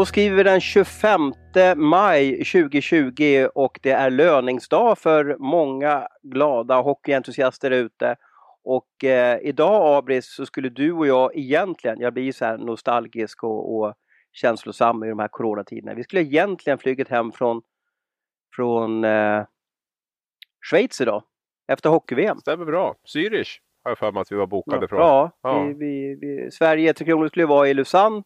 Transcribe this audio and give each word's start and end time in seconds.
Då 0.00 0.06
skriver 0.06 0.36
vi 0.36 0.42
den 0.42 0.60
25 0.60 1.32
maj 1.76 2.44
2020 2.44 3.48
och 3.54 3.78
det 3.82 3.90
är 3.90 4.10
löningsdag 4.10 4.98
för 4.98 5.36
många 5.38 6.08
glada 6.22 6.80
hockeyentusiaster 6.80 7.70
ute. 7.70 8.16
Och 8.64 9.04
eh, 9.04 9.38
idag 9.42 9.96
Abris 9.96 10.34
så 10.34 10.46
skulle 10.46 10.68
du 10.68 10.92
och 10.92 11.06
jag 11.06 11.36
egentligen, 11.36 12.00
jag 12.00 12.14
blir 12.14 12.32
så 12.32 12.44
här 12.44 12.58
nostalgisk 12.58 13.44
och, 13.44 13.76
och 13.76 13.94
känslosam 14.32 15.04
i 15.04 15.08
de 15.08 15.18
här 15.18 15.28
coronatiderna. 15.28 15.94
Vi 15.94 16.04
skulle 16.04 16.22
egentligen 16.22 16.78
flugit 16.78 17.08
hem 17.08 17.32
från, 17.32 17.62
från 18.56 19.04
eh, 19.04 19.44
Schweiz 20.70 21.00
idag 21.00 21.22
efter 21.72 21.90
hockey-VM. 21.90 22.38
Stämmer 22.38 22.64
bra. 22.64 22.94
Zürich 23.14 23.58
har 23.84 23.90
jag 23.90 23.98
för 23.98 24.12
mig 24.12 24.20
att 24.20 24.32
vi 24.32 24.36
var 24.36 24.46
bokade 24.46 24.82
ja, 24.82 24.88
från. 24.88 24.98
Ja, 24.98 25.30
ja. 25.42 25.62
Vi, 25.62 25.74
vi, 25.74 26.14
vi, 26.20 26.50
Sverige 26.50 26.94
Tre 26.94 27.06
Kronor 27.06 27.28
skulle 27.28 27.46
vara 27.46 27.68
i 27.68 27.74
Lausanne 27.74 28.22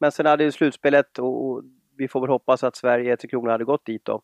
men 0.00 0.12
sen 0.12 0.26
hade 0.26 0.44
ju 0.44 0.52
slutspelet 0.52 1.18
och 1.18 1.62
vi 1.96 2.08
får 2.08 2.20
väl 2.20 2.30
hoppas 2.30 2.64
att 2.64 2.76
Sverige 2.76 3.16
Tre 3.16 3.28
Kronor 3.28 3.50
hade 3.50 3.64
gått 3.64 3.86
dit 3.86 4.04
då. 4.04 4.22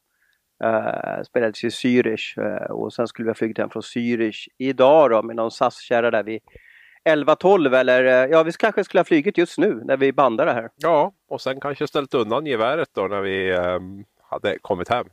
Uh, 0.65 1.23
spelades 1.23 1.65
i 1.65 1.69
Zürich 1.69 2.39
uh, 2.39 2.71
och 2.71 2.93
sen 2.93 3.09
skulle 3.09 3.25
vi 3.25 3.31
ha 3.31 3.35
flugit 3.35 3.59
hem 3.59 3.71
från 3.71 3.83
Zürich 3.83 4.49
idag 4.59 5.11
då 5.11 5.23
med 5.23 5.37
någon 5.37 5.51
SAS-kärra 5.51 6.11
där 6.11 6.23
vid 6.23 6.41
11-12 7.09 7.77
eller 7.77 8.05
uh, 8.05 8.31
ja 8.31 8.43
vi 8.43 8.53
kanske 8.53 8.85
skulle 8.85 8.99
ha 8.99 9.05
flugit 9.05 9.39
just 9.39 9.59
nu 9.59 9.83
när 9.85 9.97
vi 9.97 10.13
bandar 10.13 10.47
det 10.47 10.53
här. 10.53 10.71
Ja 10.77 11.13
och 11.29 11.41
sen 11.41 11.61
kanske 11.61 11.87
ställt 11.87 12.15
undan 12.15 12.47
geväret 12.47 12.89
då 12.93 13.03
när 13.03 13.21
vi 13.21 13.53
um, 13.57 14.05
hade 14.23 14.59
kommit 14.59 14.89
hem. 14.89 15.07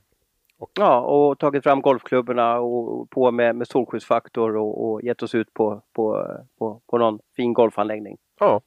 Och... 0.59 0.71
Ja 0.79 1.01
och 1.01 1.39
tagit 1.39 1.63
fram 1.63 1.81
golfklubborna 1.81 2.59
och 2.59 3.09
på 3.09 3.31
med, 3.31 3.55
med 3.55 3.67
solskyddsfaktor 3.67 4.57
och, 4.57 4.85
och 4.85 5.01
gett 5.03 5.23
oss 5.23 5.35
ut 5.35 5.53
på, 5.53 5.81
på, 5.93 6.27
på, 6.59 6.81
på 6.89 6.97
någon 6.97 7.19
fin 7.35 7.53
golfanläggning. 7.53 8.17
Ja, 8.39 8.61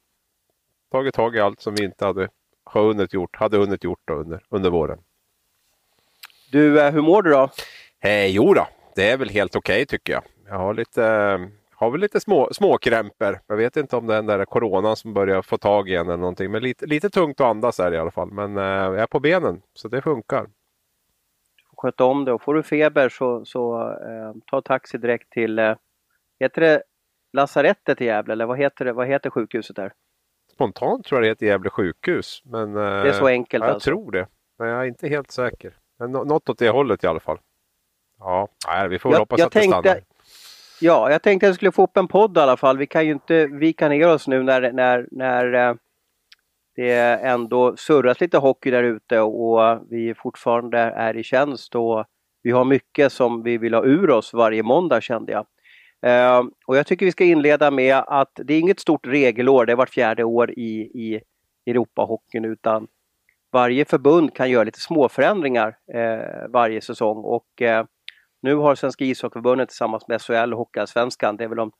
tagit 0.95 1.15
tag 1.15 1.35
i 1.35 1.39
allt 1.39 1.61
som 1.61 1.75
vi 1.75 1.85
inte 1.85 2.05
hade 2.05 2.29
hunnit 2.65 3.13
gjort, 3.13 3.35
hade 3.35 3.57
hunnit 3.57 3.83
gjort 3.83 4.01
då 4.05 4.13
under, 4.13 4.43
under 4.49 4.69
våren. 4.69 4.99
Du, 6.51 6.81
eh, 6.81 6.91
hur 6.91 7.01
mår 7.01 7.21
du 7.21 7.31
då? 7.31 7.49
Eh, 7.99 8.25
jo 8.25 8.53
då, 8.53 8.67
det 8.95 9.09
är 9.09 9.17
väl 9.17 9.29
helt 9.29 9.55
okej 9.55 9.75
okay, 9.75 9.85
tycker 9.85 10.13
jag. 10.13 10.23
Jag 10.47 10.57
har 10.57 10.73
lite, 10.73 11.01
har 11.71 11.91
väl 11.91 12.01
lite 12.01 12.19
små, 12.19 12.49
småkrämpor. 12.51 13.39
Jag 13.47 13.57
vet 13.57 13.77
inte 13.77 13.95
om 13.95 14.07
det 14.07 14.13
är 14.13 14.15
den 14.15 14.25
där 14.25 14.45
coronan 14.45 14.95
som 14.95 15.13
börjar 15.13 15.41
få 15.41 15.57
tag 15.57 15.89
i 15.89 15.95
en 15.95 16.07
eller 16.07 16.17
någonting. 16.17 16.51
Men 16.51 16.63
lite, 16.63 16.85
lite 16.85 17.09
tungt 17.09 17.41
att 17.41 17.47
andas 17.47 17.79
är 17.79 17.91
det 17.91 17.97
i 17.97 17.99
alla 17.99 18.11
fall. 18.11 18.31
Men 18.31 18.57
eh, 18.57 18.63
jag 18.63 18.99
är 18.99 19.07
på 19.07 19.19
benen 19.19 19.61
så 19.73 19.87
det 19.87 20.01
funkar. 20.01 20.41
Du 20.43 21.63
får 21.69 21.81
sköta 21.81 22.05
om 22.05 22.25
det 22.25 22.33
och 22.33 22.41
får 22.41 22.53
du 22.53 22.63
feber 22.63 23.09
så, 23.09 23.45
så 23.45 23.81
eh, 23.91 24.33
ta 24.45 24.61
taxi 24.61 24.97
direkt 24.97 25.29
till, 25.29 25.59
eh, 25.59 25.75
heter 26.39 26.61
det 26.61 26.83
lasarettet 27.33 28.01
i 28.01 28.05
Gävle 28.05 28.33
eller 28.33 28.45
vad 28.45 28.57
heter, 28.57 28.85
det, 28.85 28.93
vad 28.93 29.07
heter 29.07 29.29
sjukhuset 29.29 29.75
där? 29.75 29.93
Spontant 30.55 31.05
tror 31.05 31.19
jag 31.19 31.23
det 31.23 31.29
heter 31.29 31.45
Gävle 31.45 31.69
sjukhus. 31.69 32.41
Men, 32.45 32.73
det 32.73 32.81
är 32.81 33.13
så 33.13 33.27
enkelt 33.27 33.61
ja, 33.61 33.67
jag 33.67 33.73
alltså? 33.73 33.89
Tror 33.89 34.11
det. 34.11 34.27
Men 34.59 34.67
jag 34.67 34.81
är 34.81 34.85
inte 34.85 35.07
helt 35.07 35.31
säker. 35.31 35.73
Men 35.99 36.11
något 36.11 36.49
åt 36.49 36.59
det 36.59 36.69
hållet 36.69 37.03
i 37.03 37.07
alla 37.07 37.19
fall. 37.19 37.37
Ja, 38.19 38.47
nej, 38.67 38.89
vi 38.89 38.99
får 38.99 39.11
jag, 39.11 39.19
hoppas 39.19 39.39
jag 39.39 39.45
att 39.45 39.51
tänkte, 39.51 39.81
det 39.81 39.89
stannar. 39.89 40.03
Ja, 40.81 41.11
jag 41.11 41.21
tänkte 41.21 41.45
att 41.45 41.49
jag 41.49 41.55
skulle 41.55 41.71
få 41.71 41.83
upp 41.83 41.97
en 41.97 42.07
podd 42.07 42.37
i 42.37 42.39
alla 42.39 42.57
fall. 42.57 42.77
Vi 42.77 42.87
kan 42.87 43.05
ju 43.05 43.11
inte 43.11 43.47
vika 43.47 43.89
ner 43.89 44.07
oss 44.07 44.27
nu 44.27 44.43
när, 44.43 44.71
när, 44.71 45.07
när 45.11 45.53
eh, 45.53 45.75
det 46.75 46.93
ändå 47.21 47.77
surras 47.77 48.21
lite 48.21 48.37
hockey 48.37 48.71
där 48.71 48.83
ute 48.83 49.19
och 49.19 49.81
vi 49.89 50.13
fortfarande 50.13 50.79
är 50.79 51.17
i 51.17 51.23
tjänst 51.23 51.75
och 51.75 52.05
vi 52.43 52.51
har 52.51 52.65
mycket 52.65 53.11
som 53.11 53.43
vi 53.43 53.57
vill 53.57 53.73
ha 53.73 53.85
ur 53.85 54.09
oss 54.09 54.33
varje 54.33 54.63
måndag 54.63 55.01
kände 55.01 55.31
jag. 55.31 55.45
Eh, 56.05 56.43
och 56.65 56.77
jag 56.77 56.87
tycker 56.87 57.05
vi 57.05 57.11
ska 57.11 57.23
inleda 57.23 57.71
med 57.71 58.03
att 58.07 58.31
det 58.35 58.53
är 58.53 58.59
inget 58.59 58.79
stort 58.79 59.07
regelår, 59.07 59.65
det 59.65 59.71
är 59.71 59.75
vart 59.75 59.89
fjärde 59.89 60.23
år 60.23 60.51
i, 60.51 60.91
i 60.93 61.21
Europahockeyn 61.65 62.45
utan 62.45 62.87
varje 63.51 63.85
förbund 63.85 64.35
kan 64.35 64.49
göra 64.49 64.63
lite 64.63 64.79
småförändringar 64.79 65.77
eh, 65.93 66.49
varje 66.49 66.81
säsong 66.81 67.17
och 67.17 67.61
eh, 67.61 67.85
nu 68.41 68.55
har 68.55 68.75
Svenska 68.75 69.05
ishockeyförbundet 69.05 69.69
tillsammans 69.69 70.07
med 70.07 70.21
SHL 70.21 70.53
och 70.53 70.59
Hockeyallsvenskan, 70.59 71.37
det 71.37 71.43
är 71.43 71.47
väl 71.47 71.57
de 71.57 71.71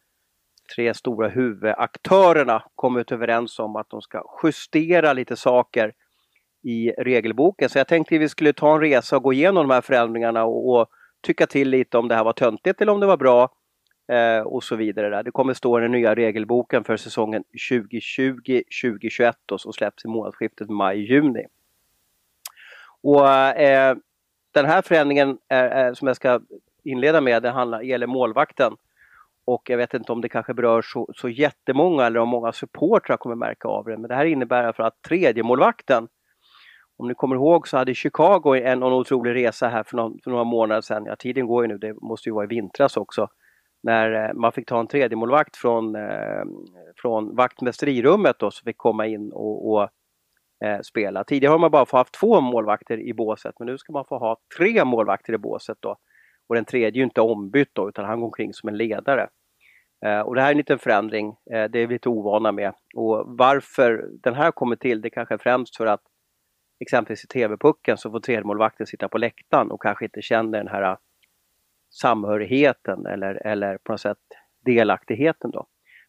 tre 0.75 0.93
stora 0.93 1.27
huvudaktörerna, 1.27 2.63
kommit 2.75 3.11
överens 3.11 3.59
om 3.59 3.75
att 3.75 3.89
de 3.89 4.01
ska 4.01 4.23
justera 4.43 5.13
lite 5.13 5.35
saker 5.35 5.93
i 6.63 6.91
regelboken. 6.91 7.69
Så 7.69 7.77
jag 7.77 7.87
tänkte 7.87 8.15
att 8.15 8.21
vi 8.21 8.29
skulle 8.29 8.53
ta 8.53 8.73
en 8.75 8.81
resa 8.81 9.17
och 9.17 9.23
gå 9.23 9.33
igenom 9.33 9.67
de 9.67 9.73
här 9.73 9.81
förändringarna 9.81 10.45
och, 10.45 10.69
och 10.69 10.87
tycka 11.21 11.47
till 11.47 11.69
lite 11.69 11.97
om 11.97 12.07
det 12.07 12.15
här 12.15 12.23
var 12.23 12.33
töntigt 12.33 12.81
eller 12.81 12.91
om 12.91 12.99
det 12.99 13.07
var 13.07 13.17
bra 13.17 13.49
eh, 14.07 14.39
och 14.39 14.63
så 14.63 14.75
vidare. 14.75 15.09
Där. 15.09 15.23
Det 15.23 15.31
kommer 15.31 15.53
stå 15.53 15.79
i 15.79 15.81
den 15.81 15.91
nya 15.91 16.15
regelboken 16.15 16.83
för 16.83 16.97
säsongen 16.97 17.43
2020-2021 17.71 19.33
som 19.57 19.73
släpps 19.73 20.05
i 20.05 20.07
månadsskiftet 20.07 20.69
maj-juni. 20.69 21.45
Och 23.03 23.29
eh, 23.29 23.95
den 24.53 24.65
här 24.65 24.81
förändringen 24.81 25.37
är, 25.47 25.67
är, 25.67 25.93
som 25.93 26.07
jag 26.07 26.15
ska 26.15 26.39
inleda 26.83 27.21
med, 27.21 27.43
det 27.43 27.49
handlar, 27.49 27.81
gäller 27.81 28.07
målvakten. 28.07 28.73
Och 29.45 29.69
jag 29.69 29.77
vet 29.77 29.93
inte 29.93 30.11
om 30.11 30.21
det 30.21 30.29
kanske 30.29 30.53
berör 30.53 30.81
så, 30.81 31.09
så 31.15 31.29
jättemånga 31.29 32.05
eller 32.05 32.19
om 32.19 32.29
många 32.29 32.51
supportrar 32.51 33.17
kommer 33.17 33.35
märka 33.35 33.67
av 33.67 33.85
det. 33.85 33.97
Men 33.97 34.07
det 34.07 34.15
här 34.15 34.25
innebär 34.25 34.71
för 34.71 34.83
att 34.83 35.01
tredje 35.01 35.43
målvakten 35.43 36.07
om 36.97 37.07
ni 37.07 37.13
kommer 37.13 37.35
ihåg 37.35 37.67
så 37.67 37.77
hade 37.77 37.95
Chicago 37.95 38.55
en, 38.55 38.65
en 38.65 38.83
otrolig 38.83 39.35
resa 39.35 39.67
här 39.67 39.83
för, 39.83 39.97
någon, 39.97 40.19
för 40.23 40.31
några 40.31 40.43
månader 40.43 40.81
sedan. 40.81 41.05
Ja, 41.05 41.15
tiden 41.15 41.47
går 41.47 41.63
ju 41.63 41.67
nu, 41.67 41.77
det 41.77 42.01
måste 42.01 42.29
ju 42.29 42.33
vara 42.33 42.45
i 42.45 42.47
vintras 42.47 42.97
också 42.97 43.27
när 43.85 44.27
eh, 44.29 44.33
man 44.33 44.51
fick 44.51 44.67
ta 44.67 44.79
en 44.79 44.87
tredje 44.87 45.15
målvakt 45.15 45.57
från, 45.57 45.95
eh, 45.95 46.43
från 46.97 47.35
vaktmästerirummet 47.35 48.39
då, 48.39 48.51
som 48.51 48.65
fick 48.65 48.77
komma 48.77 49.07
in 49.07 49.31
och, 49.31 49.71
och 49.71 49.89
eh, 50.65 50.79
spela. 50.81 51.23
Tidigare 51.23 51.51
har 51.51 51.59
man 51.59 51.71
bara 51.71 51.85
fått 51.85 51.97
haft 51.97 52.13
två 52.13 52.41
målvakter 52.41 52.99
i 52.99 53.13
båset 53.13 53.55
men 53.59 53.65
nu 53.65 53.77
ska 53.77 53.93
man 53.93 54.05
få 54.05 54.17
ha 54.17 54.37
tre 54.57 54.85
målvakter 54.85 55.33
i 55.33 55.37
båset 55.37 55.77
då. 55.79 55.97
Och 56.49 56.55
den 56.55 56.65
tredje 56.65 56.87
är 56.87 56.97
ju 56.97 57.03
inte 57.03 57.21
ombytt 57.21 57.69
då 57.73 57.89
utan 57.89 58.05
han 58.05 58.19
går 58.19 58.27
omkring 58.27 58.53
som 58.53 58.69
en 58.69 58.77
ledare. 58.77 59.29
Eh, 60.05 60.19
och 60.19 60.35
det 60.35 60.41
här 60.41 60.47
är 60.47 60.51
en 60.51 60.57
liten 60.57 60.79
förändring, 60.79 61.35
eh, 61.51 61.63
det 61.63 61.79
är 61.79 61.87
vi 61.87 61.93
lite 61.93 62.09
ovana 62.09 62.51
med. 62.51 62.73
Och 62.95 63.23
varför 63.27 64.09
den 64.23 64.33
här 64.33 64.51
kommer 64.51 64.75
till 64.75 65.01
det 65.01 65.09
kanske 65.09 65.33
är 65.33 65.37
främst 65.37 65.77
för 65.77 65.85
att 65.85 66.01
exempelvis 66.79 67.23
i 67.23 67.27
TV-pucken 67.27 67.97
så 67.97 68.11
får 68.11 68.19
tredjemålvakten 68.19 68.87
sitta 68.87 69.09
på 69.09 69.17
läktaren 69.17 69.71
och 69.71 69.81
kanske 69.81 70.05
inte 70.05 70.21
känner 70.21 70.57
den 70.57 70.67
här 70.67 70.97
samhörigheten 71.95 73.05
eller, 73.05 73.47
eller 73.47 73.77
på 73.77 73.91
något 73.91 74.01
sätt 74.01 74.17
delaktigheten 74.65 75.51
då. 75.51 75.65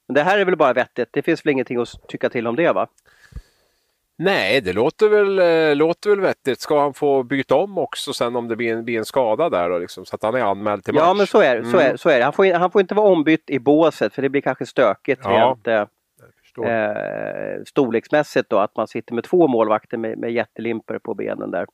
Men 0.08 0.14
det 0.14 0.22
här 0.22 0.38
är 0.38 0.44
väl 0.44 0.56
bara 0.56 0.72
vettigt, 0.72 1.08
det 1.12 1.22
finns 1.22 1.46
väl 1.46 1.52
ingenting 1.52 1.80
att 1.80 2.08
tycka 2.08 2.28
till 2.28 2.46
om 2.46 2.56
det 2.56 2.72
va? 2.72 2.88
Nej, 4.18 4.60
det 4.60 4.72
låter 4.72 5.08
väl, 5.08 5.38
äh, 5.38 5.76
låter 5.76 6.10
väl 6.10 6.20
vettigt. 6.20 6.60
Ska 6.60 6.80
han 6.80 6.94
få 6.94 7.22
byta 7.22 7.54
om 7.54 7.78
också 7.78 8.12
sen 8.12 8.36
om 8.36 8.48
det 8.48 8.56
blir 8.56 8.72
en, 8.72 8.84
blir 8.84 8.98
en 8.98 9.04
skada 9.04 9.50
där 9.50 9.70
då, 9.70 9.78
liksom, 9.78 10.04
så 10.04 10.14
att 10.14 10.22
han 10.22 10.34
är 10.34 10.40
anmäld 10.40 10.84
till 10.84 10.94
match? 10.94 11.02
Ja, 11.02 11.14
men 11.14 11.26
så 11.26 11.40
är, 11.40 11.56
mm. 11.56 11.70
så 11.70 11.78
är, 11.78 11.96
så 11.96 12.08
är 12.08 12.18
det. 12.18 12.24
Han 12.24 12.32
får, 12.32 12.54
han 12.54 12.70
får 12.70 12.80
inte 12.80 12.94
vara 12.94 13.08
ombytt 13.08 13.50
i 13.50 13.58
båset 13.58 14.14
för 14.14 14.22
det 14.22 14.28
blir 14.28 14.40
kanske 14.40 14.66
stökigt 14.66 15.20
ja, 15.24 15.30
rent 15.30 15.66
eh, 15.66 16.70
eh, 16.70 17.62
storleksmässigt 17.66 18.50
då, 18.50 18.58
att 18.58 18.76
man 18.76 18.88
sitter 18.88 19.14
med 19.14 19.24
två 19.24 19.48
målvakter 19.48 19.96
med, 19.96 20.18
med 20.18 20.32
jättelimper 20.32 20.98
på 20.98 21.14
benen 21.14 21.50
där. 21.50 21.66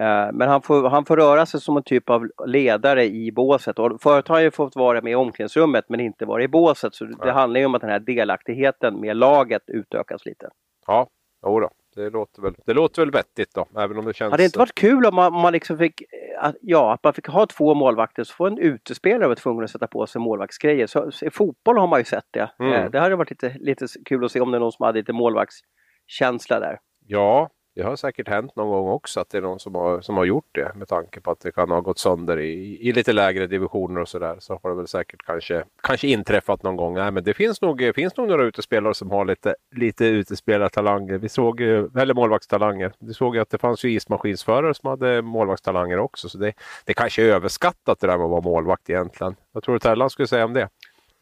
Eh, 0.00 0.32
men 0.32 0.48
han 0.48 0.62
får, 0.62 0.88
han 0.88 1.04
får 1.04 1.16
röra 1.16 1.46
sig 1.46 1.60
som 1.60 1.76
en 1.76 1.82
typ 1.82 2.10
av 2.10 2.28
ledare 2.46 3.04
i 3.04 3.32
båset. 3.32 3.78
Och 3.78 4.02
förut 4.02 4.28
har 4.28 4.34
han 4.34 4.44
ju 4.44 4.50
fått 4.50 4.76
vara 4.76 5.00
med 5.00 5.12
i 5.12 5.14
omklädningsrummet 5.14 5.84
men 5.88 6.00
inte 6.00 6.24
vara 6.24 6.42
i 6.42 6.48
båset. 6.48 6.94
Så 6.94 7.04
det 7.04 7.32
handlar 7.32 7.60
ju 7.60 7.66
om 7.66 7.74
att 7.74 7.80
den 7.80 7.90
här 7.90 8.00
delaktigheten 8.00 9.00
med 9.00 9.16
laget 9.16 9.62
utökas 9.66 10.26
lite. 10.26 10.48
Ja, 10.86 11.08
jodå. 11.46 11.70
Det 11.94 12.10
låter, 12.10 12.42
väl, 12.42 12.54
det 12.66 12.74
låter 12.74 13.02
väl 13.02 13.10
vettigt 13.10 13.54
då, 13.54 13.66
även 13.76 13.98
om 13.98 14.04
det 14.04 14.14
känns... 14.14 14.30
Hade 14.30 14.42
det 14.42 14.44
inte 14.46 14.58
varit 14.58 14.74
kul 14.74 15.06
om 15.06 15.14
man, 15.14 15.32
man 15.32 15.52
liksom 15.52 15.78
fick, 15.78 16.02
att, 16.38 16.56
ja, 16.60 16.92
att 16.92 17.04
man 17.04 17.12
fick 17.12 17.26
ha 17.26 17.46
två 17.46 17.74
målvakter 17.74 18.24
så 18.24 18.34
får 18.34 18.46
en 18.46 18.58
utespelare 18.58 19.26
vara 19.26 19.36
tvungen 19.36 19.64
att 19.64 19.70
sätta 19.70 19.86
på 19.86 20.06
sig 20.06 20.20
målvaktsgrejer. 20.20 20.86
Så, 20.86 21.10
så, 21.10 21.26
I 21.26 21.30
fotboll 21.30 21.78
har 21.78 21.86
man 21.86 22.00
ju 22.00 22.04
sett 22.04 22.26
det. 22.30 22.50
Mm. 22.58 22.72
Eh, 22.72 22.90
det 22.90 23.00
hade 23.00 23.16
varit 23.16 23.30
lite, 23.30 23.56
lite 23.60 23.86
kul 24.04 24.24
att 24.24 24.32
se 24.32 24.40
om 24.40 24.50
det 24.50 24.58
är 24.58 24.60
någon 24.60 24.72
som 24.72 24.86
hade 24.86 24.98
lite 24.98 25.12
målvaktskänsla 25.12 26.60
där. 26.60 26.78
Ja, 27.06 27.50
det 27.74 27.82
har 27.82 27.96
säkert 27.96 28.28
hänt 28.28 28.56
någon 28.56 28.68
gång 28.68 28.88
också 28.88 29.20
att 29.20 29.30
det 29.30 29.38
är 29.38 29.42
någon 29.42 29.60
som 29.60 29.74
har, 29.74 30.00
som 30.00 30.16
har 30.16 30.24
gjort 30.24 30.48
det 30.52 30.72
med 30.74 30.88
tanke 30.88 31.20
på 31.20 31.30
att 31.30 31.40
det 31.40 31.52
kan 31.52 31.70
ha 31.70 31.80
gått 31.80 31.98
sönder 31.98 32.38
i, 32.38 32.78
i 32.88 32.92
lite 32.92 33.12
lägre 33.12 33.46
divisioner 33.46 34.00
och 34.00 34.08
sådär. 34.08 34.36
Så 34.38 34.60
har 34.62 34.70
det 34.70 34.76
väl 34.76 34.86
säkert 34.86 35.22
kanske, 35.26 35.64
kanske 35.82 36.08
inträffat 36.08 36.62
någon 36.62 36.76
gång. 36.76 36.94
Nej, 36.94 37.10
men 37.10 37.24
det 37.24 37.34
finns 37.34 37.60
nog, 37.60 37.90
finns 37.94 38.16
nog 38.16 38.28
några 38.28 38.44
utespelare 38.44 38.94
som 38.94 39.10
har 39.10 39.24
lite, 39.24 39.54
lite 39.76 40.04
utespelartalanger. 40.04 41.18
Vi 41.18 41.28
såg 41.28 41.60
eller 41.60 42.14
målvaktstalanger. 42.14 42.92
Vi 42.98 43.14
såg 43.14 43.34
ju 43.34 43.42
att 43.42 43.50
det 43.50 43.58
fanns 43.58 43.84
ju 43.84 43.92
ismaskinsförare 43.92 44.74
som 44.74 44.90
hade 44.90 45.22
målvaktstalanger 45.22 45.98
också. 45.98 46.28
Så 46.28 46.38
det, 46.38 46.52
det 46.84 46.94
kanske 46.94 47.22
är 47.22 47.26
överskattat 47.26 48.00
det 48.00 48.06
där 48.06 48.16
med 48.16 48.24
att 48.24 48.30
vara 48.30 48.40
målvakt 48.40 48.90
egentligen. 48.90 49.36
Vad 49.52 49.62
tror 49.62 49.72
du 49.72 49.78
Tellan 49.78 50.10
skulle 50.10 50.28
säga 50.28 50.44
om 50.44 50.52
det? 50.52 50.68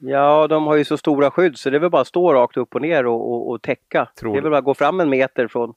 Ja, 0.01 0.47
de 0.47 0.67
har 0.67 0.77
ju 0.77 0.85
så 0.85 0.97
stora 0.97 1.31
skydd 1.31 1.59
så 1.59 1.71
det 1.71 1.77
är 1.77 1.81
väl 1.81 1.91
bara 1.91 2.03
att 2.03 2.09
stå 2.09 2.35
rakt 2.35 2.57
upp 2.57 2.75
och 2.75 2.83
ner 2.83 3.07
och, 3.07 3.33
och, 3.33 3.51
och 3.51 3.63
täcka. 3.63 4.09
Tror 4.19 4.33
det 4.33 4.39
är 4.39 4.43
väl 4.43 4.51
bara 4.51 4.59
att 4.59 4.65
gå 4.65 4.75
fram 4.75 5.01
en 5.01 5.11
meter 5.11 5.49
från 5.49 5.75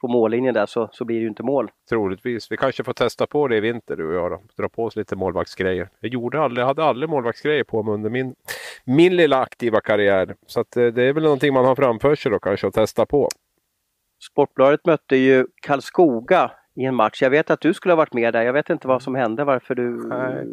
på 0.00 0.08
mållinjen 0.08 0.54
där 0.54 0.66
så, 0.66 0.88
så 0.92 1.04
blir 1.04 1.16
det 1.16 1.22
ju 1.22 1.28
inte 1.28 1.42
mål. 1.42 1.70
Troligtvis. 1.88 2.52
Vi 2.52 2.56
kanske 2.56 2.84
får 2.84 2.92
testa 2.92 3.26
på 3.26 3.48
det 3.48 3.56
i 3.56 3.60
vinter 3.60 3.96
du 3.96 4.08
och 4.08 4.14
jag 4.14 4.30
då. 4.30 4.40
Dra 4.56 4.68
på 4.68 4.84
oss 4.84 4.96
lite 4.96 5.16
målvaktsgrejer. 5.16 5.88
Jag 6.00 6.12
gjorde 6.12 6.40
aldrig, 6.40 6.66
hade 6.66 6.84
aldrig 6.84 7.10
målvaktsgrejer 7.10 7.64
på 7.64 7.82
mig 7.82 7.94
under 7.94 8.10
min, 8.10 8.34
min 8.84 9.16
lilla 9.16 9.40
aktiva 9.40 9.80
karriär. 9.80 10.34
Så 10.46 10.60
att, 10.60 10.76
eh, 10.76 10.86
det 10.86 11.02
är 11.02 11.12
väl 11.12 11.22
någonting 11.22 11.54
man 11.54 11.64
har 11.64 11.76
framför 11.76 12.14
sig 12.14 12.32
då 12.32 12.38
kanske 12.38 12.66
att 12.66 12.74
testa 12.74 13.06
på. 13.06 13.28
Sportbladet 14.22 14.86
mötte 14.86 15.16
ju 15.16 15.46
Karlskoga 15.62 16.50
i 16.74 16.84
en 16.84 16.94
match. 16.94 17.22
Jag 17.22 17.30
vet 17.30 17.50
att 17.50 17.60
du 17.60 17.74
skulle 17.74 17.92
ha 17.92 17.96
varit 17.96 18.14
med 18.14 18.32
där. 18.32 18.42
Jag 18.42 18.52
vet 18.52 18.70
inte 18.70 18.88
vad 18.88 19.02
som 19.02 19.14
hände, 19.14 19.44
varför 19.44 19.74
du... 19.74 20.08
Nej. 20.08 20.46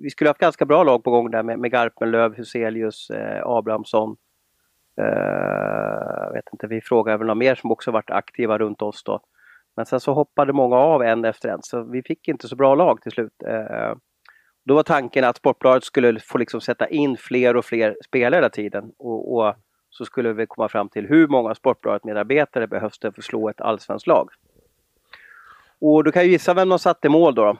Vi 0.00 0.10
skulle 0.10 0.28
ha 0.28 0.30
haft 0.30 0.40
ganska 0.40 0.64
bra 0.64 0.84
lag 0.84 1.04
på 1.04 1.10
gång 1.10 1.30
där 1.30 1.42
med, 1.42 1.58
med 1.58 1.70
Garpenlöv, 1.70 2.34
Huselius, 2.34 3.10
eh, 3.10 3.42
Abrahamsson. 3.46 4.16
Jag 5.02 6.32
vet 6.32 6.44
inte, 6.52 6.66
vi 6.66 6.80
frågade 6.80 7.18
väl 7.18 7.26
några 7.26 7.34
mer 7.34 7.54
som 7.54 7.70
också 7.70 7.90
varit 7.90 8.10
aktiva 8.10 8.58
runt 8.58 8.82
oss 8.82 9.04
då. 9.04 9.20
Men 9.76 9.86
sen 9.86 10.00
så 10.00 10.12
hoppade 10.12 10.52
många 10.52 10.76
av 10.76 11.02
en 11.02 11.24
efter 11.24 11.48
en 11.48 11.62
så 11.62 11.82
vi 11.82 12.02
fick 12.02 12.28
inte 12.28 12.48
så 12.48 12.56
bra 12.56 12.74
lag 12.74 13.02
till 13.02 13.12
slut. 13.12 13.42
Eh, 13.46 13.94
då 14.64 14.74
var 14.74 14.82
tanken 14.82 15.24
att 15.24 15.36
Sportbladet 15.36 15.84
skulle 15.84 16.20
få 16.20 16.38
liksom 16.38 16.60
sätta 16.60 16.88
in 16.88 17.16
fler 17.16 17.56
och 17.56 17.64
fler 17.64 17.96
spelare 18.04 18.38
hela 18.38 18.50
tiden. 18.50 18.92
Och, 18.98 19.36
och 19.36 19.54
så 19.90 20.04
skulle 20.04 20.32
vi 20.32 20.46
komma 20.46 20.68
fram 20.68 20.88
till 20.88 21.06
hur 21.06 21.28
många 21.28 21.54
Sportbladet-medarbetare 21.54 22.66
behövs 22.66 22.98
det 22.98 23.12
för 23.12 23.20
att 23.20 23.24
slå 23.24 23.48
ett 23.48 23.60
allsvenskt 23.60 24.06
lag. 24.06 24.28
Och 25.80 26.04
du 26.04 26.12
kan 26.12 26.24
ju 26.24 26.30
gissa 26.30 26.54
vem 26.54 26.68
de 26.68 26.78
satte 26.78 27.08
mål 27.08 27.34
då, 27.34 27.44
då? 27.44 27.56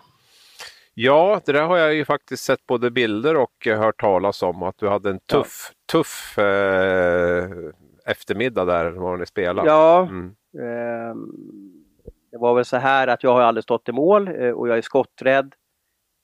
Ja, 1.00 1.40
det 1.44 1.52
där 1.52 1.62
har 1.62 1.76
jag 1.76 1.94
ju 1.94 2.04
faktiskt 2.04 2.44
sett 2.44 2.66
både 2.66 2.90
bilder 2.90 3.36
och 3.36 3.66
hört 3.66 4.00
talas 4.00 4.42
om. 4.42 4.62
Att 4.62 4.78
du 4.78 4.88
hade 4.88 5.10
en 5.10 5.20
tuff, 5.20 5.70
ja. 5.70 5.92
tuff 5.92 6.38
eh, 6.38 7.48
eftermiddag 8.06 8.64
där 8.64 8.90
när 8.90 9.16
ni 9.16 9.26
spelade. 9.26 9.68
Ja, 9.68 10.08
mm. 10.10 10.26
eh, 10.54 11.16
det 12.30 12.38
var 12.38 12.54
väl 12.54 12.64
så 12.64 12.76
här 12.76 13.06
att 13.06 13.22
jag 13.22 13.32
har 13.32 13.40
aldrig 13.40 13.64
stått 13.64 13.88
i 13.88 13.92
mål 13.92 14.28
eh, 14.28 14.50
och 14.50 14.68
jag 14.68 14.78
är 14.78 14.82
skotträdd. 14.82 15.54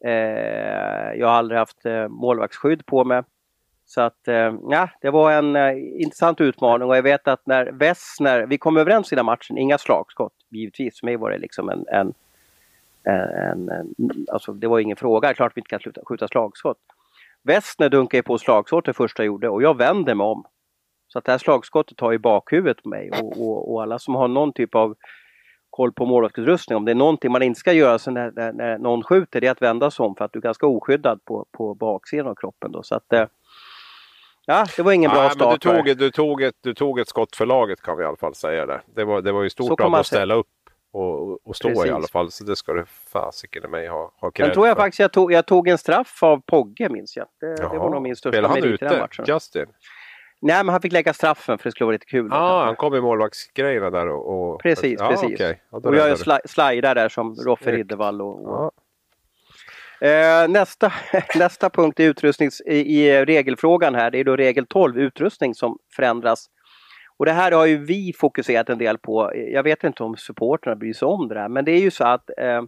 Eh, 0.04 1.12
jag 1.18 1.26
har 1.26 1.34
aldrig 1.34 1.58
haft 1.58 1.86
eh, 1.86 2.08
målvaktsskydd 2.08 2.86
på 2.86 3.04
mig. 3.04 3.22
Så 3.86 4.00
att 4.00 4.28
eh, 4.28 4.54
ja, 4.70 4.88
det 5.00 5.10
var 5.10 5.32
en 5.32 5.78
intressant 6.00 6.40
utmaning 6.40 6.88
och 6.88 6.96
jag 6.96 7.02
vet 7.02 7.28
att 7.28 7.46
när 7.46 7.72
Wessner, 7.72 8.46
vi 8.46 8.58
kom 8.58 8.76
överens 8.76 9.12
i 9.12 9.16
den 9.16 9.26
matchen, 9.26 9.58
inga 9.58 9.78
slagskott 9.78 10.34
givetvis. 10.50 11.00
För 11.00 11.06
mig 11.06 11.16
var 11.16 11.30
det 11.30 11.38
liksom 11.38 11.68
en, 11.68 11.84
en, 11.86 12.14
en, 13.06 13.68
en 13.68 13.94
alltså 14.32 14.52
det 14.52 14.66
var 14.66 14.78
ingen 14.78 14.96
fråga, 14.96 15.34
klart 15.34 15.52
vi 15.54 15.60
inte 15.60 15.68
kan 15.68 15.80
sluta 15.80 16.00
skjuta 16.06 16.28
slagskott. 16.28 16.78
Wessner 17.44 17.88
dunkade 17.88 18.22
på 18.22 18.38
slagskott 18.38 18.84
det 18.84 18.92
första 18.92 19.22
jag 19.22 19.26
gjorde 19.26 19.48
och 19.48 19.62
jag 19.62 19.76
vände 19.76 20.14
mig 20.14 20.24
om. 20.24 20.44
Så 21.08 21.18
att 21.18 21.24
det 21.24 21.32
här 21.32 21.38
slagskottet 21.38 22.00
har 22.00 22.12
i 22.12 22.18
bakhuvudet 22.18 22.82
på 22.82 22.88
mig 22.88 23.10
och, 23.10 23.40
och, 23.40 23.72
och 23.72 23.82
alla 23.82 23.98
som 23.98 24.14
har 24.14 24.28
någon 24.28 24.52
typ 24.52 24.74
av 24.74 24.94
koll 25.70 25.92
på 25.92 26.06
målvaktsutrustning. 26.06 26.76
Om 26.76 26.84
det 26.84 26.90
är 26.90 26.94
någonting 26.94 27.32
man 27.32 27.42
inte 27.42 27.60
ska 27.60 27.72
göra 27.72 27.98
så 27.98 28.10
när, 28.10 28.32
när, 28.36 28.52
när 28.52 28.78
någon 28.78 29.02
skjuter, 29.02 29.40
det 29.40 29.46
är 29.46 29.50
att 29.50 29.62
vända 29.62 29.90
sig 29.90 30.04
om 30.04 30.16
för 30.16 30.24
att 30.24 30.32
du 30.32 30.38
är 30.38 30.42
ganska 30.42 30.66
oskyddad 30.66 31.24
på, 31.24 31.46
på 31.52 31.74
baksidan 31.74 32.26
av 32.26 32.34
kroppen. 32.34 32.72
Då. 32.72 32.82
Så 32.82 32.94
att, 32.94 33.12
eh, 33.12 33.26
Ja, 34.46 34.66
det 34.76 34.82
var 34.82 34.92
ingen 34.92 35.10
bra 35.10 35.30
start. 35.30 35.60
Du 35.60 35.70
tog, 35.70 35.96
du, 35.98 36.10
tog 36.10 36.42
ett, 36.42 36.54
du 36.60 36.74
tog 36.74 36.98
ett 36.98 37.08
skott 37.08 37.36
för 37.36 37.46
laget 37.46 37.82
kan 37.82 37.96
vi 37.96 38.04
i 38.04 38.06
alla 38.06 38.16
fall 38.16 38.34
säga 38.34 38.66
det. 38.66 38.80
Det 38.94 39.04
var, 39.04 39.22
det 39.22 39.32
var 39.32 39.42
ju 39.42 39.50
stort 39.50 39.80
av 39.80 39.94
att 39.94 40.06
ställa 40.06 40.34
upp 40.34 40.46
och, 40.94 41.46
och 41.46 41.56
stå 41.56 41.68
Precis. 41.68 41.86
i 41.86 41.90
alla 41.90 42.06
fall. 42.06 42.30
Så 42.30 42.44
det 42.44 42.56
ska 42.56 42.72
du 42.72 42.84
fasiken 43.12 43.64
i 43.64 43.68
mig 43.68 43.88
ha, 43.88 44.12
ha 44.20 44.30
cred 44.30 44.54
tror 44.54 44.66
jag 44.66 44.76
för. 44.76 44.82
faktiskt 44.82 45.00
jag 45.00 45.12
tog, 45.12 45.32
jag 45.32 45.46
tog 45.46 45.68
en 45.68 45.78
straff 45.78 46.22
av 46.22 46.42
Pogge 46.46 46.88
minns 46.88 47.16
jag. 47.16 47.26
Det, 47.40 47.56
det 47.56 47.78
var 47.78 47.90
nog 47.90 48.02
min 48.02 48.16
största 48.16 48.48
merit 48.48 48.82
i 48.82 48.84
den 48.84 48.98
matchen. 48.98 49.24
Justin? 49.28 49.66
Nej, 50.40 50.64
men 50.64 50.68
han 50.68 50.80
fick 50.80 50.92
lägga 50.92 51.12
straffen 51.12 51.58
för 51.58 51.64
det 51.64 51.70
skulle 51.70 51.86
vara 51.86 51.92
lite 51.92 52.06
kul. 52.06 52.32
Ah, 52.32 52.64
han 52.64 52.76
kom 52.76 52.94
i 52.94 53.00
målvaktsgrejerna 53.00 53.90
där 53.90 54.08
och... 54.08 54.52
och... 54.52 54.62
Precis, 54.62 55.00
ah, 55.00 55.08
precis. 55.08 55.34
Okay. 55.34 55.54
Ja, 55.70 55.78
och 55.78 55.96
jag 55.96 56.18
sli 56.18 56.36
slidar 56.44 56.94
där 56.94 57.08
som 57.08 57.34
Roffe 57.34 57.72
Riddervall 57.72 58.22
och, 58.22 58.46
och... 58.46 58.72
Ja. 60.00 60.08
Eh, 60.08 60.48
nästa, 60.48 60.92
nästa 61.34 61.70
punkt 61.70 62.00
i, 62.00 62.04
utrustnings, 62.04 62.60
i, 62.60 62.74
i, 62.74 63.24
regelfrågan 63.24 63.94
här, 63.94 64.10
det 64.10 64.18
är 64.18 64.24
då 64.24 64.36
regel 64.36 64.66
12, 64.66 64.98
utrustning 64.98 65.54
som 65.54 65.78
förändras. 65.96 66.46
Och 67.24 67.26
det 67.26 67.32
här 67.32 67.52
har 67.52 67.66
ju 67.66 67.84
vi 67.84 68.12
fokuserat 68.12 68.68
en 68.68 68.78
del 68.78 68.98
på. 68.98 69.32
Jag 69.34 69.62
vet 69.62 69.84
inte 69.84 70.02
om 70.02 70.16
supporterna 70.16 70.76
bryr 70.76 70.92
sig 70.92 71.06
om 71.06 71.28
det 71.28 71.40
här, 71.40 71.48
men 71.48 71.64
det 71.64 71.72
är 71.72 71.80
ju 71.80 71.90
så 71.90 72.04
att 72.04 72.30
eh, 72.38 72.62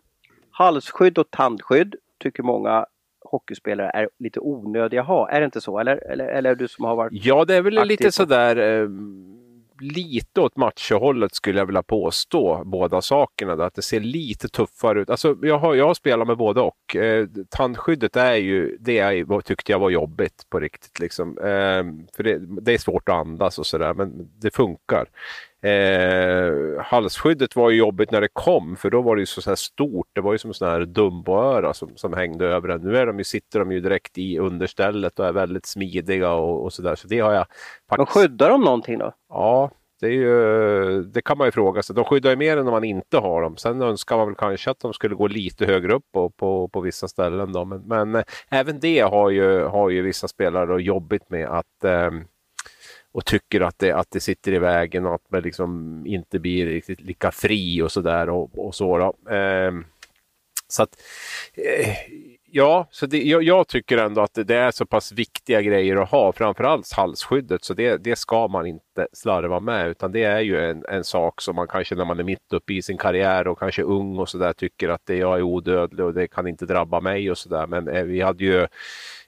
halsskydd 0.50 1.18
och 1.18 1.30
tandskydd 1.30 1.94
tycker 2.18 2.42
många 2.42 2.86
hockeyspelare 3.24 3.90
är 3.94 4.08
lite 4.18 4.40
onödiga 4.40 5.00
att 5.00 5.06
ha. 5.06 5.30
Är 5.30 5.40
det 5.40 5.44
inte 5.44 5.60
så? 5.60 5.78
Eller, 5.78 5.96
eller, 6.12 6.24
eller 6.24 6.54
du 6.54 6.68
som 6.68 6.84
har 6.84 6.96
varit 6.96 7.24
Ja, 7.24 7.44
det 7.44 7.54
är 7.54 7.62
väl 7.62 7.88
lite 7.88 8.12
sådär 8.12 8.56
eh, 8.56 8.88
lite 9.80 10.40
åt 10.40 10.56
machohållet 10.56 11.34
skulle 11.34 11.58
jag 11.58 11.66
vilja 11.66 11.82
påstå, 11.82 12.62
båda 12.64 13.02
sakerna. 13.02 13.64
Att 13.64 13.74
det 13.74 13.82
ser 13.82 14.00
lite 14.00 14.48
tuffare 14.48 15.00
ut. 15.00 15.10
Alltså, 15.10 15.36
jag, 15.42 15.58
har, 15.58 15.74
jag 15.74 15.86
har 15.86 15.94
spelat 15.94 16.26
med 16.26 16.36
både 16.36 16.60
och. 16.60 16.96
Eh, 16.96 17.26
tandskyddet 17.50 18.16
är 18.16 18.34
ju, 18.34 18.76
det 18.80 18.98
är, 18.98 19.40
tyckte 19.40 19.72
jag 19.72 19.78
var 19.78 19.90
jobbigt 19.90 20.46
på 20.50 20.60
riktigt. 20.60 20.98
Liksom. 20.98 21.38
Eh, 21.38 22.14
för 22.16 22.22
det, 22.22 22.38
det, 22.60 22.72
är 22.72 22.78
svårt 22.78 23.08
att 23.08 23.14
andas 23.14 23.58
och 23.58 23.66
sådär, 23.66 23.94
men 23.94 24.30
det 24.38 24.54
funkar. 24.54 25.06
Eh, 25.66 26.82
halsskyddet 26.82 27.56
var 27.56 27.70
ju 27.70 27.76
jobbigt 27.76 28.10
när 28.10 28.20
det 28.20 28.28
kom 28.32 28.76
för 28.76 28.90
då 28.90 29.02
var 29.02 29.16
det 29.16 29.20
ju 29.20 29.26
så 29.26 29.50
här 29.50 29.56
stort. 29.56 30.06
Det 30.12 30.20
var 30.20 30.32
ju 30.32 30.38
som 30.38 30.54
sån 30.54 30.68
här 30.68 30.80
dumboöra 30.80 31.74
som, 31.74 31.96
som 31.96 32.12
hängde 32.12 32.46
över 32.46 32.68
den. 32.68 32.80
Nu 32.80 32.96
är 32.96 33.06
de 33.06 33.18
ju, 33.18 33.24
sitter 33.24 33.58
de 33.58 33.72
ju 33.72 33.80
direkt 33.80 34.18
i 34.18 34.38
understället 34.38 35.18
och 35.18 35.26
är 35.26 35.32
väldigt 35.32 35.66
smidiga 35.66 36.32
och, 36.32 36.64
och 36.64 36.72
sådär. 36.72 36.94
Så 36.94 37.08
det 37.08 37.20
har 37.20 37.32
jag 37.32 37.46
faktiskt... 37.88 37.98
Men 37.98 38.06
skyddar 38.06 38.50
de 38.50 38.60
någonting 38.60 38.98
då? 38.98 39.12
Ja, 39.28 39.70
det, 40.00 40.08
ju, 40.08 41.02
det, 41.02 41.22
kan 41.22 41.38
man 41.38 41.46
ju 41.46 41.50
fråga 41.50 41.82
sig. 41.82 41.96
De 41.96 42.04
skyddar 42.04 42.30
ju 42.30 42.36
mer 42.36 42.56
än 42.56 42.66
om 42.66 42.72
man 42.72 42.84
inte 42.84 43.18
har 43.18 43.42
dem. 43.42 43.56
Sen 43.56 43.82
önskar 43.82 44.16
man 44.16 44.26
väl 44.26 44.36
kanske 44.36 44.70
att 44.70 44.80
de 44.80 44.92
skulle 44.92 45.14
gå 45.14 45.26
lite 45.26 45.66
högre 45.66 45.94
upp 45.94 46.04
på, 46.12 46.30
på, 46.30 46.68
på 46.68 46.80
vissa 46.80 47.08
ställen. 47.08 47.52
Då. 47.52 47.64
Men, 47.64 47.82
men 47.82 48.14
äh, 48.14 48.22
även 48.50 48.80
det 48.80 49.00
har 49.00 49.30
ju, 49.30 49.64
har 49.64 49.90
ju 49.90 50.02
vissa 50.02 50.28
spelare 50.28 50.82
jobbigt 50.82 51.30
med 51.30 51.48
att 51.48 51.84
äh, 51.84 52.10
och 53.16 53.24
tycker 53.24 53.60
att 53.60 53.78
det, 53.78 53.92
att 53.92 54.10
det 54.10 54.20
sitter 54.20 54.52
i 54.52 54.58
vägen 54.58 55.06
och 55.06 55.14
att 55.14 55.30
man 55.30 55.42
liksom 55.42 56.02
inte 56.06 56.38
blir 56.38 56.66
riktigt 56.66 57.00
lika 57.00 57.30
fri 57.30 57.82
och 57.82 57.92
sådär. 57.92 58.28
Och, 58.28 58.66
och 58.66 58.74
så. 58.74 59.14
Eh, 59.30 59.72
så 60.68 60.82
att, 60.82 60.96
eh, 61.54 61.96
ja, 62.56 62.88
så 62.90 63.06
det, 63.06 63.22
jag, 63.22 63.42
jag, 63.42 63.68
tycker 63.68 63.98
ändå 63.98 64.20
att 64.20 64.34
det, 64.34 64.44
det, 64.44 64.56
är 64.56 64.70
så 64.70 64.86
pass 64.86 65.12
viktiga 65.12 65.62
grejer 65.62 65.96
att 65.96 66.10
ha, 66.10 66.32
framförallt 66.32 66.92
halsskyddet, 66.92 67.64
så 67.64 67.74
det, 67.74 67.96
det 67.96 68.16
ska 68.16 68.48
man 68.48 68.66
inte 68.66 69.08
slarva 69.12 69.60
med, 69.60 69.88
utan 69.88 70.12
det 70.12 70.22
är 70.22 70.40
ju 70.40 70.70
en, 70.70 70.84
en 70.88 71.04
sak 71.04 71.40
som 71.40 71.56
man 71.56 71.68
kanske 71.68 71.94
när 71.94 72.04
man 72.04 72.18
är 72.18 72.24
mitt 72.24 72.52
uppe 72.52 72.74
i 72.74 72.82
sin 72.82 72.98
karriär 72.98 73.48
och 73.48 73.58
kanske 73.58 73.82
ung 73.82 74.18
och 74.18 74.28
sådär 74.28 74.52
tycker 74.52 74.88
att 74.88 75.00
det, 75.04 75.16
jag 75.16 75.38
är 75.38 75.42
odödlig 75.42 76.06
och 76.06 76.14
det 76.14 76.28
kan 76.28 76.46
inte 76.46 76.66
drabba 76.66 77.00
mig 77.00 77.30
och 77.30 77.38
sådär. 77.38 77.66
Men 77.66 77.88
eh, 77.88 78.02
vi 78.02 78.20
hade 78.20 78.44
ju 78.44 78.66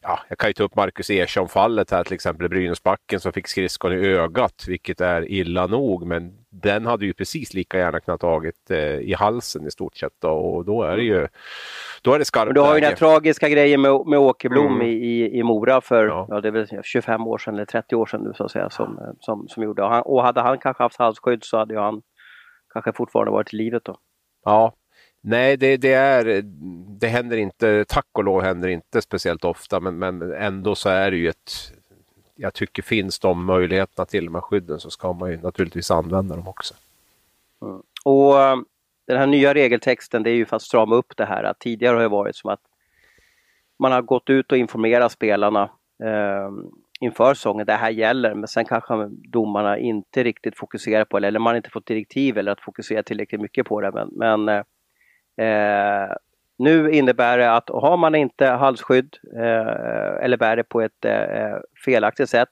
ja, 0.00 0.20
jag 0.28 0.38
kan 0.38 0.50
ju 0.50 0.54
ta 0.54 0.64
upp 0.64 0.76
Marcus 0.76 1.10
Ersson-fallet 1.10 1.90
här 1.90 2.04
till 2.04 2.14
exempel 2.14 2.48
Brynäsbacken 2.48 3.20
som 3.20 3.32
fick 3.32 3.48
skridskon 3.48 3.92
i 3.92 3.96
ögat, 3.96 4.64
vilket 4.68 5.00
är 5.00 5.30
illa 5.30 5.66
nog. 5.66 6.06
Men 6.06 6.37
den 6.50 6.86
hade 6.86 7.06
ju 7.06 7.14
precis 7.14 7.54
lika 7.54 7.78
gärna 7.78 8.00
kunnat 8.00 8.20
tagit 8.20 8.70
eh, 8.70 8.78
i 8.78 9.14
halsen 9.14 9.66
i 9.66 9.70
stort 9.70 9.96
sett 9.96 10.12
då, 10.18 10.28
och 10.28 10.64
då 10.64 10.82
är 10.82 10.96
det 10.96 11.02
ju 11.02 11.28
då 12.02 12.12
är 12.12 12.18
det 12.18 12.24
skarpt 12.24 12.54
Du 12.54 12.60
har 12.60 12.74
ju 12.74 12.80
den 12.80 12.96
tragiska 12.96 13.48
grejen 13.48 13.80
med, 13.80 14.06
med 14.06 14.18
Åkerblom 14.18 14.74
mm. 14.74 14.86
i, 14.86 15.38
i 15.38 15.42
Mora 15.42 15.80
för 15.80 16.06
ja. 16.06 16.26
ja. 16.30 16.40
det 16.40 16.48
är 16.48 16.52
väl 16.52 16.82
25 16.82 17.26
år 17.26 17.38
sedan 17.38 17.54
eller 17.54 17.64
30 17.64 17.96
år 17.96 18.06
sedan 18.06 18.20
nu 18.20 18.32
så 18.34 18.44
att 18.44 18.50
säga 18.50 18.70
som, 18.70 19.16
som, 19.20 19.48
som 19.48 19.62
gjorde. 19.62 19.82
Och, 19.82 19.90
han, 19.90 20.02
och 20.02 20.22
hade 20.22 20.40
han 20.40 20.58
kanske 20.58 20.82
haft 20.82 20.98
halsskydd 20.98 21.44
så 21.44 21.58
hade 21.58 21.74
ju 21.74 21.80
han 21.80 22.02
kanske 22.72 22.92
fortfarande 22.92 23.32
varit 23.32 23.54
i 23.54 23.56
livet 23.56 23.84
då. 23.84 23.96
Ja, 24.44 24.74
Nej, 25.20 25.56
det, 25.56 25.76
det, 25.76 25.92
är, 25.92 26.42
det 27.00 27.06
händer 27.06 27.36
inte, 27.36 27.84
tack 27.88 28.06
och 28.12 28.24
lov 28.24 28.42
händer 28.42 28.68
inte 28.68 29.02
speciellt 29.02 29.44
ofta, 29.44 29.80
men, 29.80 29.98
men 29.98 30.32
ändå 30.32 30.74
så 30.74 30.88
är 30.88 31.10
det 31.10 31.16
ju 31.16 31.28
ett... 31.28 31.72
Jag 32.40 32.54
tycker 32.54 32.82
finns 32.82 33.18
de 33.18 33.44
möjligheterna 33.44 34.06
till 34.06 34.24
de 34.24 34.34
här 34.34 34.42
skydden 34.42 34.80
så 34.80 34.90
ska 34.90 35.12
man 35.12 35.30
ju 35.30 35.36
naturligtvis 35.36 35.90
använda 35.90 36.36
dem 36.36 36.48
också. 36.48 36.74
Mm. 37.62 37.82
Och 38.04 38.42
ehm, 38.42 38.64
den 39.06 39.18
här 39.18 39.26
nya 39.26 39.54
regeltexten, 39.54 40.22
det 40.22 40.30
är 40.30 40.34
ju 40.34 40.46
för 40.46 40.56
att 40.56 40.62
strama 40.62 40.96
upp 40.96 41.16
det 41.16 41.24
här. 41.24 41.44
Att 41.44 41.58
tidigare 41.58 41.94
har 41.94 42.02
det 42.02 42.08
varit 42.08 42.36
som 42.36 42.50
att 42.50 42.60
man 43.78 43.92
har 43.92 44.02
gått 44.02 44.30
ut 44.30 44.52
och 44.52 44.58
informerat 44.58 45.12
spelarna 45.12 45.62
eh, 46.04 46.50
inför 47.00 47.34
säsongen, 47.34 47.66
det 47.66 47.72
här 47.72 47.90
gäller, 47.90 48.34
men 48.34 48.48
sen 48.48 48.64
kanske 48.64 49.08
domarna 49.10 49.78
inte 49.78 50.24
riktigt 50.24 50.58
fokuserar 50.58 51.04
på 51.04 51.18
det, 51.18 51.28
eller 51.28 51.38
man 51.38 51.50
har 51.50 51.56
inte 51.56 51.70
fått 51.70 51.86
direktiv 51.86 52.38
eller 52.38 52.52
att 52.52 52.60
fokusera 52.60 53.02
tillräckligt 53.02 53.40
mycket 53.40 53.66
på 53.66 53.80
det. 53.80 53.92
Men, 53.92 54.08
men 54.46 54.64
Eh, 55.38 56.04
eh 56.04 56.16
nu 56.58 56.90
innebär 56.90 57.38
det 57.38 57.52
att 57.52 57.68
har 57.68 57.96
man 57.96 58.14
inte 58.14 58.46
halsskydd 58.46 59.16
eh, 59.36 60.24
eller 60.24 60.36
bär 60.36 60.56
det 60.56 60.64
på 60.64 60.80
ett 60.80 61.04
eh, 61.04 61.12
eh 61.12 61.58
felaktigt 61.84 62.30
sätt 62.30 62.48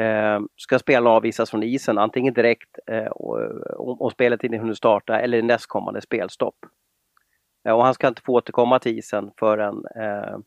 eh, 0.00 0.40
ska 0.56 0.78
spelarna 0.78 1.10
avvisas 1.10 1.50
från 1.50 1.62
isen 1.62 1.98
antingen 1.98 2.34
direkt 2.34 2.78
eh, 2.86 3.06
och 3.76 4.12
spelet 4.12 4.44
inte 4.44 4.58
hunnit 4.58 4.76
starta 4.76 5.20
eller 5.20 5.38
i 5.38 5.42
nästkommande 5.42 6.00
spelstopp. 6.00 6.56
Eh, 7.68 7.74
och 7.74 7.84
han 7.84 7.94
ska 7.94 8.08
inte 8.08 8.22
få 8.22 8.32
återkomma 8.32 8.78
till 8.78 8.98
isen 8.98 9.30
förrän, 9.38 9.84
eh, 9.96 10.38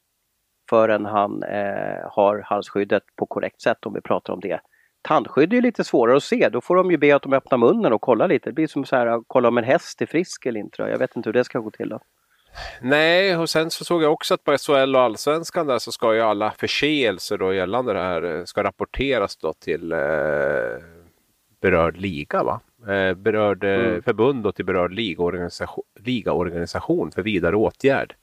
förrän 0.70 1.05
han 1.05 1.44
eh, 1.44 2.10
har 2.12 2.41
halsskyddet 2.46 3.03
på 3.15 3.25
korrekt 3.25 3.62
sätt 3.62 3.86
om 3.86 3.94
vi 3.94 4.01
pratar 4.01 4.34
om 4.34 4.39
det 4.39 4.60
tandskydd 5.05 5.53
är 5.53 5.62
lite 5.62 5.83
svårare 5.83 6.17
att 6.17 6.24
se. 6.24 6.50
Då 6.50 6.62
får 6.62 6.75
de 6.75 6.91
ju 6.91 6.97
be 6.97 7.15
att 7.15 7.21
de 7.21 7.33
öppnar 7.33 7.57
munnen 7.57 7.93
och 7.93 8.01
kolla 8.01 8.27
lite. 8.27 8.50
Det 8.50 8.53
blir 8.53 8.67
som 8.67 8.85
så 8.85 8.95
här 8.95 9.07
att 9.07 9.24
kolla 9.27 9.47
om 9.47 9.57
en 9.57 9.63
häst 9.63 10.01
är 10.01 10.05
frisk 10.05 10.45
eller 10.45 10.59
inte. 10.59 10.81
Jag 10.81 11.00
vet 11.00 11.15
inte 11.15 11.29
hur 11.29 11.33
det 11.33 11.43
ska 11.43 11.59
gå 11.59 11.71
till. 11.71 11.89
Då. 11.89 12.00
Nej, 12.81 13.38
och 13.38 13.50
sen 13.50 13.71
så 13.71 13.85
såg 13.85 14.03
jag 14.03 14.13
också 14.13 14.33
att 14.33 14.43
på 14.43 14.57
SHL 14.57 14.95
och 14.95 15.01
Allsvenskan 15.01 15.67
där 15.67 15.79
så 15.79 15.91
ska 15.91 16.15
ju 16.15 16.21
alla 16.21 16.51
förseelser 16.51 17.38
då 17.38 17.53
gällande 17.53 17.93
det 17.93 18.00
här 18.00 18.24
eh, 18.24 18.43
ska 18.43 18.63
rapporteras 18.63 19.38
då 19.38 19.53
till 19.53 19.91
eh, 19.91 19.97
berörd 21.62 21.97
liga. 21.97 22.43
Va? 22.43 22.62
Eh, 22.93 23.13
berörd 23.13 23.63
eh, 23.63 23.74
mm. 23.74 24.01
förbund 24.01 24.47
och 24.47 24.55
till 24.55 24.65
berörd 24.65 24.93
ligaorganisation, 24.93 25.83
ligaorganisation 26.00 27.12
för 27.12 27.21
vidare 27.21 27.55
åtgärd. 27.55 28.15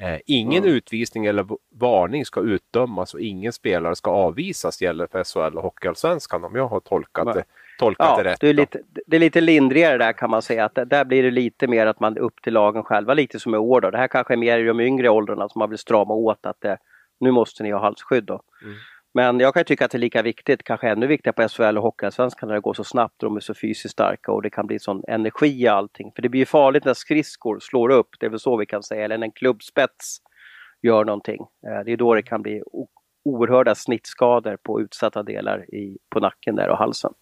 Eh, 0.00 0.20
ingen 0.26 0.62
mm. 0.62 0.76
utvisning 0.76 1.26
eller 1.26 1.46
varning 1.80 2.24
ska 2.24 2.40
utdömas 2.40 3.14
och 3.14 3.20
ingen 3.20 3.52
spelare 3.52 3.96
ska 3.96 4.10
avvisas 4.10 4.82
gäller 4.82 5.06
för 5.06 5.24
SHL 5.24 5.56
och 5.56 5.62
Hockeyallsvenskan 5.62 6.44
om 6.44 6.56
jag 6.56 6.68
har 6.68 6.80
tolkat, 6.80 7.34
det, 7.34 7.44
tolkat 7.78 8.06
ja, 8.08 8.22
det 8.22 8.30
rätt. 8.30 8.40
Det 8.40 8.48
är, 8.48 8.54
lite, 8.54 8.80
det 9.06 9.16
är 9.16 9.20
lite 9.20 9.40
lindrigare 9.40 9.98
där 9.98 10.12
kan 10.12 10.30
man 10.30 10.42
säga. 10.42 10.64
att 10.64 10.74
Där 10.74 11.04
blir 11.04 11.22
det 11.22 11.30
lite 11.30 11.66
mer 11.66 11.86
att 11.86 12.00
man 12.00 12.18
upp 12.18 12.42
till 12.42 12.52
lagen 12.52 12.84
själva, 12.84 13.14
lite 13.14 13.40
som 13.40 13.54
i 13.54 13.58
år. 13.58 13.80
Då. 13.80 13.90
Det 13.90 13.98
här 13.98 14.08
kanske 14.08 14.34
är 14.34 14.38
mer 14.38 14.58
i 14.58 14.64
de 14.64 14.80
yngre 14.80 15.08
åldrarna 15.08 15.48
som 15.48 15.58
man 15.58 15.70
vill 15.70 15.78
strama 15.78 16.14
åt 16.14 16.46
att 16.46 16.60
det, 16.60 16.78
nu 17.20 17.30
måste 17.30 17.62
ni 17.62 17.70
ha 17.70 17.80
halsskydd. 17.80 18.24
Då. 18.24 18.42
Mm. 18.62 18.74
Men 19.12 19.40
jag 19.40 19.54
kan 19.54 19.64
tycka 19.64 19.84
att 19.84 19.90
det 19.90 19.96
är 19.96 20.00
lika 20.00 20.22
viktigt, 20.22 20.62
kanske 20.62 20.88
ännu 20.88 21.06
viktigare 21.06 21.34
på 21.34 21.48
SHL 21.48 21.78
och 21.78 21.82
Hockeyallsvenskan 21.82 22.48
när 22.48 22.54
det 22.54 22.60
går 22.60 22.74
så 22.74 22.84
snabbt 22.84 23.22
och 23.22 23.28
de 23.28 23.36
är 23.36 23.40
så 23.40 23.54
fysiskt 23.54 23.92
starka 23.92 24.32
och 24.32 24.42
det 24.42 24.50
kan 24.50 24.66
bli 24.66 24.78
sån 24.78 25.02
energi 25.08 25.62
i 25.62 25.68
allting. 25.68 26.12
För 26.14 26.22
det 26.22 26.28
blir 26.28 26.40
ju 26.40 26.46
farligt 26.46 26.84
när 26.84 26.94
skridskor 26.94 27.58
slår 27.60 27.90
upp, 27.90 28.08
det 28.20 28.26
är 28.26 28.30
väl 28.30 28.40
så 28.40 28.56
vi 28.56 28.66
kan 28.66 28.82
säga, 28.82 29.04
eller 29.04 29.18
när 29.18 29.26
en 29.26 29.32
klubbspets 29.32 30.18
gör 30.82 31.04
någonting. 31.04 31.40
Eh, 31.66 31.84
det 31.84 31.92
är 31.92 31.96
då 31.96 32.14
det 32.14 32.22
kan 32.22 32.42
bli 32.42 32.62
oerhörda 33.24 33.74
snittskador 33.74 34.56
på 34.62 34.80
utsatta 34.80 35.22
delar 35.22 35.74
i, 35.74 35.98
på 36.10 36.20
nacken 36.20 36.56
där 36.56 36.68
och 36.68 36.78
halsen. 36.78 37.12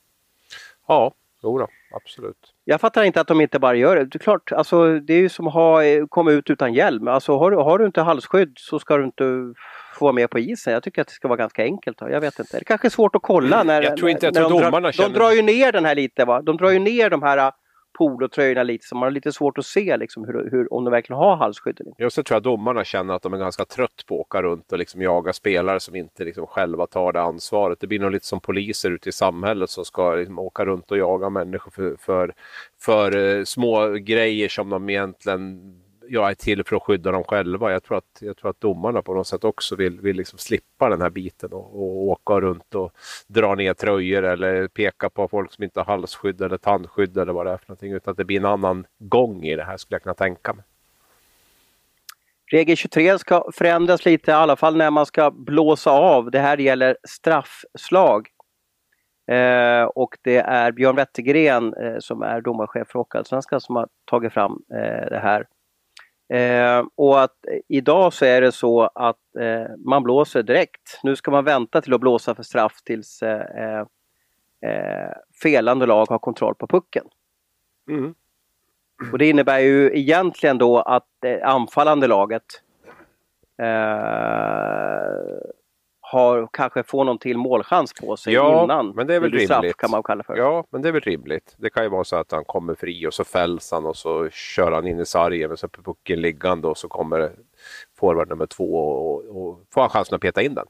Ja, 0.88 1.12
jo 1.42 1.58
då, 1.58 1.68
absolut. 1.94 2.54
Jag 2.64 2.80
fattar 2.80 3.02
inte 3.02 3.20
att 3.20 3.28
de 3.28 3.40
inte 3.40 3.58
bara 3.58 3.74
gör 3.74 3.96
det. 3.96 4.04
Det 4.04 4.16
är 4.16 4.18
klart, 4.18 4.52
alltså, 4.52 4.98
det 4.98 5.14
är 5.14 5.20
ju 5.20 5.28
som 5.28 5.46
att 5.46 5.54
ha, 5.54 5.82
komma 6.08 6.30
ut 6.30 6.50
utan 6.50 6.74
hjälm. 6.74 7.08
Alltså, 7.08 7.38
har, 7.38 7.52
har 7.52 7.78
du 7.78 7.86
inte 7.86 8.00
halsskydd 8.00 8.52
så 8.56 8.78
ska 8.78 8.96
du 8.96 9.04
inte 9.04 9.54
få 9.98 10.04
vara 10.04 10.12
med 10.12 10.30
på 10.30 10.38
isen. 10.38 10.72
Jag 10.72 10.82
tycker 10.82 11.02
att 11.02 11.08
det 11.08 11.14
ska 11.14 11.28
vara 11.28 11.36
ganska 11.36 11.62
enkelt. 11.62 12.00
Jag 12.00 12.20
vet 12.20 12.38
inte. 12.38 12.58
Det 12.58 12.64
kanske 12.64 12.88
är 12.88 12.90
svårt 12.90 13.16
att 13.16 13.22
kolla 13.22 13.62
när, 13.62 13.82
jag 13.82 13.96
tror 13.96 14.10
inte, 14.10 14.26
jag 14.26 14.34
tror 14.34 14.50
de, 14.50 14.62
domarna 14.62 14.80
drar, 14.80 14.92
känner... 14.92 15.08
de 15.08 15.18
drar 15.18 15.30
ju 15.30 15.42
ner 15.42 15.72
den 15.72 15.84
här 15.84 15.94
lite. 15.94 16.24
Va? 16.24 16.42
De 16.42 16.56
drar 16.56 16.70
ju 16.70 16.78
ner 16.78 17.10
de 17.10 17.22
här 17.22 17.52
polotröjorna 17.98 18.62
lite 18.62 18.86
så 18.86 18.94
man 18.94 19.02
har 19.02 19.10
lite 19.10 19.32
svårt 19.32 19.58
att 19.58 19.66
se 19.66 19.96
liksom, 19.96 20.24
hur, 20.24 20.50
hur, 20.50 20.72
om 20.74 20.84
de 20.84 20.90
verkligen 20.90 21.18
har 21.18 21.36
halsskydd. 21.36 21.80
Jag 21.96 22.12
så 22.12 22.22
tror 22.22 22.36
jag 22.36 22.42
domarna 22.42 22.84
känner 22.84 23.14
att 23.14 23.22
de 23.22 23.34
är 23.34 23.38
ganska 23.38 23.64
trött 23.64 24.04
på 24.06 24.14
att 24.14 24.20
åka 24.20 24.42
runt 24.42 24.72
och 24.72 24.78
liksom 24.78 25.02
jaga 25.02 25.32
spelare 25.32 25.80
som 25.80 25.94
inte 25.94 26.24
liksom 26.24 26.46
själva 26.46 26.86
tar 26.86 27.12
det 27.12 27.20
ansvaret. 27.20 27.80
Det 27.80 27.86
blir 27.86 27.98
nog 27.98 28.10
lite 28.10 28.26
som 28.26 28.40
poliser 28.40 28.90
ute 28.90 29.08
i 29.08 29.12
samhället 29.12 29.70
som 29.70 29.84
ska 29.84 30.14
liksom 30.14 30.38
åka 30.38 30.64
runt 30.64 30.90
och 30.90 30.98
jaga 30.98 31.30
människor 31.30 31.70
för, 31.70 31.96
för, 32.00 32.34
för 32.80 33.16
uh, 33.16 33.44
små 33.44 33.88
grejer 33.88 34.48
som 34.48 34.70
de 34.70 34.90
egentligen 34.90 35.60
jag 36.08 36.30
är 36.30 36.34
till 36.34 36.64
för 36.64 36.76
att 36.76 36.82
skydda 36.82 37.12
dem 37.12 37.24
själva. 37.24 37.72
Jag 37.72 37.82
tror 37.82 37.98
att, 37.98 38.18
jag 38.20 38.36
tror 38.36 38.50
att 38.50 38.60
domarna 38.60 39.02
på 39.02 39.14
något 39.14 39.26
sätt 39.26 39.44
också 39.44 39.76
vill, 39.76 40.00
vill 40.00 40.16
liksom 40.16 40.38
slippa 40.38 40.88
den 40.88 41.02
här 41.02 41.10
biten 41.10 41.52
och, 41.52 41.74
och 41.74 42.02
åka 42.02 42.40
runt 42.40 42.74
och 42.74 42.92
dra 43.26 43.54
ner 43.54 43.74
tröjor 43.74 44.22
eller 44.22 44.68
peka 44.68 45.10
på 45.10 45.28
folk 45.28 45.52
som 45.52 45.64
inte 45.64 45.80
har 45.80 45.84
halsskydd 45.84 46.42
eller 46.42 46.56
tandskydd 46.56 47.18
eller 47.18 47.32
vad 47.32 47.46
det 47.46 47.52
är 47.52 47.56
för 47.56 47.68
någonting. 47.68 47.92
Utan 47.92 48.12
att 48.12 48.16
det 48.16 48.24
blir 48.24 48.36
en 48.36 48.44
annan 48.44 48.86
gång 48.98 49.44
i 49.44 49.56
det 49.56 49.64
här 49.64 49.76
skulle 49.76 49.94
jag 49.94 50.02
kunna 50.02 50.14
tänka 50.14 50.52
mig. 50.52 50.64
Regel 52.50 52.76
23 52.76 53.18
ska 53.18 53.44
förändras 53.54 54.04
lite, 54.04 54.30
i 54.30 54.34
alla 54.34 54.56
fall 54.56 54.76
när 54.76 54.90
man 54.90 55.06
ska 55.06 55.30
blåsa 55.30 55.90
av. 55.90 56.30
Det 56.30 56.38
här 56.38 56.58
gäller 56.58 56.96
straffslag. 57.08 58.28
Eh, 59.30 59.82
och 59.82 60.18
det 60.22 60.36
är 60.36 60.72
Björn 60.72 60.96
Wettergren 60.96 61.74
eh, 61.74 61.98
som 61.98 62.22
är 62.22 62.40
domarchef 62.40 62.88
för 62.88 62.98
Hockeyallsvenskan 62.98 63.60
som 63.60 63.76
har 63.76 63.88
tagit 64.04 64.32
fram 64.32 64.62
eh, 64.72 65.10
det 65.10 65.20
här. 65.22 65.46
Eh, 66.28 66.84
och 66.94 67.22
att 67.22 67.36
idag 67.68 68.12
så 68.12 68.24
är 68.24 68.40
det 68.40 68.52
så 68.52 68.90
att 68.94 69.36
eh, 69.38 69.76
man 69.78 70.02
blåser 70.02 70.42
direkt. 70.42 71.00
Nu 71.02 71.16
ska 71.16 71.30
man 71.30 71.44
vänta 71.44 71.80
till 71.80 71.94
att 71.94 72.00
blåsa 72.00 72.34
för 72.34 72.42
straff 72.42 72.82
tills 72.84 73.22
eh, 73.22 73.80
eh 74.66 75.12
felande 75.42 75.86
lag 75.86 76.06
har 76.06 76.18
kontroll 76.18 76.54
på 76.54 76.66
pucken. 76.66 77.04
Mm. 77.90 78.14
Och 79.12 79.18
det 79.18 79.28
innebär 79.28 79.58
ju 79.58 79.98
egentligen 79.98 80.58
då 80.58 80.80
att 80.80 81.24
eh, 81.24 81.48
anfallande 81.48 82.06
laget 82.06 82.44
eh, 83.58 83.68
har, 86.10 86.48
kanske 86.52 86.82
får 86.82 87.04
någon 87.04 87.18
till 87.18 87.38
målchans 87.38 87.92
på 87.92 88.16
sig 88.16 88.34
ja, 88.34 88.64
innan. 88.64 88.90
men 88.90 89.06
det 89.06 89.14
är 89.14 89.20
väl 89.20 89.30
rimligt. 89.30 89.48
Straff, 89.48 89.76
kan 89.76 89.90
man 89.90 90.02
kalla 90.02 90.22
för. 90.22 90.36
Ja, 90.36 90.64
men 90.70 90.82
det 90.82 90.88
är 90.88 90.92
väl 90.92 91.00
rimligt. 91.00 91.54
Det 91.58 91.70
kan 91.70 91.82
ju 91.82 91.88
vara 91.88 92.04
så 92.04 92.16
att 92.16 92.32
han 92.32 92.44
kommer 92.44 92.74
fri 92.74 93.06
och 93.06 93.14
så 93.14 93.24
fälls 93.24 93.72
han 93.72 93.86
och 93.86 93.96
så 93.96 94.28
kör 94.30 94.72
han 94.72 94.86
in 94.86 95.00
i 95.00 95.06
sargen 95.06 95.50
och 95.50 95.58
så 95.58 95.66
är 95.66 95.82
pucken 95.82 96.20
liggande 96.20 96.68
och 96.68 96.78
så 96.78 96.88
kommer 96.88 97.32
forward 97.98 98.28
nummer 98.28 98.46
två 98.46 98.74
och, 98.74 99.24
och 99.24 99.60
får 99.74 99.80
han 99.80 99.90
chansen 99.90 100.14
att 100.14 100.20
peta 100.20 100.42
in 100.42 100.54
den. 100.54 100.66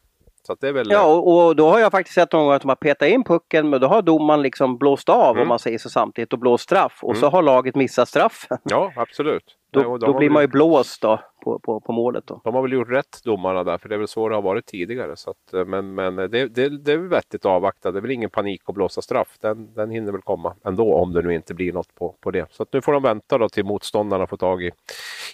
Så 0.48 0.56
det 0.60 0.68
är 0.68 0.72
väl... 0.72 0.90
Ja, 0.90 1.04
och, 1.04 1.46
och, 1.46 1.56
då 1.56 1.68
har 1.70 1.78
jag 1.78 1.92
faktiskt 1.92 2.14
sett 2.14 2.32
någon 2.32 2.44
gång 2.44 2.54
att 2.54 2.62
de 2.62 2.68
har 2.68 2.76
petat 2.76 3.08
in 3.08 3.24
pucken 3.24 3.70
men 3.70 3.80
då 3.80 3.86
har 3.86 4.02
domaren 4.02 4.42
liksom 4.42 4.78
blåst 4.78 5.08
av 5.08 5.30
mm. 5.30 5.42
om 5.42 5.48
man 5.48 5.58
säger 5.58 5.78
så 5.78 5.90
samtidigt 5.90 6.32
och 6.32 6.38
blåst 6.38 6.64
straff 6.64 6.98
och 7.02 7.10
mm. 7.10 7.20
så 7.20 7.28
har 7.28 7.42
laget 7.42 7.74
missat 7.74 8.08
straffen. 8.08 8.58
Ja, 8.62 8.92
absolut. 8.96 9.44
Då, 9.70 9.80
Nej, 9.80 9.98
då 10.00 10.18
blir 10.18 10.30
man 10.30 10.42
ju 10.42 10.46
blåst 10.46 11.02
då 11.02 11.20
på, 11.44 11.58
på, 11.58 11.80
på, 11.80 11.92
målet. 11.92 12.26
Då. 12.26 12.40
De 12.44 12.54
har 12.54 12.62
väl 12.62 12.72
gjort 12.72 12.90
rätt 12.90 13.24
domarna 13.24 13.64
där 13.64 13.78
för 13.78 13.88
det 13.88 13.94
är 13.94 13.98
väl 13.98 14.08
så 14.08 14.28
det 14.28 14.34
har 14.34 14.42
varit 14.42 14.66
tidigare. 14.66 15.16
Så 15.16 15.30
att, 15.30 15.54
eh, 15.54 15.64
men 15.64 15.94
men 15.94 16.16
det, 16.16 16.28
det, 16.28 16.68
det 16.68 16.92
är 16.92 16.96
väl 16.96 17.08
vettigt 17.08 17.44
att 17.44 17.50
avvakta. 17.50 17.92
Det 17.92 17.98
är 17.98 18.00
väl 18.00 18.10
ingen 18.10 18.30
panik 18.30 18.62
att 18.66 18.74
blåsa 18.74 19.02
straff. 19.02 19.28
Den, 19.40 19.74
den 19.74 19.90
hinner 19.90 20.12
väl 20.12 20.20
komma 20.20 20.54
ändå 20.64 20.94
om 20.94 21.12
det 21.12 21.22
nu 21.22 21.34
inte 21.34 21.54
blir 21.54 21.72
något 21.72 21.94
på, 21.94 22.14
på 22.20 22.30
det. 22.30 22.46
Så 22.50 22.66
nu 22.72 22.80
får 22.80 22.92
de 22.92 23.02
vänta 23.02 23.38
då 23.38 23.48
till 23.48 23.64
motståndarna 23.64 24.26
får 24.26 24.36
tag 24.36 24.62
i, 24.62 24.70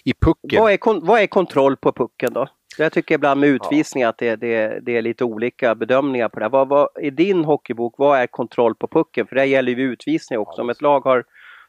i 0.03 0.13
pucken. 0.13 0.61
Vad 0.61 0.71
är, 0.71 1.05
vad 1.05 1.21
är 1.21 1.27
kontroll 1.27 1.77
på 1.77 1.91
pucken 1.91 2.33
då? 2.33 2.47
Jag 2.77 2.91
tycker 2.91 3.15
ibland 3.15 3.39
med 3.39 3.49
utvisning 3.49 4.03
ja. 4.03 4.09
att 4.09 4.17
det, 4.17 4.35
det, 4.35 4.79
det, 4.81 4.97
är 4.97 5.01
lite 5.01 5.23
olika 5.23 5.75
bedömningar 5.75 6.29
på 6.29 6.39
det. 6.39 6.49
Vad, 6.49 6.67
vad, 6.67 6.87
I 7.01 7.09
din 7.09 7.45
hockeybok, 7.45 7.95
vad 7.97 8.19
är 8.19 8.27
kontroll 8.27 8.75
på 8.75 8.87
pucken? 8.87 9.27
För 9.27 9.35
det 9.35 9.45
gäller 9.45 9.71
ju 9.71 9.91
utvisning 9.91 10.39
också. 10.39 10.61
Om 10.61 10.69
ett 10.69 10.81
lag 10.81 11.01
har 11.01 11.23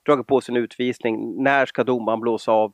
dragit 0.07 0.27
på 0.27 0.41
sin 0.41 0.57
utvisning, 0.57 1.43
när 1.43 1.67
ska 1.67 1.85
domaren 1.85 2.21
blåsa 2.21 2.53
av 2.53 2.73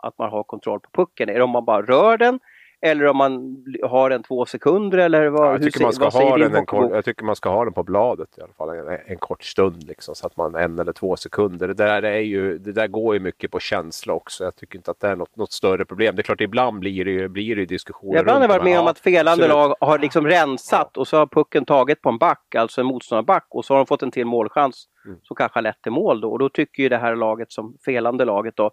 att 0.00 0.18
man 0.18 0.30
har 0.30 0.42
kontroll 0.42 0.80
på 0.80 0.90
pucken? 0.92 1.28
Är 1.28 1.34
det 1.34 1.42
om 1.42 1.50
man 1.50 1.64
bara 1.64 1.82
rör 1.82 2.18
den 2.18 2.40
eller 2.84 3.06
om 3.06 3.16
man 3.16 3.64
har 3.82 4.10
den 4.10 4.22
två 4.22 4.46
sekunder 4.46 4.98
eller 4.98 5.28
vad, 5.28 5.46
ja, 5.46 5.52
jag, 5.52 5.62
tycker 5.62 5.82
man 5.82 5.92
ska 5.92 6.08
ha 6.08 6.38
den 6.38 6.54
en 6.54 6.66
kort, 6.66 6.90
jag 6.90 7.04
tycker 7.04 7.24
man 7.24 7.36
ska 7.36 7.50
ha 7.50 7.64
den 7.64 7.72
på 7.72 7.82
bladet 7.82 8.38
i 8.38 8.40
alla 8.40 8.52
fall 8.52 8.68
en, 8.68 8.98
en, 9.06 9.18
kort 9.18 9.42
stund 9.42 9.82
liksom 9.82 10.14
så 10.14 10.26
att 10.26 10.36
man 10.36 10.54
en 10.54 10.78
eller 10.78 10.92
två 10.92 11.16
sekunder. 11.16 11.68
Det 11.68 11.74
där, 11.74 12.02
är 12.02 12.20
ju, 12.20 12.58
det 12.58 12.72
där 12.72 12.86
går 12.86 13.14
ju 13.14 13.20
mycket 13.20 13.50
på 13.50 13.60
känsla 13.60 14.12
också. 14.12 14.44
Jag 14.44 14.56
tycker 14.56 14.76
inte 14.76 14.90
att 14.90 15.00
det 15.00 15.08
är 15.08 15.16
något, 15.16 15.36
något 15.36 15.52
större 15.52 15.84
problem. 15.84 16.16
Det 16.16 16.20
är 16.20 16.22
klart 16.24 16.40
ibland 16.40 16.78
blir 16.78 17.04
det 17.04 17.10
ju 17.10 17.28
blir 17.28 17.56
det 17.56 17.66
diskussioner. 17.66 18.20
Ibland 18.20 18.36
har 18.36 18.44
jag 18.44 18.48
varit 18.48 18.64
med 18.64 18.80
om 18.80 18.86
att 18.86 18.98
felande 18.98 19.48
lag 19.48 19.74
har 19.80 19.98
liksom 19.98 20.26
rensat 20.26 20.90
ja. 20.94 21.00
och 21.00 21.08
så 21.08 21.16
har 21.16 21.26
pucken 21.26 21.64
tagit 21.64 22.02
på 22.02 22.08
en 22.08 22.18
back, 22.18 22.54
alltså 22.54 22.80
en 22.80 22.86
motståndarback 22.86 23.46
och 23.50 23.64
så 23.64 23.74
har 23.74 23.78
de 23.78 23.86
fått 23.86 24.02
en 24.02 24.10
till 24.10 24.26
målchans 24.26 24.88
mm. 25.06 25.18
som 25.22 25.36
kanske 25.36 25.56
har 25.56 25.62
lett 25.62 25.82
till 25.82 25.92
mål 25.92 26.20
då 26.20 26.32
och 26.32 26.38
då 26.38 26.48
tycker 26.48 26.82
ju 26.82 26.88
det 26.88 26.98
här 26.98 27.16
laget 27.16 27.52
som 27.52 27.76
felande 27.84 28.24
laget 28.24 28.56
då 28.56 28.70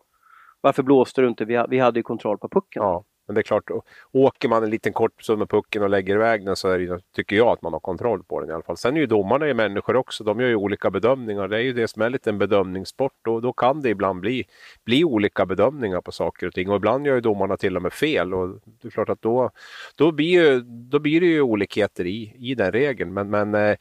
varför 0.62 0.84
blåste 0.84 1.22
du 1.22 1.28
inte? 1.28 1.46
Vi, 1.46 1.66
vi 1.70 1.80
hade 1.80 2.00
ju 2.00 2.04
kontroll 2.04 2.38
på 2.38 2.50
pucken. 2.50 2.84
Ja. 2.84 3.04
Men 3.30 3.36
det 3.36 3.42
är 3.42 3.44
klart, 3.44 3.72
åker 4.12 4.50
man 4.50 4.64
en 4.64 4.70
liten 4.70 4.94
kort 4.94 5.24
stund 5.24 5.40
med 5.40 5.50
pucken 5.50 5.84
och 5.84 5.90
lägger 5.90 6.16
iväg 6.16 6.46
den 6.46 6.56
så 6.56 6.70
är 6.70 6.80
det, 6.80 7.00
tycker 7.16 7.36
jag 7.36 7.48
att 7.48 7.62
man 7.62 7.74
har 7.74 7.80
kontroll 7.80 8.24
på 8.24 8.40
den 8.40 8.50
i 8.50 8.54
alla 8.54 8.64
fall. 8.64 8.78
Sen 8.78 8.96
är 8.96 9.00
ju 9.00 9.06
domarna 9.06 9.48
är 9.48 9.54
människor 9.54 9.96
också. 9.96 10.24
De 10.24 10.40
gör 10.40 10.48
ju 10.48 10.56
olika 10.56 10.92
bedömningar. 10.92 11.48
Det 11.48 11.58
är 11.58 11.62
ju 11.62 11.74
det 11.74 11.88
som 11.88 12.02
är 12.02 12.10
lite 12.10 12.30
en 12.30 12.38
bedömningssport 12.38 13.28
och 13.28 13.42
då 13.42 13.54
kan 13.54 13.82
det 13.82 13.90
ibland 13.90 14.20
bli, 14.20 14.46
bli 14.86 15.04
olika 15.04 15.46
bedömningar 15.46 16.02
på 16.02 16.12
saker 16.12 16.48
och 16.48 16.54
ting. 16.54 16.70
Och 16.70 16.76
ibland 16.76 17.08
gör 17.08 17.16
ju 17.16 17.22
domarna 17.22 17.58
till 17.58 17.76
och 17.76 17.82
med 17.82 17.94
fel 17.94 18.34
och 18.34 18.60
det 18.82 18.88
är 18.88 18.92
klart 18.92 19.10
att 19.10 19.22
då, 19.22 19.52
då, 19.96 20.12
blir, 20.12 20.28
ju, 20.28 20.62
då 20.62 21.00
blir 21.00 21.22
det 21.22 21.28
ju 21.28 21.42
olikheter 21.42 22.06
i, 22.06 22.36
i 22.40 22.56
den 22.56 22.72
regeln. 22.72 23.14
Men, 23.14 23.30
men 23.30 23.56
eh, 23.56 23.78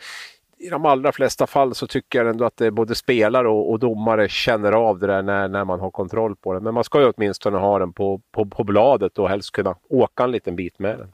i 0.61 0.69
de 0.69 0.87
allra 0.87 1.13
flesta 1.13 1.47
fall 1.47 1.75
så 1.75 1.87
tycker 1.87 2.19
jag 2.19 2.29
ändå 2.29 2.45
att 2.45 2.57
det 2.57 2.71
både 2.71 2.95
spelare 2.95 3.49
och, 3.49 3.71
och, 3.71 3.79
domare 3.79 4.29
känner 4.29 4.73
av 4.73 4.99
det 4.99 5.07
där 5.07 5.23
när, 5.23 5.49
när 5.49 5.65
man 5.65 5.81
har 5.81 5.91
kontroll 5.91 6.37
på 6.37 6.53
det. 6.55 6.61
Men 6.61 6.75
man 6.75 6.85
ska 6.85 7.01
ju 7.01 7.13
åtminstone 7.17 7.59
ha 7.59 7.79
den 7.79 7.93
på, 7.93 8.21
på, 8.33 8.47
på 8.47 8.65
bladet 8.65 9.19
och 9.19 9.29
helst 9.29 9.53
kunna 9.53 9.77
åka 9.89 10.25
en 10.25 10.31
liten 10.31 10.57
bit 10.57 10.79
med 10.79 10.99
den. 10.99 11.13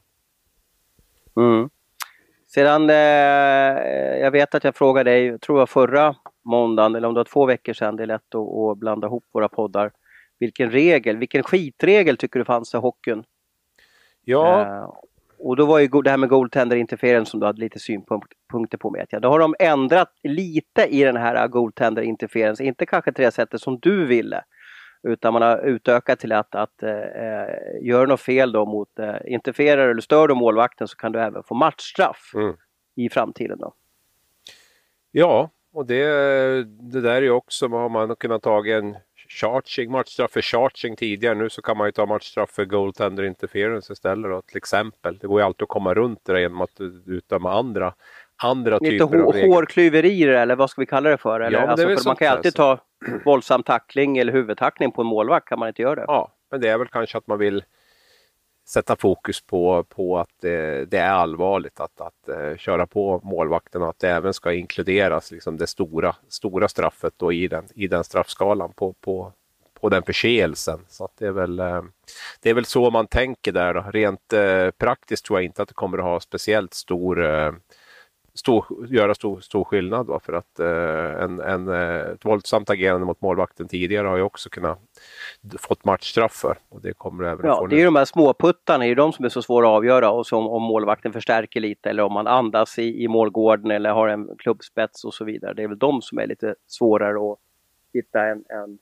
Mm. 1.45 1.69
Sedan, 2.47 2.89
eh, 2.89 2.95
jag 4.21 4.31
vet 4.31 4.55
att 4.55 4.63
jag 4.63 4.75
frågade 4.75 5.11
dig, 5.11 5.39
tror 5.39 5.59
jag 5.59 5.69
förra 5.69 6.15
måndagen 6.43 6.95
eller 6.95 7.07
om 7.07 7.13
det 7.13 7.19
var 7.19 7.25
två 7.25 7.45
veckor 7.45 7.73
sedan, 7.73 7.95
det 7.95 8.03
är 8.03 8.07
lätt 8.07 8.35
att, 8.35 8.71
att 8.71 8.77
blanda 8.77 9.07
ihop 9.07 9.25
våra 9.31 9.49
poddar. 9.49 9.91
Vilken 10.39 10.71
regel, 10.71 11.17
vilken 11.17 11.43
skitregel 11.43 12.17
tycker 12.17 12.39
du 12.39 12.45
fanns 12.45 12.73
i 12.73 12.77
hockeyn? 12.77 13.23
Ja. 14.23 14.61
Eh, 14.61 14.89
och 15.37 15.55
då 15.55 15.65
var 15.65 15.79
ju 15.79 15.87
det 15.87 16.09
här 16.09 16.17
med 16.17 16.29
goaltender 16.29 16.75
interference 16.75 17.31
som 17.31 17.39
du 17.39 17.45
hade 17.45 17.59
lite 17.59 17.79
synpunkter 17.79 18.77
på 18.77 18.89
med. 18.89 19.07
Ja, 19.09 19.19
då 19.19 19.29
har 19.29 19.39
de 19.39 19.55
ändrat 19.59 20.11
lite 20.23 20.85
i 20.89 21.03
den 21.03 21.17
här 21.17 21.47
goaltender 21.47 22.01
interference, 22.01 22.63
inte 22.63 22.85
kanske 22.85 23.11
till 23.11 23.23
det 23.23 23.31
sättet 23.31 23.61
som 23.61 23.79
du 23.81 24.05
ville. 24.05 24.43
Utan 25.03 25.33
man 25.33 25.41
har 25.41 25.57
utökat 25.57 26.19
till 26.19 26.31
att, 26.31 26.55
att 26.55 26.83
eh, 26.83 26.89
gör 27.81 28.07
något 28.07 28.21
fel 28.21 28.51
då 28.51 28.65
mot, 28.65 28.99
eh, 28.99 29.15
interferer 29.25 29.87
eller 29.87 30.01
stör 30.01 30.27
du 30.27 30.35
målvakten 30.35 30.87
så 30.87 30.95
kan 30.95 31.11
du 31.11 31.19
även 31.19 31.43
få 31.43 31.55
matchstraff 31.55 32.31
mm. 32.35 32.55
i 32.95 33.09
framtiden. 33.09 33.57
Då. 33.59 33.73
Ja, 35.11 35.49
och 35.73 35.85
det, 35.85 36.03
det 36.63 37.01
där 37.01 37.15
är 37.15 37.21
ju 37.21 37.31
också, 37.31 37.67
har 37.67 37.89
man 37.89 38.15
kunnat 38.15 38.41
ta 38.41 38.65
en 38.67 38.97
charging, 39.27 39.91
matchstraff 39.91 40.31
för 40.31 40.41
charging 40.41 40.95
tidigare. 40.95 41.35
Nu 41.35 41.49
så 41.49 41.61
kan 41.61 41.77
man 41.77 41.87
ju 41.87 41.91
ta 41.91 42.05
matchstraff 42.05 42.49
för 42.49 42.65
goaltender 42.65 43.23
interference 43.23 43.93
istället 43.93 44.31
då, 44.31 44.41
till 44.41 44.57
exempel. 44.57 45.17
Det 45.17 45.27
går 45.27 45.39
ju 45.39 45.45
alltid 45.45 45.63
att 45.63 45.69
komma 45.69 45.93
runt 45.93 46.19
det 46.25 46.41
genom 46.41 46.61
att 46.61 46.81
utdöma 47.05 47.53
andra, 47.53 47.93
andra 48.43 48.77
Lite 48.77 49.05
typer 49.05 49.19
av 49.19 49.33
regler. 49.33 49.55
hårklyverier 49.55 50.27
eller 50.27 50.55
vad 50.55 50.69
ska 50.69 50.81
vi 50.81 50.85
kalla 50.85 51.09
det 51.09 51.17
för? 51.17 51.39
Eller, 51.39 51.59
Ja, 51.59 51.65
det 51.65 51.71
alltså, 51.71 51.87
väl 51.87 51.97
för 51.97 52.05
man 52.05 52.15
kan 52.15 52.25
ju 52.25 52.29
där 52.29 52.37
alltid 52.37 52.55
ta 52.55 52.79
våldsam 53.25 53.63
tackling 53.63 54.17
eller 54.17 54.33
huvudtackling 54.33 54.91
på 54.91 55.01
en 55.01 55.07
målvakt, 55.07 55.47
kan 55.47 55.59
man 55.59 55.67
inte 55.67 55.81
göra 55.81 55.95
det? 55.95 56.05
Ja, 56.07 56.31
men 56.51 56.61
det 56.61 56.69
är 56.69 56.77
väl 56.77 56.87
kanske 56.87 57.17
att 57.17 57.27
man 57.27 57.39
vill 57.39 57.63
sätta 58.65 58.95
fokus 58.95 59.41
på, 59.41 59.83
på 59.83 60.19
att 60.19 60.29
det, 60.41 60.85
det 60.91 60.97
är 60.97 61.11
allvarligt 61.11 61.79
att, 61.79 62.01
att 62.01 62.29
eh, 62.29 62.57
köra 62.57 62.87
på 62.87 63.21
målvakten 63.23 63.81
och 63.81 63.89
att 63.89 63.99
det 63.99 64.09
även 64.09 64.33
ska 64.33 64.53
inkluderas 64.53 65.31
liksom 65.31 65.57
det 65.57 65.67
stora, 65.67 66.15
stora 66.27 66.67
straffet 66.67 67.13
då 67.17 67.33
i, 67.33 67.47
den, 67.47 67.65
i 67.75 67.87
den 67.87 68.03
straffskalan 68.03 68.73
på, 68.73 68.93
på, 68.93 69.33
på 69.79 69.89
den 69.89 70.03
förseelsen. 70.03 70.79
Så 70.87 71.05
att 71.05 71.17
det, 71.17 71.27
är 71.27 71.31
väl, 71.31 71.59
eh, 71.59 71.83
det 72.41 72.49
är 72.49 72.53
väl 72.53 72.65
så 72.65 72.91
man 72.91 73.07
tänker 73.07 73.51
där. 73.51 73.73
Då. 73.73 73.81
Rent 73.81 74.33
eh, 74.33 74.71
praktiskt 74.71 75.25
tror 75.25 75.39
jag 75.39 75.45
inte 75.45 75.61
att 75.61 75.67
det 75.67 75.73
kommer 75.73 75.97
att 75.97 76.03
ha 76.03 76.19
speciellt 76.19 76.73
stor 76.73 77.25
eh, 77.25 77.51
stor, 78.35 78.87
göra 78.89 79.15
stor, 79.15 79.39
stor 79.39 79.63
skillnad. 79.63 80.07
Va? 80.07 80.19
För 80.19 80.33
att 80.33 80.59
eh, 80.59 81.23
en, 81.23 81.39
en, 81.39 81.67
eh, 81.67 81.95
ett 81.95 82.25
våldsamt 82.25 82.69
agerande 82.69 83.05
mot 83.05 83.21
målvakten 83.21 83.67
tidigare 83.67 84.07
har 84.07 84.17
ju 84.17 84.23
också 84.23 84.49
kunnat 84.49 84.79
fått 85.57 85.85
matchstraff 85.85 86.31
för. 86.31 86.57
Och 86.69 86.81
det 86.81 86.93
kommer 86.93 87.23
även 87.23 87.39
att 87.39 87.45
Ja, 87.45 87.57
få 87.57 87.67
det 87.67 87.75
är 87.75 87.79
ju 87.79 87.85
de 87.85 87.95
här 87.95 88.05
småputtarna, 88.05 88.83
det 88.83 88.91
är 88.91 88.95
de 88.95 89.13
som 89.13 89.25
är 89.25 89.29
så 89.29 89.41
svåra 89.41 89.67
att 89.67 89.73
avgöra 89.73 90.11
och 90.11 90.27
som 90.27 90.47
om 90.47 90.63
målvakten 90.63 91.13
förstärker 91.13 91.59
lite 91.59 91.89
eller 91.89 92.03
om 92.03 92.13
man 92.13 92.27
andas 92.27 92.79
i, 92.79 93.03
i 93.03 93.07
målgården 93.07 93.71
eller 93.71 93.89
har 93.89 94.07
en 94.07 94.29
klubbspets 94.37 95.03
och 95.03 95.13
så 95.13 95.25
vidare. 95.25 95.53
Det 95.53 95.63
är 95.63 95.67
väl 95.67 95.77
de 95.79 96.01
som 96.01 96.19
är 96.19 96.27
lite 96.27 96.55
svårare 96.67 97.31
att 97.31 97.39
hitta 97.93 98.25
en, 98.25 98.43
en 98.49 98.77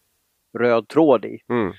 röd 0.59 0.87
tråd 0.87 1.25
i. 1.25 1.39
Mm. 1.49 1.73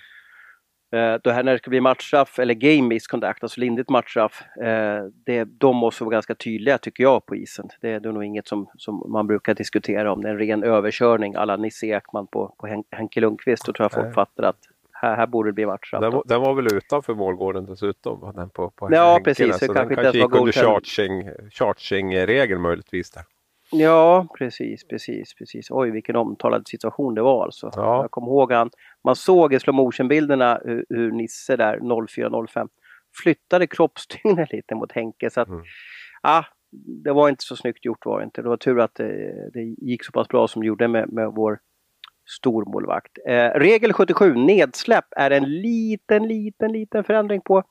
Eh, 0.93 1.15
det 1.25 1.33
här 1.33 1.43
när 1.43 1.53
det 1.53 1.59
ska 1.59 1.71
bli 1.71 1.81
matchstraff 1.81 2.39
eller 2.39 2.55
game 2.55 2.89
misconduct, 2.89 3.43
alltså 3.43 3.61
lindrigt 3.61 3.91
matchstraff, 3.91 4.43
eh, 4.63 5.05
det, 5.27 5.45
de 5.45 5.77
måste 5.77 6.05
vara 6.05 6.13
ganska 6.13 6.35
tydliga 6.35 6.79
tycker 6.79 7.03
jag 7.03 7.27
på 7.27 7.37
isen. 7.37 7.69
Det, 7.81 7.91
är 7.91 8.01
nog 8.01 8.25
inget 8.25 8.49
som, 8.49 8.69
som 8.77 9.13
man 9.13 9.27
brukar 9.27 9.55
diskutera 9.55 10.13
om 10.13 10.21
det 10.23 10.29
är 10.29 10.33
en 10.33 10.39
ren 10.39 10.63
överkörning 10.65 11.35
alla 11.35 11.57
Nisse 11.57 11.87
Ekman 11.87 12.27
på, 12.27 12.55
på 12.59 12.67
Hen- 12.67 12.85
Henke 12.91 13.21
Lundqvist. 13.21 13.67
Då 13.67 13.73
tror 13.73 13.85
jag 13.85 13.93
folk 13.93 14.05
Nej. 14.05 14.15
fattar 14.15 14.43
att 14.43 14.59
här, 14.93 15.17
här 15.17 15.27
borde 15.27 15.49
det 15.49 15.53
bli 15.53 15.67
matchstraff. 15.67 16.01
Den, 16.01 16.11
då. 16.11 16.17
var- 16.17 16.25
den 16.27 16.41
var 16.41 16.55
väl 16.55 16.75
utanför 16.77 17.15
målgården 17.15 17.67
dessutom? 17.67 18.33
Den 18.35 18.51
på, 18.51 18.71
på 18.71 18.89
Ja, 18.93 19.13
Henke 19.13 19.25
precis. 19.25 19.59
Så 19.59 19.67
kanske 19.75 19.95
den 19.95 20.05
kanske 20.05 20.05
var 20.05 20.27
gick 20.27 20.35
under 20.41 20.53
charging- 20.53 21.51
charging-regeln 21.51 22.61
möjligtvis. 22.61 23.11
Där. 23.11 23.23
Ja, 23.77 24.27
precis, 24.39 24.89
precis, 24.89 25.35
precis. 25.35 25.67
Oj, 25.71 25.91
vilken 25.91 26.17
omtalad 26.17 26.69
situation 26.69 27.15
det 27.15 27.23
var 27.23 27.45
alltså. 27.45 27.71
Ja. 27.77 28.03
Jag 28.03 28.11
kommer 28.11 28.29
ihåg 28.29 28.53
han, 28.53 28.71
man 29.05 29.17
såg 29.17 29.55
i 29.55 29.61
slow 29.61 29.75
motion-bilderna 29.75 30.61
hur, 30.65 30.85
hur 30.89 31.13
Nisse 31.13 31.57
där 31.57 31.79
04-05 31.79 32.69
flyttade 33.23 33.67
kroppstyngden 33.67 34.47
lite 34.53 34.75
mot 34.75 34.93
Henke. 34.93 35.31
Så 35.31 35.41
att, 35.41 35.49
Mm. 35.49 35.63
ah, 36.23 36.45
det 37.05 37.13
var 37.13 37.29
inte 37.29 37.45
så 37.45 37.57
snyggt 37.57 37.85
gjort 37.85 38.07
var 38.07 38.19
det 38.19 38.25
inte. 38.25 38.43
Det 38.43 38.49
var 38.49 38.57
tur 38.57 38.81
att 38.81 38.95
det, 38.95 39.51
det 39.53 39.61
gick 39.63 40.05
så 40.05 40.13
pass 40.13 40.29
bra 40.29 40.49
som 40.49 40.63
det 40.63 40.67
gjorde 40.69 40.89
med, 40.89 41.13
med 41.13 41.33
vår 41.37 41.59
stormålvakt. 42.29 43.19
Eh, 43.29 43.51
regel 43.51 43.93
77, 43.93 44.35
nedsläpp, 44.35 45.05
är 45.17 45.31
en 45.31 45.45
liten, 45.45 46.29
liten, 46.29 46.73
liten 46.73 47.05
förändring 47.05 47.41
på. 47.41 47.63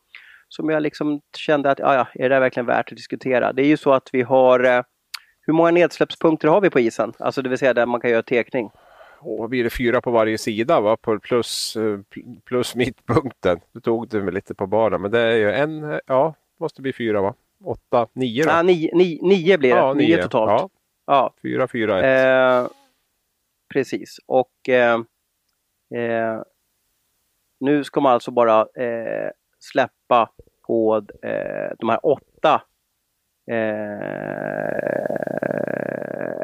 Som 0.48 0.69
jag 0.69 0.83
liksom 0.83 1.22
kände 1.38 1.72
att, 1.72 1.81
ah, 1.81 1.95
ja, 1.95 2.07
är 2.13 2.29
det 2.29 2.36
där 2.36 2.39
verkligen 2.39 2.65
värt 2.65 2.91
att 2.91 2.98
diskutera? 2.98 3.53
Det 3.53 3.62
är 3.62 3.67
ju 3.67 3.77
så 3.77 3.93
att 3.93 4.10
vi 4.13 4.22
har 4.22 4.63
eh, 4.63 4.81
hur 5.45 5.53
många 5.53 5.71
nedsläppspunkter 5.71 6.47
har 6.47 6.62
vi 6.62 6.69
på 6.69 6.79
isen? 6.79 7.13
Alltså 7.19 7.41
det 7.41 7.50
vill 7.50 7.57
säga 7.57 7.73
där 7.73 7.85
man 7.85 8.01
kan 8.01 8.12
göra 8.12 8.23
tekning. 8.23 8.71
Och 9.19 9.38
vad 9.39 9.50
blir 9.50 9.63
det 9.63 9.69
fyra 9.69 10.01
på 10.01 10.12
varje 10.12 10.38
sida 10.38 10.81
va? 10.81 10.97
Plus, 11.21 11.75
eh, 11.75 11.81
pl- 11.81 12.41
plus 12.45 12.75
mittpunkten. 12.75 13.59
Du 13.72 13.79
tog 13.79 14.07
det 14.07 14.22
med 14.24 14.33
lite 14.33 14.55
på 14.55 14.68
bara 14.68 14.98
men 14.98 15.11
det 15.11 15.20
är 15.20 15.35
ju 15.35 15.51
en, 15.51 16.00
ja, 16.07 16.33
måste 16.59 16.81
bli 16.81 16.94
fyra 16.94 17.22
va? 17.22 17.33
Åtta, 17.63 18.07
nio 18.13 18.44
då? 18.44 18.50
Ah, 18.51 18.61
nio, 18.61 18.96
nio, 18.96 19.20
nio 19.22 19.57
blir 19.57 19.70
det, 19.70 19.75
ja, 19.81 19.94
nio, 19.94 20.24
totalt. 20.24 20.50
Ja, 20.61 20.70
Ja. 21.05 21.33
fyra, 21.41 21.68
fyra, 21.68 22.00
ett. 22.03 22.65
Eh, 22.65 22.72
precis, 23.74 24.20
och 24.25 24.70
eh, 24.70 24.94
eh, 25.96 26.41
nu 27.59 27.83
ska 27.83 28.01
man 28.01 28.13
alltså 28.13 28.31
bara 28.31 28.59
eh, 28.61 29.29
släppa 29.59 30.29
på 30.68 31.05
eh, 31.24 31.72
de 31.79 31.89
här 31.89 32.05
åtta 32.05 32.61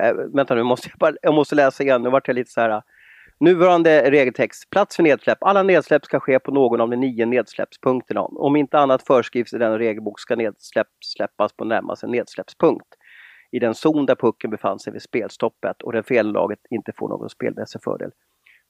äh, 0.10 0.36
vänta 0.36 0.56
nu, 0.56 0.64
måste 0.64 0.90
jag, 0.90 0.98
bara, 1.00 1.16
jag 1.22 1.34
måste 1.34 1.56
läsa 1.56 1.84
igen. 1.84 2.02
Nu 2.02 2.10
vart 2.10 2.28
jag 2.28 2.36
lite 2.36 2.52
så 2.52 2.62
här. 2.62 2.70
Äh, 2.70 2.82
nuvarande 3.40 4.12
regeltext. 4.12 4.70
Plats 4.70 4.96
för 4.96 5.04
nedsläpp. 5.04 5.38
Alla 5.42 5.64
nedsläpp 5.64 6.06
ska 6.06 6.20
ske 6.20 6.40
på 6.40 6.52
någon 6.52 6.82
av 6.82 6.90
de 6.90 6.98
nio 6.98 7.26
nedsläppspunkterna. 7.26 8.22
Om 8.22 8.56
inte 8.56 8.80
annat 8.80 9.08
föreskrivs 9.08 9.54
i 9.54 9.58
denna 9.58 9.80
regelbok 9.80 10.20
ska 10.20 10.36
nedsläpp 10.36 10.88
släppas 11.06 11.54
på 11.54 11.66
närmaste 11.66 12.08
nedsläppspunkt. 12.08 12.88
I 13.52 13.60
den 13.60 13.76
zon 13.76 14.06
där 14.06 14.16
pucken 14.16 14.50
befann 14.50 14.80
sig 14.80 14.94
vid 14.94 15.02
spelstoppet 15.02 15.82
och 15.82 15.94
det 15.94 16.04
fellaget 16.04 16.60
inte 16.70 16.92
får 16.98 17.10
någon 17.10 17.30
spelmässig 17.30 17.84
fördel. 17.84 18.12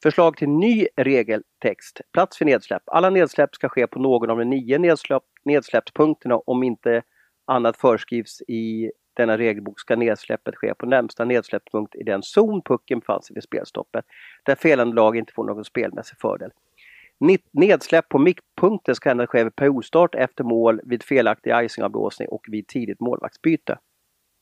Förslag 0.03 0.37
till 0.37 0.49
ny 0.49 0.87
regeltext. 0.97 2.01
Plats 2.13 2.37
för 2.37 2.45
nedsläpp. 2.45 2.83
Alla 2.85 3.09
nedsläpp 3.09 3.55
ska 3.55 3.69
ske 3.69 3.87
på 3.87 3.99
någon 3.99 4.29
av 4.29 4.37
de 4.37 4.49
nio 4.49 4.77
nedsläpp, 4.77 5.23
nedsläppspunkterna 5.45 6.35
om 6.35 6.63
inte 6.63 7.01
annat 7.47 7.77
föreskrivs 7.77 8.41
i 8.41 8.91
denna 9.19 9.37
regelbok 9.37 9.79
ska 9.79 9.95
nedsläppet 9.95 10.55
ske 10.55 10.73
på 10.73 10.85
närmsta 10.85 11.25
nedsläppspunkt 11.25 11.95
i 11.95 12.03
den 12.03 12.23
zon 12.23 12.61
pucken 12.61 13.01
fanns 13.01 13.31
i 13.31 13.33
vid 13.33 13.43
spelstoppet, 13.43 14.05
där 14.45 14.55
felande 14.55 14.95
lag 14.95 15.17
inte 15.17 15.33
får 15.33 15.45
någon 15.45 15.65
spelmässig 15.65 16.17
fördel. 16.17 16.51
Nedsläpp 17.51 18.09
på 18.09 18.19
mittpunkten 18.19 18.95
ska 18.95 19.11
endast 19.11 19.29
ske 19.29 19.43
vid 19.43 19.55
periodstart 19.55 20.15
efter 20.15 20.43
mål, 20.43 20.81
vid 20.83 21.03
felaktig 21.03 21.53
icingavblåsning 21.63 22.27
och 22.27 22.45
vid 22.47 22.67
tidigt 22.67 22.99
målvaktsbyte. 22.99 23.77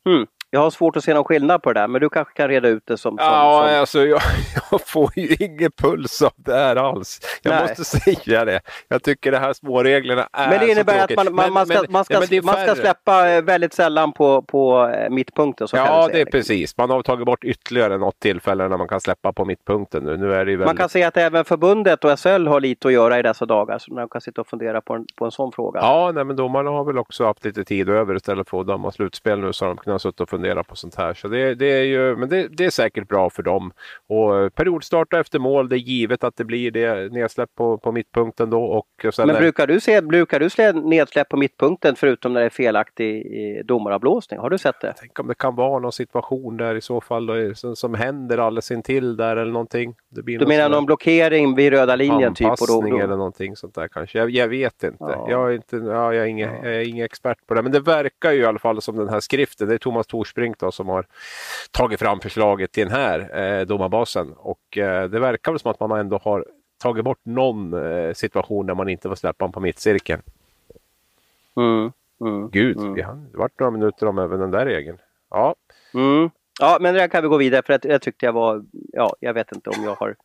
Hmm. 0.05 0.27
Jag 0.49 0.59
har 0.59 0.69
svårt 0.69 0.97
att 0.97 1.03
se 1.03 1.13
någon 1.13 1.23
skillnad 1.23 1.61
på 1.63 1.73
det 1.73 1.79
där, 1.79 1.87
men 1.87 2.01
du 2.01 2.09
kanske 2.09 2.33
kan 2.33 2.47
reda 2.47 2.67
ut 2.67 2.83
det 2.85 2.97
som... 2.97 3.17
som, 3.17 3.25
Ja, 3.25 3.67
som... 3.69 3.79
alltså 3.79 4.05
jag, 4.05 4.21
jag 4.71 4.81
får 4.81 5.11
ju 5.15 5.35
ingen 5.39 5.71
puls 5.71 6.21
av 6.21 6.31
det 6.35 6.53
här 6.53 6.75
alls. 6.75 7.19
Jag 7.41 7.51
Nej. 7.51 7.61
måste 7.61 7.83
säga 7.99 8.45
det. 8.45 8.61
Jag 8.87 9.03
tycker 9.03 9.31
de 9.31 9.37
här 9.37 9.53
småreglerna 9.53 10.27
är 10.33 10.49
Men 10.49 10.59
det 10.59 10.71
innebär 10.71 11.03
att 11.03 11.15
man, 11.15 11.35
man, 11.35 11.53
man, 11.53 11.65
ska, 11.65 11.81
men- 11.81 11.91
man, 11.91 12.05
ska, 12.05 12.13
ja, 12.13 12.41
man 12.43 12.55
ska 12.55 12.75
släppa 12.75 13.29
eh, 13.29 13.41
väldigt 13.41 13.73
sällan 13.73 14.13
på, 14.13 14.41
på 14.41 14.87
eh, 14.87 15.09
mittpunkten. 15.09 15.67
Så 15.67 15.77
Ja, 15.77 16.09
det 16.11 16.21
är 16.21 16.25
precis. 16.25 16.77
Man 16.77 16.89
har 16.89 17.03
tagit 17.03 17.25
bort 17.25 17.43
ytterligare 17.43 17.97
något 17.97 18.19
tillfälle 18.19 18.67
när 18.67 18.77
man 18.77 18.87
kan 18.87 19.01
släppa 19.01 19.33
på 19.33 19.45
mittpunkten 19.45 20.03
nu. 20.03 20.17
Nu 20.17 20.33
är 20.33 20.45
det 20.45 20.51
ju 20.51 20.57
Man 20.57 20.65
väldigt... 20.67 20.79
kan 20.79 20.89
säga 20.89 21.07
att 21.07 21.17
även 21.17 21.45
förbundet 21.45 22.03
och 22.03 22.19
SHL 22.19 22.47
har 22.47 22.59
lite 22.59 22.87
att 22.87 22.93
göra 22.93 23.19
i 23.19 23.21
dessa 23.21 23.45
dagar. 23.45 23.79
Så 23.79 23.93
man 23.93 24.09
kan 24.09 24.21
sitta 24.21 24.41
och 24.41 24.47
fundera 24.47 24.81
på 24.81 24.93
en, 24.93 25.05
på 25.15 25.25
en 25.25 25.31
sån 25.31 25.51
fråga. 25.51 25.79
Ja, 25.79 26.11
nej, 26.15 26.23
men 26.23 26.35
domarna 26.35 26.69
har 26.69 26.83
väl 26.83 26.97
också 26.97 27.25
haft 27.25 27.45
lite 27.45 27.63
tid 27.63 27.89
över 27.89 28.15
istället 28.15 28.49
för 28.49 28.61
att 28.61 28.67
döma 28.67 28.91
slutspel 28.91 29.39
nu 29.39 29.53
så 29.53 29.65
har 29.65 29.69
de 29.69 29.77
kunnat 29.77 30.01
sitta 30.01 30.23
och 30.23 30.29
fundera 30.29 30.36
på 30.63 30.75
sånt 30.75 30.95
här. 30.95 31.13
Så 31.13 31.27
det, 31.27 31.55
det 31.55 31.65
är 31.65 31.83
ju, 31.83 32.15
men 32.15 32.29
det, 32.29 32.47
det 32.47 32.65
är 32.65 32.69
säkert 32.69 33.07
bra 33.07 33.29
för 33.29 33.43
dem. 33.43 33.71
Och 34.07 34.55
periodstarta 34.55 35.19
efter 35.19 35.39
mål, 35.39 35.69
det 35.69 35.75
är 35.75 35.79
givet 35.79 36.23
att 36.23 36.35
det 36.35 36.45
blir 36.45 36.71
det 36.71 37.11
nedsläpp 37.11 37.49
på, 37.55 37.77
på 37.77 37.91
mittpunkten 37.91 38.49
då. 38.49 38.63
Och 38.63 39.13
sen 39.13 39.27
Men 39.27 39.35
brukar 39.35 39.67
du, 39.67 39.79
se, 39.79 40.01
brukar 40.01 40.39
du 40.39 40.49
se 40.49 40.71
nedsläpp 40.71 41.29
på 41.29 41.37
mittpunkten 41.37 41.95
förutom 41.95 42.33
när 42.33 42.39
det 42.39 42.45
är 42.45 42.49
felaktig 42.49 43.25
domaravblåsning? 43.65 44.39
Har 44.39 44.49
du 44.49 44.57
sett 44.57 44.81
det? 44.81 44.93
Tänk 44.99 45.19
om 45.19 45.27
det 45.27 45.35
kan 45.35 45.55
vara 45.55 45.79
någon 45.79 45.91
situation 45.91 46.57
där 46.57 46.75
i 46.75 46.81
så 46.81 47.01
fall 47.01 47.55
som, 47.55 47.75
som 47.75 47.93
händer 47.93 48.37
alldeles 48.37 48.71
intill 48.71 49.17
där 49.17 49.37
eller 49.37 49.51
någonting. 49.51 49.95
Du 50.09 50.45
menar 50.45 50.69
någon 50.69 50.85
blockering 50.85 51.55
vid 51.55 51.73
röda 51.73 51.95
linjen? 51.95 52.33
Typ, 52.33 52.47
och 52.47 52.67
då, 52.67 52.81
då, 52.81 52.97
eller 52.97 53.17
någonting 53.17 53.55
sånt 53.55 53.75
där 53.75 53.87
kanske. 53.87 54.17
Jag, 54.17 54.29
jag 54.29 54.47
vet 54.47 54.83
inte. 54.83 54.97
Ja. 54.99 55.27
Jag, 55.29 55.49
är 55.49 55.55
inte 55.55 55.75
ja, 55.75 56.13
jag, 56.13 56.23
är 56.23 56.25
ingen, 56.25 56.49
jag 56.63 56.75
är 56.75 56.89
ingen 56.89 57.05
expert 57.05 57.37
på 57.47 57.53
det. 57.53 57.61
Men 57.61 57.71
det 57.71 57.79
verkar 57.79 58.31
ju 58.31 58.39
i 58.39 58.45
alla 58.45 58.59
fall 58.59 58.81
som 58.81 58.97
den 58.97 59.09
här 59.09 59.19
skriften. 59.19 59.67
Det 59.67 59.73
är 59.73 59.77
Thomas 59.77 60.07
Torsbrink 60.27 60.59
då, 60.59 60.71
som 60.71 60.87
har 60.87 61.05
tagit 61.71 61.99
fram 61.99 62.19
förslaget 62.19 62.71
till 62.71 62.87
den 62.87 62.95
här 62.95 63.39
eh, 63.39 63.65
domarbasen. 63.65 64.33
Och 64.37 64.77
eh, 64.77 65.09
det 65.09 65.19
verkar 65.19 65.51
väl 65.51 65.59
som 65.59 65.71
att 65.71 65.79
man 65.79 65.91
ändå 65.91 66.17
har 66.17 66.45
tagit 66.77 67.05
bort 67.05 67.19
någon 67.23 67.73
eh, 67.73 68.13
situation 68.13 68.65
där 68.65 68.75
man 68.75 68.89
inte 68.89 69.07
får 69.07 69.15
släppa 69.15 69.43
honom 69.43 69.53
på 69.53 69.59
mittcirkeln. 69.59 70.21
mm, 71.55 71.91
mm, 72.21 72.49
Gud, 72.49 72.77
mm. 72.77 73.05
har 73.05 73.15
det 73.31 73.37
varit 73.37 73.59
några 73.59 73.71
minuter 73.71 74.07
om 74.07 74.17
även 74.17 74.39
den 74.39 74.51
där 74.51 74.65
regeln. 74.65 74.97
Ja, 75.29 75.55
Mm. 75.93 76.29
Ja, 76.59 76.77
men 76.81 76.95
där 76.95 77.07
kan 77.07 77.23
vi 77.23 77.29
gå 77.29 77.37
vidare 77.37 77.61
för 77.65 77.73
att 77.73 77.81
det 77.81 77.99
tyckte 77.99 78.25
jag 78.25 78.33
var, 78.33 78.65
ja, 78.71 79.15
jag 79.19 79.33
vet 79.33 79.51
inte 79.51 79.69
om 79.69 79.83
jag 79.83 79.95
har 79.95 80.15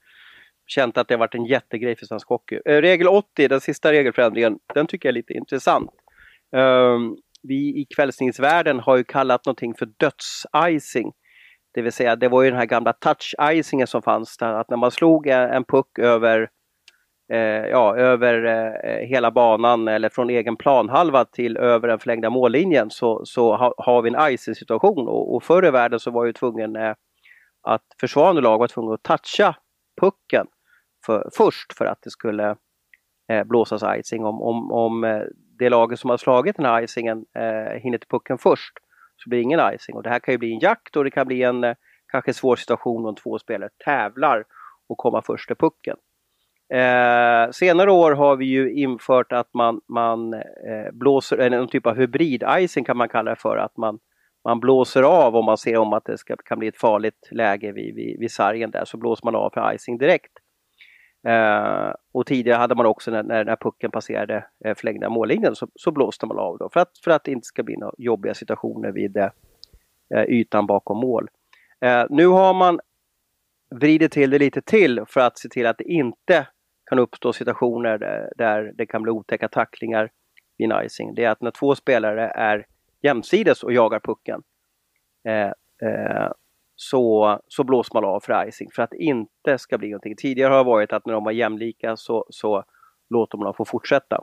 känt 0.66 0.98
att 0.98 1.08
det 1.08 1.14
har 1.14 1.18
varit 1.18 1.34
en 1.34 1.44
jättegrej 1.44 1.96
för 1.96 2.06
svensk 2.06 2.28
hockey. 2.28 2.60
Eh, 2.64 2.80
regel 2.80 3.08
80, 3.08 3.48
den 3.48 3.60
sista 3.60 3.92
regelförändringen, 3.92 4.58
den 4.74 4.86
tycker 4.86 5.08
jag 5.08 5.12
är 5.12 5.14
lite 5.14 5.32
intressant. 5.32 5.90
Ehm, 6.52 7.16
vi 7.42 7.81
i 7.81 7.87
kvällsningsvärlden 7.96 8.81
har 8.81 8.96
ju 8.96 9.05
kallat 9.05 9.46
någonting 9.46 9.74
för 9.74 9.87
dödsicing. 9.87 11.12
Det 11.74 11.83
vill 11.83 11.92
säga, 11.92 12.16
det 12.16 12.28
var 12.28 12.42
ju 12.42 12.50
den 12.50 12.59
här 12.59 12.66
gamla 12.66 12.92
touch-icingen 12.92 13.87
som 13.87 14.02
fanns 14.02 14.37
där, 14.37 14.52
att 14.52 14.70
när 14.70 14.76
man 14.76 14.90
slog 14.90 15.26
en 15.26 15.50
en 15.50 15.64
puck 15.64 15.98
över 15.98 16.48
eh, 17.33 17.66
ja, 17.70 17.96
över 17.96 18.44
eh, 18.44 19.09
hela 19.09 19.31
banan 19.31 19.88
eller 19.88 20.09
från 20.09 20.31
egen 20.31 20.57
planhalva 20.57 21.24
till 21.24 21.57
över 21.57 21.88
den 21.88 21.98
förlängda 21.98 22.31
mållinjen 22.31 22.90
så, 22.90 23.20
så 23.24 23.57
ha, 23.57 23.74
har 23.76 24.02
vi 24.02 24.11
en 24.14 24.33
icing-situation. 24.33 25.09
Och, 25.09 25.35
och 25.35 25.42
förr 25.42 25.66
i 25.66 25.70
världen 25.70 26.00
så 26.00 26.11
var 26.11 26.24
ju 26.24 26.33
tvungen 26.33 26.76
eh, 26.76 26.94
att 27.62 27.83
försvarande 28.00 28.40
lag 28.40 28.59
var 28.59 28.68
tvungen 28.68 28.92
att 28.92 29.02
toucha 29.02 29.57
pucken 30.00 30.46
för, 31.07 31.28
först 31.37 31.72
för 31.78 31.85
att 31.85 31.98
det 32.02 32.11
skulle 32.11 32.57
eh, 33.33 33.44
blåsas 33.44 33.83
icing. 33.98 34.24
Om, 34.24 34.42
om, 34.42 34.72
om 34.72 35.05
eh, 35.05 35.22
det 35.62 35.70
laget 35.70 35.98
som 35.98 36.11
har 36.11 36.16
slagit 36.16 36.57
den 36.57 36.66
här 36.66 36.83
icingen 36.83 37.25
eh, 37.37 37.81
hinner 37.81 37.98
till 37.98 38.09
pucken 38.09 38.38
först 38.38 38.72
så 39.16 39.31
blir 39.31 39.38
det 39.38 39.42
ingen 39.42 39.75
icing. 39.75 39.96
Och 39.96 40.03
det 40.03 40.11
här 40.11 40.18
kan 40.18 40.35
ju 40.35 40.38
bli 40.38 40.53
en 40.53 40.59
jakt 40.59 40.96
och 40.96 41.05
det 41.05 41.11
kan 41.11 41.27
bli 41.27 41.42
en 41.42 41.64
eh, 41.64 41.75
kanske 42.12 42.35
svår 42.35 42.57
situation 42.57 43.07
om 43.07 43.14
två 43.14 43.38
spelare 43.38 43.70
tävlar 43.85 44.44
och 44.88 44.98
komma 44.98 45.22
först 45.22 45.46
till 45.46 45.57
pucken. 45.57 45.96
Eh, 46.75 47.51
senare 47.51 47.90
år 47.90 48.12
har 48.12 48.37
vi 48.37 48.44
ju 48.44 48.72
infört 48.72 49.33
att 49.33 49.55
man, 49.55 49.81
man 49.88 50.35
eh, 50.35 50.92
blåser, 50.92 51.38
eller 51.38 51.59
någon 51.59 51.68
typ 51.68 51.87
av 51.87 51.96
hybrid-icing 51.96 52.85
kan 52.85 52.96
man 52.96 53.09
kalla 53.09 53.31
det 53.31 53.37
för, 53.37 53.57
att 53.57 53.77
man, 53.77 53.98
man 54.44 54.61
blåser 54.61 55.03
av 55.03 55.37
om 55.37 55.44
man 55.44 55.59
ser 55.59 55.77
om 55.77 55.92
att 55.92 56.05
det 56.05 56.18
ska, 56.18 56.37
kan 56.37 56.59
bli 56.59 56.68
ett 56.68 56.77
farligt 56.77 57.29
läge 57.31 57.72
vid, 57.72 57.94
vid, 57.94 58.18
vid 58.18 58.31
sargen 58.31 58.70
där, 58.70 58.85
så 58.85 58.96
blåser 58.96 59.25
man 59.25 59.35
av 59.37 59.51
för 59.51 59.75
icing 59.75 59.98
direkt. 59.98 60.33
Eh, 61.28 61.92
och 62.12 62.26
tidigare 62.26 62.58
hade 62.58 62.74
man 62.74 62.87
också 62.87 63.11
när, 63.11 63.22
när, 63.22 63.44
när 63.44 63.56
pucken 63.56 63.90
passerade 63.90 64.44
eh, 64.64 64.74
förlängda 64.74 65.08
mållinjen 65.08 65.54
så, 65.54 65.68
så 65.74 65.90
blåste 65.90 66.26
man 66.26 66.38
av 66.38 66.58
då 66.58 66.68
för 66.72 66.80
att, 66.80 66.98
för 67.04 67.11
att 67.11 67.24
det 67.24 67.30
inte 67.30 67.46
ska 67.46 67.62
bli 67.62 67.76
några 67.76 67.94
jobbiga 67.98 68.35
situationer 68.35 68.92
vid 68.92 69.16
eh, 69.16 69.30
eh, 70.14 70.24
ytan 70.24 70.66
bakom 70.66 70.98
mål. 70.98 71.28
Eh, 71.80 72.04
nu 72.11 72.26
har 72.26 72.54
man 72.54 72.80
vridit 73.74 74.12
till 74.12 74.30
det 74.30 74.38
lite 74.38 74.62
till 74.62 75.04
för 75.08 75.20
att 75.20 75.38
se 75.38 75.48
till 75.48 75.66
att 75.66 75.78
det 75.78 75.85
inte 75.85 76.46
kan 76.90 76.98
uppstå 76.98 77.32
situationer 77.32 77.98
där, 77.98 78.32
där 78.37 78.72
det 78.74 78.87
kan 78.87 79.02
bli 79.02 79.12
otäcka 79.12 79.48
tacklingar 79.48 80.11
vid 80.58 80.72
en 80.72 80.85
icing. 80.87 81.14
Det 81.14 81.24
är 81.24 81.30
att 81.30 81.40
när 81.40 81.50
två 81.50 81.74
spelare 81.74 82.26
är 82.28 82.66
jämsides 83.02 83.62
och 83.62 83.72
jagar 83.72 84.00
pucken 84.00 84.42
eh, 85.28 85.52
eh, 85.88 86.30
så, 86.90 87.38
så 87.48 87.64
blåser 87.64 87.94
man 87.94 88.04
av 88.04 88.20
för 88.20 88.48
icing 88.48 88.68
för 88.74 88.82
att 88.82 88.90
det 88.90 89.02
inte 89.02 89.58
ska 89.58 89.78
bli 89.78 89.88
någonting. 89.88 90.16
Tidigare 90.16 90.50
har 90.50 90.58
det 90.58 90.64
varit 90.64 90.92
att 90.92 91.06
när 91.06 91.14
de 91.14 91.24
var 91.24 91.32
jämlika 91.32 91.96
så, 91.96 92.26
så 92.30 92.64
låter 93.10 93.38
man 93.38 93.44
dem 93.44 93.54
få 93.54 93.64
fortsätta. 93.64 94.16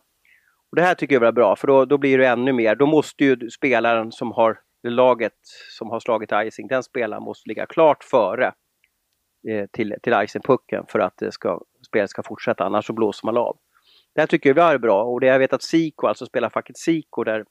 Och 0.72 0.76
Det 0.76 0.82
här 0.82 0.96
tycker 0.96 1.16
jag 1.16 1.24
är 1.24 1.32
bra 1.32 1.56
för 1.56 1.68
då, 1.68 1.86
då 1.86 1.98
blir 1.98 2.18
det 2.18 2.28
ännu 2.28 2.54
mer. 2.54 2.76
Då 2.76 2.86
måste 2.86 3.24
ju 3.26 3.50
spelaren 3.50 4.12
som 4.12 4.32
har 4.32 4.60
laget 4.88 5.38
som 5.78 5.90
har 5.90 6.00
slagit 6.00 6.30
icing, 6.34 6.68
den 6.68 6.84
spelaren 6.84 7.24
måste 7.24 7.50
ligga 7.50 7.66
klart 7.66 8.04
före 8.04 8.54
eh, 9.50 9.66
till, 9.72 9.96
till 10.04 10.14
icingpucken 10.24 10.86
för 10.88 11.00
att 11.00 11.18
det 11.18 11.32
ska, 11.32 11.62
spelet 11.88 12.10
ska 12.10 12.24
fortsätta, 12.24 12.64
annars 12.64 12.86
så 12.86 12.94
blåser 12.94 13.26
man 13.26 13.38
av. 13.38 13.58
Det 14.16 14.22
här 14.22 14.28
tycker 14.28 14.56
jag 14.56 14.74
är 14.74 14.78
bra 14.78 15.04
och 15.04 15.20
det 15.20 15.28
jag 15.28 15.40
vet 15.40 15.54
att 15.54 15.64
Siko, 15.64 16.08
alltså 16.08 16.26
spelar 16.26 16.50
facket 16.50 16.78
Siko 16.78 17.24
där 17.24 17.46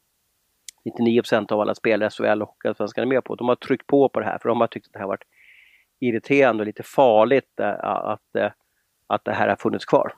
99% 0.85 1.53
av 1.53 1.61
alla 1.61 1.75
spelare 1.75 2.07
i 2.07 2.11
SHL 2.11 2.43
och 2.43 2.57
Allsvenskan 2.65 3.03
är 3.03 3.09
med 3.09 3.25
på, 3.25 3.35
de 3.35 3.49
har 3.49 3.57
tryckt 3.57 3.87
på 3.87 4.09
på 4.09 4.21
det 4.21 4.27
här 4.27 4.39
för 4.39 4.49
de 4.49 4.61
har 4.61 4.69
tyckt 4.69 4.87
att 4.87 4.93
det 4.93 4.99
här 4.99 5.07
varit 5.07 5.25
irriterande 6.01 6.63
och 6.63 6.67
lite 6.67 6.83
farligt 6.83 7.61
eh, 7.61 7.85
att, 7.85 8.37
eh, 8.37 8.51
att 9.07 9.25
det 9.25 9.33
här 9.33 9.49
har 9.49 9.57
funnits 9.57 9.85
kvar. 9.85 10.13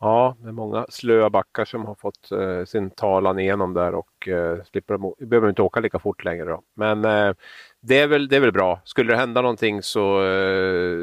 Ja, 0.00 0.36
det 0.38 0.48
är 0.48 0.52
många 0.52 0.86
slöa 0.88 1.30
backar 1.30 1.64
som 1.64 1.84
har 1.84 1.94
fått 1.94 2.32
eh, 2.32 2.64
sin 2.64 2.90
talan 2.90 3.38
igenom 3.38 3.74
där 3.74 3.94
och 3.94 4.28
eh, 4.28 4.62
slipper 4.64 5.24
behöver 5.26 5.48
inte 5.48 5.62
åka 5.62 5.80
lika 5.80 5.98
fort 5.98 6.24
längre. 6.24 6.44
Då. 6.44 6.62
Men 6.74 7.04
eh, 7.04 7.34
det, 7.80 7.98
är 7.98 8.06
väl, 8.06 8.28
det 8.28 8.36
är 8.36 8.40
väl 8.40 8.52
bra. 8.52 8.80
Skulle 8.84 9.12
det 9.12 9.16
hända 9.16 9.42
någonting 9.42 9.82
så, 9.82 10.22
eh, 10.22 10.98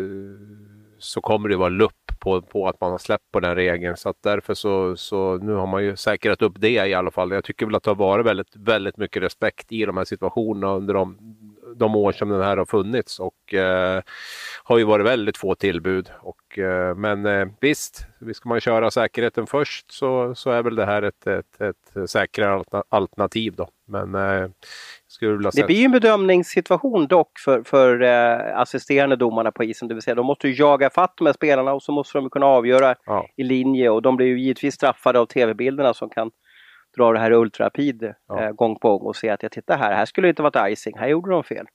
så 1.00 1.22
kommer 1.22 1.50
det 1.50 1.56
vara 1.56 1.70
lupp 1.70 1.94
på, 2.20 2.42
på 2.42 2.68
att 2.68 2.82
man 2.82 2.92
har 2.92 2.98
släppt 2.98 3.32
på 3.32 3.40
den 3.40 3.56
regeln. 3.56 3.98
Så 3.98 4.10
att 4.10 4.18
därför 4.24 4.54
så, 4.54 4.96
så 4.96 5.38
nu 5.38 5.54
har 5.54 5.68
man 5.68 5.84
ju 5.84 5.96
säkrat 5.96 6.42
upp 6.42 6.54
det 6.58 6.70
i 6.88 6.94
alla 6.94 7.12
fall. 7.12 7.32
Jag 7.32 7.44
tycker 7.44 7.66
väl 7.66 7.76
att 7.76 7.84
det 7.84 7.90
har 7.90 7.96
varit 7.96 8.26
väldigt, 8.26 8.56
väldigt 8.56 8.98
mycket 8.98 9.24
respekt 9.24 9.72
i 9.72 9.86
de 9.86 9.98
här 9.98 10.06
situationerna 10.06 10.74
under 10.74 10.94
de 10.94 11.18
de 11.78 11.96
år 11.96 12.12
som 12.12 12.30
den 12.30 12.42
här 12.42 12.58
har 12.58 12.66
funnits 12.66 13.20
och 13.20 13.54
eh, 13.54 14.02
har 14.64 14.78
ju 14.78 14.84
varit 14.84 15.06
väldigt 15.06 15.38
få 15.38 15.56
tillbud. 15.56 16.12
Och, 16.20 16.60
eh, 16.60 16.96
men 16.96 17.26
eh, 17.26 17.48
visst, 17.62 18.06
ska 18.34 18.50
man 18.50 18.60
köra 18.60 18.92
säkerheten 18.92 19.48
först 19.48 19.92
så, 19.92 20.36
så 20.36 20.52
är 20.52 20.64
väl 20.64 20.76
det 20.76 20.86
här 20.86 21.02
ett, 21.02 21.28
ett, 21.28 21.62
ett 21.62 22.10
säkrare 22.10 22.64
alternativ. 22.90 23.54
Då. 23.56 23.70
Men, 23.88 24.16
eh, 24.16 24.50
det 25.54 25.66
blir 25.66 25.76
ju 25.76 25.86
en 25.86 25.92
bedömningssituation 25.92 27.08
dock 27.08 27.40
för, 27.40 27.64
för 27.64 28.02
eh, 28.02 28.60
assisterande 28.60 29.16
domarna 29.16 29.52
på 29.52 29.64
isen. 29.64 29.88
Det 29.88 29.94
vill 29.94 30.04
säga 30.04 30.16
de 30.16 30.26
måste 30.26 30.48
ju 30.48 30.54
jaga 30.54 30.90
fatt 30.90 31.14
de 31.18 31.26
här 31.26 31.34
spelarna 31.34 31.74
och 31.74 31.84
så 31.84 31.92
måste 31.92 32.18
de 32.18 32.30
kunna 32.30 32.46
avgöra 32.46 32.96
ja. 33.06 33.28
i 33.36 33.44
linje 33.44 33.90
och 33.90 34.02
de 34.02 34.18
blir 34.18 34.28
ju 34.28 34.40
givetvis 34.40 34.76
straffade 34.76 35.20
av 35.20 35.26
tv-bilderna 35.26 35.94
som 35.94 36.10
kan 36.10 36.32
dra 36.98 37.14
det 37.14 37.20
här 37.20 37.32
ultrarapid 37.32 38.14
ja. 38.28 38.44
eh, 38.44 38.52
gång 38.52 38.80
på 38.80 38.98
gång 38.98 39.08
och 39.08 39.16
se 39.16 39.30
att 39.30 39.44
jag 39.44 39.52
tittar 39.52 39.78
här, 39.78 39.94
här 39.94 40.06
skulle 40.06 40.28
det 40.28 40.30
inte 40.30 40.42
varit 40.42 40.72
icing, 40.72 40.98
här 40.98 41.08
gjorde 41.08 41.32
de 41.32 41.44
fel. 41.44 41.66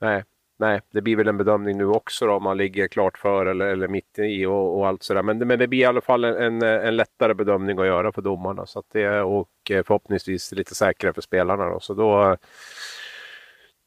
Nej, 0.00 0.24
nej, 0.58 0.80
det 0.92 1.02
blir 1.02 1.16
väl 1.16 1.28
en 1.28 1.38
bedömning 1.38 1.78
nu 1.78 1.86
också 1.86 2.26
då, 2.26 2.32
om 2.32 2.42
man 2.42 2.56
ligger 2.56 2.88
klart 2.88 3.18
för 3.18 3.46
eller, 3.46 3.66
eller 3.66 3.88
mitt 3.88 4.18
i 4.18 4.46
och, 4.46 4.78
och 4.78 4.86
allt 4.86 5.02
sådär. 5.02 5.22
Men, 5.22 5.38
men 5.38 5.58
det 5.58 5.68
blir 5.68 5.80
i 5.80 5.84
alla 5.84 6.00
fall 6.00 6.24
en, 6.24 6.62
en 6.62 6.96
lättare 6.96 7.34
bedömning 7.34 7.78
att 7.78 7.86
göra 7.86 8.12
för 8.12 8.22
domarna 8.22 8.66
så 8.66 8.78
att 8.78 8.86
det, 8.92 9.20
och 9.20 9.48
förhoppningsvis 9.68 10.52
lite 10.52 10.74
säkrare 10.74 11.12
för 11.12 11.22
spelarna. 11.22 11.68
Då. 11.68 11.80
Så 11.80 11.94
då, 11.94 12.36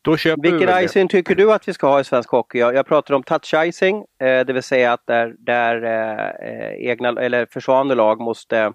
då 0.02 0.16
Vilken 0.38 0.84
icing 0.84 1.08
tycker 1.08 1.36
du 1.36 1.54
att 1.54 1.68
vi 1.68 1.74
ska 1.74 1.88
ha 1.88 2.00
i 2.00 2.04
svensk 2.04 2.30
hockey? 2.30 2.60
Jag, 2.60 2.76
jag 2.76 2.86
pratar 2.86 3.14
om 3.14 3.24
touch 3.24 3.54
icing, 3.56 4.06
eh, 4.20 4.46
det 4.46 4.54
vill 4.54 4.64
säga 4.64 4.94
att 4.94 5.08
där, 5.08 5.36
där 5.40 5.84
eh, 5.84 6.90
egna 6.90 7.10
eller 7.10 7.46
försvarande 7.46 7.96
lag 7.96 8.20
måste 8.20 8.74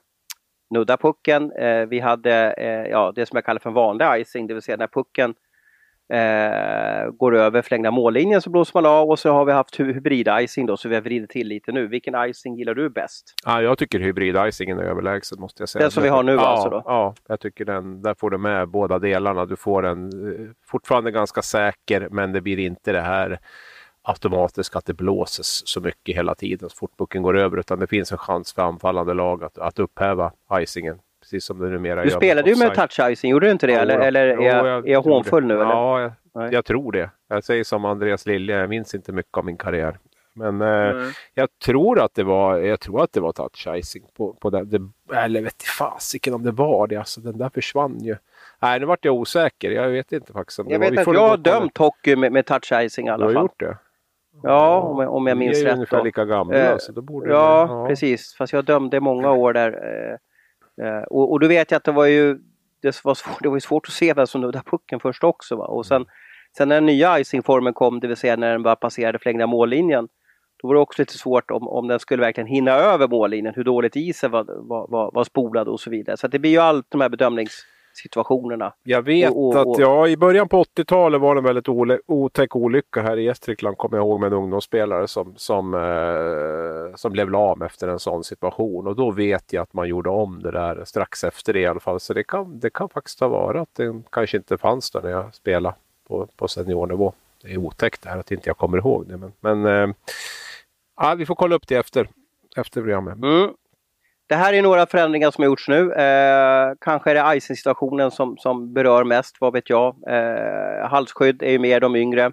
nudda 0.70 0.96
pucken. 0.96 1.52
Eh, 1.52 1.86
vi 1.86 2.00
hade 2.00 2.52
eh, 2.52 2.90
ja, 2.90 3.12
det 3.14 3.26
som 3.26 3.36
jag 3.36 3.44
kallar 3.44 3.60
för 3.60 3.70
vanlig 3.70 4.06
icing, 4.16 4.46
det 4.46 4.54
vill 4.54 4.62
säga 4.62 4.76
när 4.76 4.86
pucken 4.86 5.34
eh, 6.12 7.10
går 7.10 7.36
över 7.36 7.62
förlängda 7.62 7.90
mållinjen 7.90 8.42
så 8.42 8.50
blåser 8.50 8.72
man 8.74 8.86
av 8.86 9.10
och 9.10 9.18
så 9.18 9.32
har 9.32 9.44
vi 9.44 9.52
haft 9.52 9.80
hybrid-icing 9.80 10.66
då 10.66 10.76
så 10.76 10.88
vi 10.88 10.94
har 10.94 11.02
vridit 11.02 11.30
till 11.30 11.48
lite 11.48 11.72
nu. 11.72 11.86
Vilken 11.86 12.14
icing 12.30 12.56
gillar 12.56 12.74
du 12.74 12.90
bäst? 12.90 13.34
Ja, 13.44 13.62
jag 13.62 13.78
tycker 13.78 14.00
hybrid-icingen 14.00 14.78
är 14.78 14.82
överlägset 14.82 15.38
måste 15.38 15.62
jag 15.62 15.68
säga. 15.68 15.82
Den 15.82 15.90
som 15.90 16.02
vi 16.02 16.08
har 16.08 16.22
nu 16.22 16.32
ja, 16.32 16.46
alltså? 16.46 16.70
Då. 16.70 16.82
Ja, 16.84 17.14
jag 17.28 17.40
tycker 17.40 17.64
den, 17.64 18.02
där 18.02 18.14
får 18.14 18.30
du 18.30 18.38
med 18.38 18.68
båda 18.68 18.98
delarna. 18.98 19.46
Du 19.46 19.56
får 19.56 19.86
en 19.86 20.04
eh, 20.04 20.50
fortfarande 20.66 21.10
ganska 21.10 21.42
säker 21.42 22.08
men 22.10 22.32
det 22.32 22.40
blir 22.40 22.58
inte 22.58 22.92
det 22.92 23.00
här 23.00 23.40
automatiskt 24.02 24.76
att 24.76 24.86
det 24.86 24.94
blåses 24.94 25.68
så 25.68 25.80
mycket 25.80 26.16
hela 26.16 26.34
tiden 26.34 26.70
så 26.70 26.76
fort 26.76 26.96
pucken 26.98 27.22
går 27.22 27.38
över 27.38 27.58
utan 27.58 27.78
det 27.78 27.86
finns 27.86 28.12
en 28.12 28.18
chans 28.18 28.52
för 28.52 28.62
anfallande 28.62 29.14
lag 29.14 29.44
att, 29.44 29.58
att 29.58 29.78
upphäva 29.78 30.32
icingen. 30.60 30.98
Precis 31.20 31.44
som 31.44 31.58
det 31.58 31.68
numera 31.68 32.04
Du 32.04 32.10
spelade 32.10 32.50
ju 32.50 32.56
med 32.56 32.74
touch 32.74 33.00
icing, 33.10 33.30
gjorde 33.30 33.46
du 33.46 33.52
inte 33.52 33.66
det? 33.66 33.72
Ja, 33.72 33.80
eller, 33.80 33.98
eller 33.98 34.26
är, 34.26 34.42
jag, 34.42 34.66
jag, 34.66 34.88
är 34.88 34.92
jag 34.92 35.02
hånfull 35.02 35.44
nu? 35.44 35.54
Ja, 35.54 36.12
jag, 36.32 36.52
jag, 36.52 36.64
tror 36.64 36.92
det. 36.92 37.10
Jag 37.28 37.44
säger 37.44 37.64
som 37.64 37.84
Andreas 37.84 38.26
Lilja, 38.26 38.58
jag 38.58 38.68
minns 38.68 38.94
inte 38.94 39.12
mycket 39.12 39.36
av 39.36 39.44
min 39.44 39.56
karriär. 39.56 39.98
Men 40.32 40.60
eh, 40.60 41.08
jag 41.34 41.48
tror 41.64 42.00
att 42.00 42.14
det 42.14 42.22
var, 42.22 42.58
jag 42.58 42.80
tror 42.80 43.02
att 43.02 43.12
det 43.12 43.20
var 43.20 43.32
touch 43.32 43.68
icing 43.76 44.04
på, 44.16 44.32
på 44.32 44.50
det, 44.50 44.64
det. 44.64 44.88
Eller 45.14 45.42
vet 45.42 45.62
fasiken 45.62 46.34
om 46.34 46.42
det 46.42 46.50
var 46.50 46.86
det. 46.86 46.96
Alltså, 46.96 47.20
den 47.20 47.38
där 47.38 47.48
försvann 47.48 47.98
ju. 48.00 48.16
Nej, 48.60 48.80
nu 48.80 48.86
vart 48.86 49.04
jag 49.04 49.14
osäker. 49.14 49.70
Jag 49.70 49.88
vet 49.88 50.12
inte 50.12 50.32
faktiskt. 50.32 50.58
Om 50.58 50.70
jag 50.70 50.78
vet 50.78 50.98
att 50.98 51.14
jag 51.14 51.28
har 51.28 51.36
dömt 51.36 51.78
hockey 51.78 52.16
med, 52.16 52.32
med 52.32 52.46
touch 52.46 52.72
icing 52.72 53.06
i 53.06 53.10
alla 53.10 53.24
fall. 53.24 53.32
Du 53.32 53.38
har 53.38 53.44
gjort 53.44 53.60
det? 53.60 53.76
Ja, 54.42 54.80
om 54.80 55.00
jag, 55.00 55.14
om 55.14 55.26
jag 55.26 55.38
minns 55.38 55.58
rätt. 55.58 55.64
Vi 55.66 55.70
är 55.70 55.74
ungefär 55.74 56.04
lika 56.04 56.24
gamla. 56.24 56.56
Eh, 56.56 56.76
så 56.78 56.92
då 56.92 57.02
borde 57.02 57.30
ja, 57.30 57.66
det, 57.66 57.72
ja, 57.72 57.86
precis. 57.88 58.34
Fast 58.38 58.52
jag 58.52 58.64
dömde 58.64 59.00
många 59.00 59.32
år 59.32 59.52
där. 59.52 59.72
Eh, 59.72 60.86
eh, 60.86 61.02
och, 61.02 61.32
och 61.32 61.40
då 61.40 61.48
vet 61.48 61.70
jag 61.70 61.76
att 61.76 61.84
det 61.84 61.92
var 61.92 62.06
ju 62.06 62.38
det 62.82 63.04
var 63.04 63.14
svårt, 63.14 63.42
det 63.42 63.48
var 63.48 63.58
svårt 63.58 63.86
att 63.86 63.92
se 63.92 64.14
vem 64.14 64.26
som 64.26 64.40
nuddade 64.40 64.64
pucken 64.70 65.00
först 65.00 65.24
också. 65.24 65.56
Va? 65.56 65.64
Och 65.64 65.86
sen, 65.86 66.06
sen 66.56 66.68
när 66.68 66.74
den 66.74 66.86
nya 66.86 67.20
icingformen 67.20 67.74
kom, 67.74 68.00
det 68.00 68.08
vill 68.08 68.16
säga 68.16 68.36
när 68.36 68.52
den 68.52 68.62
bara 68.62 68.76
passerade 68.76 69.18
förlängda 69.18 69.46
mållinjen, 69.46 70.08
då 70.62 70.68
var 70.68 70.74
det 70.74 70.80
också 70.80 71.02
lite 71.02 71.18
svårt 71.18 71.50
om, 71.50 71.68
om 71.68 71.88
den 71.88 71.98
skulle 71.98 72.22
verkligen 72.22 72.48
hinna 72.48 72.72
över 72.72 73.08
mållinjen, 73.08 73.54
hur 73.54 73.64
dåligt 73.64 73.96
isen 73.96 74.30
var, 74.30 74.44
var, 74.68 74.86
var, 74.88 75.10
var 75.14 75.24
spolad 75.24 75.68
och 75.68 75.80
så 75.80 75.90
vidare. 75.90 76.16
Så 76.16 76.28
det 76.28 76.38
blir 76.38 76.50
ju 76.50 76.58
allt 76.58 76.86
de 76.88 77.00
här 77.00 77.08
bedömnings 77.08 77.66
situationerna. 78.02 78.72
Jag 78.82 79.02
vet 79.02 79.30
och, 79.30 79.48
och, 79.48 79.60
att 79.60 79.78
ja, 79.78 80.08
i 80.08 80.16
början 80.16 80.48
på 80.48 80.64
80-talet 80.64 81.20
var 81.20 81.34
det 81.34 81.38
en 81.38 81.44
väldigt 81.44 81.68
otäck 82.06 82.56
olycka 82.56 83.02
här 83.02 83.16
i 83.16 83.22
Gästrikland, 83.22 83.76
kommer 83.76 83.96
jag 83.96 84.04
ihåg, 84.04 84.20
med 84.20 84.26
en 84.26 84.38
ungdomsspelare 84.38 85.08
som, 85.08 85.34
som, 85.36 85.74
eh, 85.74 86.96
som 86.96 87.12
blev 87.12 87.30
lam 87.30 87.62
efter 87.62 87.88
en 87.88 87.98
sån 87.98 88.24
situation. 88.24 88.86
Och 88.86 88.96
då 88.96 89.10
vet 89.10 89.52
jag 89.52 89.62
att 89.62 89.72
man 89.72 89.88
gjorde 89.88 90.10
om 90.10 90.42
det 90.42 90.50
där 90.50 90.84
strax 90.84 91.24
efter 91.24 91.52
det 91.52 91.60
i 91.60 91.66
alla 91.66 91.80
fall. 91.80 92.00
Så 92.00 92.14
det 92.14 92.24
kan, 92.24 92.60
det 92.60 92.70
kan 92.70 92.88
faktiskt 92.88 93.20
ha 93.20 93.28
varit 93.28 93.60
att 93.60 93.74
det 93.74 94.02
kanske 94.12 94.36
inte 94.36 94.58
fanns 94.58 94.90
där 94.90 95.02
när 95.02 95.10
jag 95.10 95.34
spelade 95.34 95.74
på, 96.08 96.28
på 96.36 96.48
seniornivå. 96.48 97.12
Det 97.42 97.52
är 97.52 97.58
otäckt 97.58 98.02
det 98.02 98.08
här 98.08 98.18
att 98.18 98.30
inte 98.30 98.48
jag 98.48 98.56
kommer 98.56 98.78
ihåg 98.78 99.06
det. 99.08 99.16
Men, 99.16 99.32
men 99.40 99.66
eh, 99.66 99.94
ja, 100.96 101.14
vi 101.14 101.26
får 101.26 101.34
kolla 101.34 101.54
upp 101.54 101.68
det 101.68 101.74
efter, 101.74 102.08
efter 102.56 102.80
programmet. 102.80 103.16
Mm. 103.16 103.50
Det 104.30 104.36
här 104.36 104.52
är 104.52 104.62
några 104.62 104.86
förändringar 104.86 105.30
som 105.30 105.42
har 105.42 105.46
gjorts 105.46 105.68
nu. 105.68 105.92
Eh, 105.92 106.72
kanske 106.80 107.10
är 107.10 107.14
det 107.14 107.36
icing-situationen 107.36 108.10
som, 108.10 108.36
som 108.38 108.72
berör 108.72 109.04
mest, 109.04 109.36
vad 109.40 109.52
vet 109.52 109.70
jag. 109.70 109.96
Eh, 110.08 110.88
halsskydd 110.88 111.42
är 111.42 111.50
ju 111.50 111.58
mer 111.58 111.80
de 111.80 111.96
yngre 111.96 112.32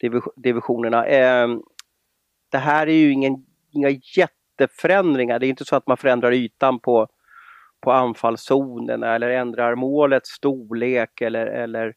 div 0.00 0.12
divisionerna. 0.36 1.06
Eh, 1.06 1.48
det 2.52 2.58
här 2.58 2.86
är 2.86 2.92
ju 2.92 3.12
ingen, 3.12 3.46
inga 3.72 3.88
jätteförändringar. 4.16 5.38
Det 5.38 5.46
är 5.46 5.48
inte 5.48 5.64
så 5.64 5.76
att 5.76 5.86
man 5.86 5.96
förändrar 5.96 6.32
ytan 6.32 6.80
på, 6.80 7.08
på 7.80 7.92
anfallszonerna 7.92 9.14
eller 9.14 9.30
ändrar 9.30 9.74
målets 9.74 10.30
storlek 10.30 11.20
eller, 11.20 11.46
eller, 11.46 11.94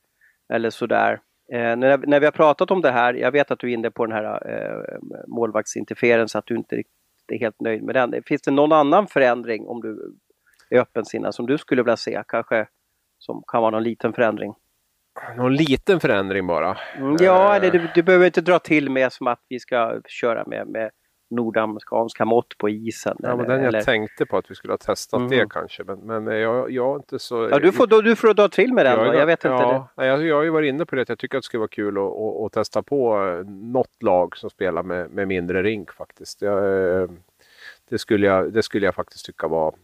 eller 0.54 0.70
sådär. 0.70 1.20
Eh, 1.54 1.76
när, 1.76 1.98
när 2.08 2.20
vi 2.20 2.26
har 2.26 2.32
pratat 2.32 2.72
om 2.72 2.82
det 2.82 2.92
här, 2.92 3.14
jag 3.14 3.32
vet 3.32 3.52
att 3.52 3.60
du 3.60 3.70
är 3.70 3.74
inne 3.74 3.92
på 3.92 4.06
den 4.06 4.16
här 4.16 4.50
eh, 4.50 4.98
målvaktsinterferensen, 5.28 6.40
att 6.40 6.46
du 6.46 6.56
inte 6.56 6.76
riktigt 6.76 6.97
är 7.36 7.40
helt 7.40 7.62
nöjd 7.62 7.84
med 7.84 7.96
den. 7.96 8.24
Finns 8.26 8.42
det 8.42 8.52
någon 8.52 8.72
annan 8.72 9.08
förändring 9.08 9.68
om 9.68 9.82
du 9.82 10.16
är 10.70 10.80
öppensinnad 10.80 11.36
som 11.36 11.46
du 11.46 11.58
skulle 11.58 11.84
vilja 11.84 11.98
se? 11.98 12.24
Kanske 12.28 12.68
som 13.20 13.44
kan 13.48 13.62
vara 13.62 13.72
någon 13.72 13.84
liten 13.84 14.14
förändring? 14.14 14.54
någon 15.38 15.56
liten 15.56 16.00
förändring 16.00 16.48
bara. 16.48 16.78
Mm, 16.98 17.16
ja, 17.20 17.56
eller 17.56 17.72
du, 17.72 17.88
du 17.96 18.04
behöver 18.04 18.26
inte 18.26 18.42
dra 18.42 18.60
till 18.60 18.90
med 18.90 19.14
som 19.14 19.28
att 19.28 19.42
vi 19.50 19.60
ska 19.60 20.02
köra 20.08 20.44
med, 20.48 20.68
med 20.68 20.92
nordamerikanska 21.30 22.26
mått 22.26 22.58
på 22.58 22.70
isen. 22.70 23.18
Ja, 23.20 23.28
eller, 23.28 23.38
men 23.38 23.48
den 23.48 23.60
jag 23.60 23.68
eller... 23.68 23.82
tänkte 23.82 24.26
på 24.26 24.38
att 24.38 24.52
vi 24.52 24.56
skulle 24.56 24.74
ha 24.74 24.78
testat 24.78 25.18
mm. 25.18 25.30
det 25.30 25.48
kanske. 25.50 25.84
Men, 25.84 26.00
men 26.00 26.26
jag, 26.40 26.72
jag 26.72 26.92
är 26.92 26.96
inte 26.96 27.20
så... 27.20 27.50
Ja, 27.52 27.60
du 27.60 27.72
får, 27.72 28.02
du 28.02 28.16
får 28.16 28.34
dra 28.34 28.50
till 28.50 28.74
med 28.74 28.86
den 28.86 29.00
jag, 29.00 29.14
då. 29.14 29.20
Jag 29.20 29.26
vet 29.26 29.46
inte. 29.46 29.48
Ja, 29.48 29.90
det. 29.96 30.06
Jag, 30.06 30.26
jag 30.26 30.36
har 30.36 30.44
ju 30.44 30.50
varit 30.50 30.70
inne 30.70 30.86
på 30.86 30.96
det. 30.96 31.10
Jag 31.10 31.20
tycker 31.20 31.38
att 31.38 31.42
det 31.42 31.46
skulle 31.46 31.60
vara 31.60 31.68
kul 31.68 31.98
att, 31.98 32.04
att, 32.04 32.46
att 32.46 32.52
testa 32.52 32.84
på 32.84 33.28
eh, 33.28 33.50
något 33.50 34.04
lag 34.04 34.38
som 34.38 34.50
spelar 34.50 34.84
med, 34.84 35.12
med 35.12 35.28
mindre 35.28 35.64
rink 35.64 35.92
faktiskt. 35.92 36.42
Jag, 36.42 36.58
eh, 37.02 37.10
det, 37.90 37.98
skulle 37.98 38.28
jag, 38.28 38.54
det 38.54 38.64
skulle 38.64 38.86
jag 38.86 38.96
faktiskt 38.96 39.26
tycka 39.26 39.48
var 39.48 39.76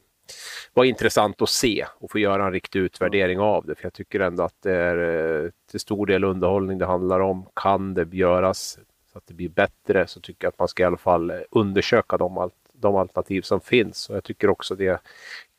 var 0.74 0.84
intressant 0.84 1.42
att 1.42 1.50
se 1.50 1.86
och 2.00 2.12
få 2.12 2.20
göra 2.20 2.46
en 2.46 2.52
riktig 2.52 2.80
utvärdering 2.80 3.40
av 3.40 3.66
det. 3.66 3.76
För 3.76 3.86
jag 3.86 3.94
tycker 3.94 4.20
ändå 4.20 4.44
att 4.44 4.62
det 4.62 4.76
är 4.76 5.44
eh, 5.44 5.50
till 5.72 5.80
stor 5.80 6.06
del 6.06 6.24
underhållning 6.24 6.78
det 6.78 6.86
handlar 6.86 7.20
om. 7.20 7.46
Kan 7.54 7.94
det 7.94 8.14
göras 8.14 8.80
så 9.14 9.18
att 9.18 9.28
det 9.28 9.34
blir 9.34 9.50
bättre 9.50 10.08
så 10.08 10.20
tycker 10.20 10.46
jag 10.46 10.52
att 10.52 10.60
man 10.60 10.68
ska 10.68 10.84
i 10.84 10.86
alla 10.86 10.98
fall 10.98 11.30
eh, 11.30 11.38
undersöka 11.52 12.18
de, 12.18 12.50
de 12.74 12.96
alternativ 12.96 13.42
som 13.42 13.62
finns. 13.62 14.10
Och 14.10 14.16
jag 14.16 14.24
tycker 14.24 14.50
också 14.50 14.76
det 14.76 15.02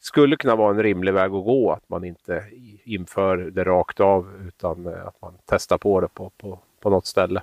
skulle 0.01 0.37
kunna 0.37 0.57
vara 0.57 0.71
en 0.71 0.83
rimlig 0.83 1.13
väg 1.15 1.25
att 1.25 1.45
gå 1.45 1.73
att 1.73 1.89
man 1.89 2.05
inte 2.05 2.45
inför 2.85 3.37
det 3.37 3.65
rakt 3.65 4.01
av 4.01 4.31
utan 4.49 4.87
eh, 4.87 5.07
att 5.07 5.23
man 5.23 5.35
testar 5.47 5.79
på 5.79 6.01
det 6.01 6.09
på, 6.09 6.31
på, 6.31 6.59
på 6.81 6.91
något 6.91 7.07
ställe. 7.07 7.43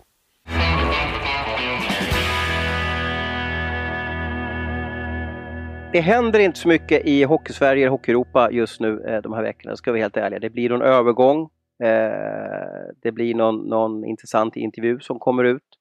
Det 5.94 6.02
händer 6.02 6.40
inte 6.40 6.60
så 6.60 6.68
mycket 6.68 7.06
i 7.06 7.24
Hockeysverige 7.24 7.86
och 7.88 7.92
Hockeyeuropa 7.92 8.52
just 8.52 8.80
nu 8.80 9.04
eh, 9.08 9.22
de 9.22 9.34
här 9.34 9.44
veckorna, 9.44 9.76
ska 9.76 9.92
vi 9.92 10.00
vara 10.00 10.04
helt 10.04 10.18
ärliga. 10.18 10.40
Det 10.40 10.50
blir 10.50 10.70
någon 10.70 10.82
övergång. 10.82 11.50
det 13.02 13.12
blir 13.12 13.36
någon, 13.36 13.56
någon 13.70 14.06
intressant 14.06 14.56
intervju 14.56 15.00
som 15.00 15.20
kommer 15.20 15.44
ut. 15.44 15.78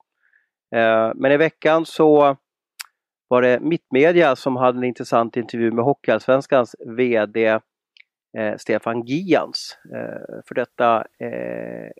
Eh, 0.72 1.12
men 1.14 1.32
i 1.32 1.36
veckan 1.36 1.86
så 1.86 2.36
var 3.28 3.42
det 3.42 3.60
Mittmedia 3.60 4.36
som 4.36 4.56
hade 4.56 4.78
en 4.78 4.84
intressant 4.84 5.36
intervju 5.36 5.70
med 5.70 5.84
Hockeyallsvenskans 5.84 6.76
VD 6.86 7.46
eh, 8.38 8.56
Stefan 8.58 9.02
Gians. 9.02 9.78
Eh, 9.94 10.42
för 10.46 10.54
detta 10.54 11.04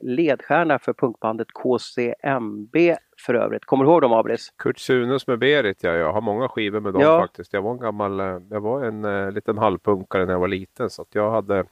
ledstjärna 0.02 0.78
för 0.78 0.92
punkbandet 0.92 1.48
KCMB 1.52 2.96
för 3.26 3.34
övrigt. 3.34 3.64
Kommer 3.64 3.84
du 3.84 3.90
ihåg 3.90 4.02
dem 4.02 4.12
Abris? 4.12 4.52
Kurt 4.58 4.78
Sunes 4.78 5.26
med 5.26 5.38
Berit, 5.38 5.82
ja. 5.82 5.92
Jag 5.92 6.12
har 6.12 6.20
många 6.20 6.48
skivor 6.48 6.80
med 6.80 6.92
dem 6.92 7.02
ja. 7.02 7.20
faktiskt. 7.20 7.52
Jag 7.52 7.62
var 7.62 7.72
en 7.72 7.80
gammal, 7.80 8.18
jag 8.50 8.60
var 8.60 8.84
en 8.84 9.34
liten 9.34 9.58
halvpunkare 9.58 10.26
när 10.26 10.32
jag 10.32 10.40
var 10.40 10.48
liten 10.48 10.90
så 10.90 11.06
jag 11.12 11.30
hade, 11.30 11.64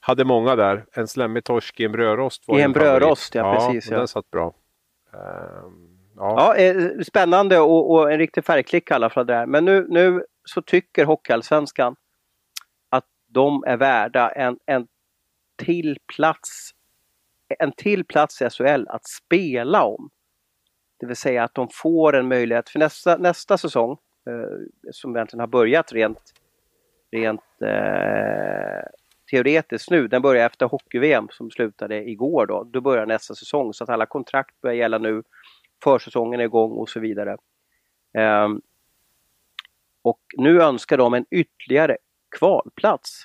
hade 0.00 0.24
många 0.24 0.56
där. 0.56 0.84
En 0.92 1.08
slemmig 1.08 1.44
torsk 1.44 1.80
i 1.80 1.84
en 1.84 1.92
brödrost 1.92 2.48
var 2.48 2.58
I 2.58 2.62
en 2.62 2.72
brödrost, 2.72 3.34
ja, 3.34 3.54
ja 3.54 3.66
precis. 3.72 3.90
Ja, 3.90 3.98
den 3.98 4.08
satt 4.08 4.30
bra. 4.30 4.54
Um, 5.12 5.87
Ja, 6.18 6.54
ja 6.56 6.56
eh, 6.56 7.00
spännande 7.00 7.58
och, 7.58 7.90
och, 7.90 8.12
en 8.12 8.18
riktig 8.18 8.44
färgklick 8.44 8.90
i 8.90 8.94
alla 8.94 9.10
fall. 9.10 9.26
Där. 9.26 9.46
Men 9.46 9.64
nu, 9.64 9.86
nu 9.88 10.24
så 10.44 10.62
tycker 10.62 11.04
Hockeyallsvenskan 11.04 11.96
att 12.88 13.04
de 13.26 13.64
är 13.66 13.76
värda 13.76 14.28
en, 14.28 14.58
en 14.66 14.86
till 15.56 15.98
plats 16.16 16.74
en 17.58 17.72
till 17.72 18.04
plats 18.04 18.42
i 18.42 18.50
SHL 18.50 18.88
att 18.88 19.06
spela 19.06 19.84
om. 19.84 20.10
Det 21.00 21.06
vill 21.06 21.16
säga 21.16 21.44
att 21.44 21.54
de 21.54 21.68
får 21.72 22.16
en 22.16 22.28
möjlighet 22.28 22.68
för 22.68 22.78
nästa, 22.78 23.16
nästa 23.16 23.58
säsong, 23.58 23.96
eh, 24.26 24.90
som 24.92 25.16
egentligen 25.16 25.40
har 25.40 25.46
börjat 25.46 25.92
rent, 25.92 26.32
rent 27.10 27.62
eh, 27.62 28.88
teoretiskt 29.30 29.90
nu, 29.90 30.08
den 30.08 30.22
börjar 30.22 30.46
efter 30.46 30.66
hockey-VM 30.66 31.28
som 31.30 31.50
slutade 31.50 32.10
igår 32.10 32.46
då. 32.46 32.64
Då 32.64 32.80
börjar 32.80 33.06
nästa 33.06 33.34
säsong 33.34 33.74
så 33.74 33.84
att 33.84 33.90
alla 33.90 34.06
kontrakt 34.06 34.60
börjar 34.60 34.76
gälla 34.76 34.98
nu 34.98 35.22
försäsongen 35.82 36.40
är 36.40 36.44
igång 36.44 36.72
och 36.72 36.88
så 36.88 37.00
vidare. 37.00 37.36
Um, 38.44 38.60
och 40.02 40.20
nu 40.36 40.62
önskar 40.62 40.96
de 40.96 41.14
en 41.14 41.26
ytterligare 41.30 41.96
kvalplats 42.38 43.24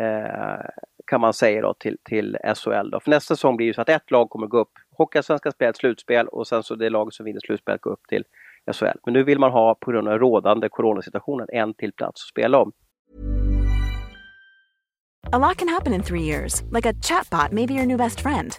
eh, 0.00 0.66
kan 1.06 1.20
man 1.20 1.32
säga 1.32 1.62
då 1.62 1.74
till, 1.74 1.98
till 2.04 2.36
SHL. 2.56 2.90
Då. 2.90 3.00
För 3.00 3.10
nästa 3.10 3.36
säsong 3.36 3.56
blir 3.56 3.66
det 3.66 3.74
så 3.74 3.80
att 3.80 3.88
ett 3.88 4.10
lag 4.10 4.30
kommer 4.30 4.46
gå 4.46 4.58
upp. 4.58 4.72
Hockeyallsvenskan 4.90 5.52
spelar 5.52 5.70
ett 5.70 5.76
slutspel 5.76 6.28
och 6.28 6.46
sen 6.46 6.62
så 6.62 6.74
det 6.74 6.90
lag 6.90 7.12
som 7.12 7.24
vinner 7.24 7.40
slutspelet 7.40 7.80
går 7.80 7.90
upp 7.90 8.06
till 8.08 8.24
SHL. 8.72 8.98
Men 9.04 9.14
nu 9.14 9.22
vill 9.22 9.38
man 9.38 9.52
ha 9.52 9.74
på 9.74 9.90
grund 9.90 10.08
av 10.08 10.18
rådande 10.18 10.68
coronasituationen 10.68 11.46
en 11.52 11.74
till 11.74 11.92
plats 11.92 12.22
att 12.22 12.28
spela 12.28 12.58
om. 12.58 12.72
A 15.32 15.38
lot 15.38 15.56
can 15.56 15.68
happen 15.68 15.94
in 15.94 16.02
three 16.02 16.22
years, 16.22 16.62
like 16.70 16.86
a 16.86 16.92
chatbot 17.02 17.52
maybe 17.52 17.74
your 17.74 17.86
new 17.86 17.98
best 17.98 18.20
friend. 18.20 18.58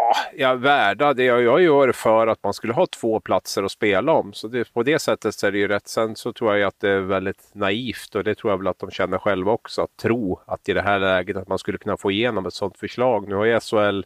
ja, 0.37 0.55
värda, 0.55 1.13
det 1.13 1.23
jag, 1.23 1.41
jag 1.41 1.61
gör 1.61 1.91
för 1.91 2.27
att 2.27 2.43
man 2.43 2.53
skulle 2.53 2.73
ha 2.73 2.87
två 2.87 3.19
platser 3.19 3.63
att 3.63 3.71
spela 3.71 4.11
om. 4.11 4.33
Så 4.33 4.47
det, 4.47 4.73
på 4.73 4.83
det 4.83 4.99
sättet 4.99 5.35
så 5.35 5.47
är 5.47 5.51
det 5.51 5.57
ju 5.57 5.67
rätt. 5.67 5.87
Sen 5.87 6.15
så 6.15 6.33
tror 6.33 6.57
jag 6.57 6.67
att 6.67 6.79
det 6.79 6.89
är 6.89 6.99
väldigt 6.99 7.49
naivt 7.53 8.15
och 8.15 8.23
det 8.23 8.35
tror 8.35 8.53
jag 8.53 8.57
väl 8.57 8.67
att 8.67 8.79
de 8.79 8.91
känner 8.91 9.17
själva 9.17 9.51
också. 9.51 9.81
Att 9.81 9.97
tro 9.97 10.39
att 10.45 10.69
i 10.69 10.73
det 10.73 10.81
här 10.81 10.99
läget 10.99 11.37
att 11.37 11.47
man 11.47 11.57
skulle 11.57 11.77
kunna 11.77 11.97
få 11.97 12.11
igenom 12.11 12.45
ett 12.45 12.53
sådant 12.53 12.77
förslag. 12.77 13.27
Nu 13.27 13.35
har 13.35 13.45
ju 13.45 13.59
SHL 13.59 14.01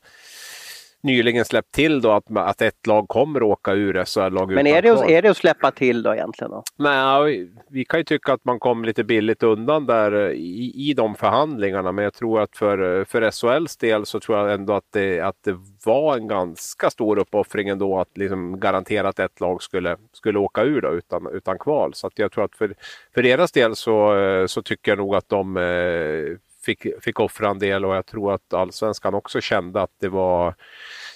nyligen 1.05 1.45
släppt 1.45 1.71
till 1.71 2.01
då 2.01 2.11
att, 2.11 2.37
att 2.37 2.61
ett 2.61 2.87
lag 2.87 3.07
kommer 3.07 3.43
åka 3.43 3.73
ur 3.73 4.05
SHL-lag 4.05 4.51
Men 4.51 4.67
är 4.67 4.81
det, 4.81 4.89
att, 4.89 5.09
är 5.09 5.21
det 5.21 5.29
att 5.29 5.37
släppa 5.37 5.71
till 5.71 6.03
då 6.03 6.13
egentligen? 6.13 6.51
Då? 6.51 6.63
Nej, 6.77 7.49
vi 7.69 7.85
kan 7.85 7.99
ju 7.99 8.03
tycka 8.03 8.33
att 8.33 8.45
man 8.45 8.59
kom 8.59 8.85
lite 8.85 9.03
billigt 9.03 9.43
undan 9.43 9.85
där 9.85 10.11
eh, 10.11 10.31
i, 10.31 10.89
i 10.89 10.93
de 10.93 11.15
förhandlingarna. 11.15 11.91
Men 11.91 12.03
jag 12.03 12.13
tror 12.13 12.41
att 12.41 12.57
för, 12.57 13.05
för 13.05 13.31
SHLs 13.31 13.77
del 13.77 14.05
så 14.05 14.19
tror 14.19 14.37
jag 14.37 14.53
ändå 14.53 14.73
att 14.73 14.91
det, 14.93 15.19
att 15.19 15.43
det 15.43 15.57
var 15.85 16.17
en 16.17 16.27
ganska 16.27 16.89
stor 16.89 17.19
uppoffring 17.19 17.69
ändå 17.69 17.99
att 17.99 18.17
liksom 18.17 18.59
garantera 18.59 19.09
att 19.09 19.19
ett 19.19 19.39
lag 19.39 19.63
skulle, 19.63 19.97
skulle 20.13 20.39
åka 20.39 20.63
ur 20.63 20.81
då 20.81 20.91
utan, 20.93 21.27
utan 21.33 21.59
kval. 21.59 21.93
Så 21.93 22.07
att 22.07 22.19
jag 22.19 22.31
tror 22.31 22.45
att 22.45 22.55
för, 22.55 22.75
för 23.13 23.23
deras 23.23 23.51
del 23.51 23.75
så, 23.75 24.17
eh, 24.17 24.45
så 24.45 24.61
tycker 24.61 24.91
jag 24.91 24.97
nog 24.97 25.15
att 25.15 25.29
de 25.29 25.57
eh, 25.57 26.37
fick, 26.65 26.87
fick 27.01 27.19
offra 27.19 27.49
en 27.49 27.59
del 27.59 27.85
och 27.85 27.95
jag 27.95 28.05
tror 28.05 28.33
att 28.33 28.53
allsvenskan 28.53 29.13
också 29.13 29.41
kände 29.41 29.81
att 29.81 29.91
det 30.01 30.09
var 30.09 30.55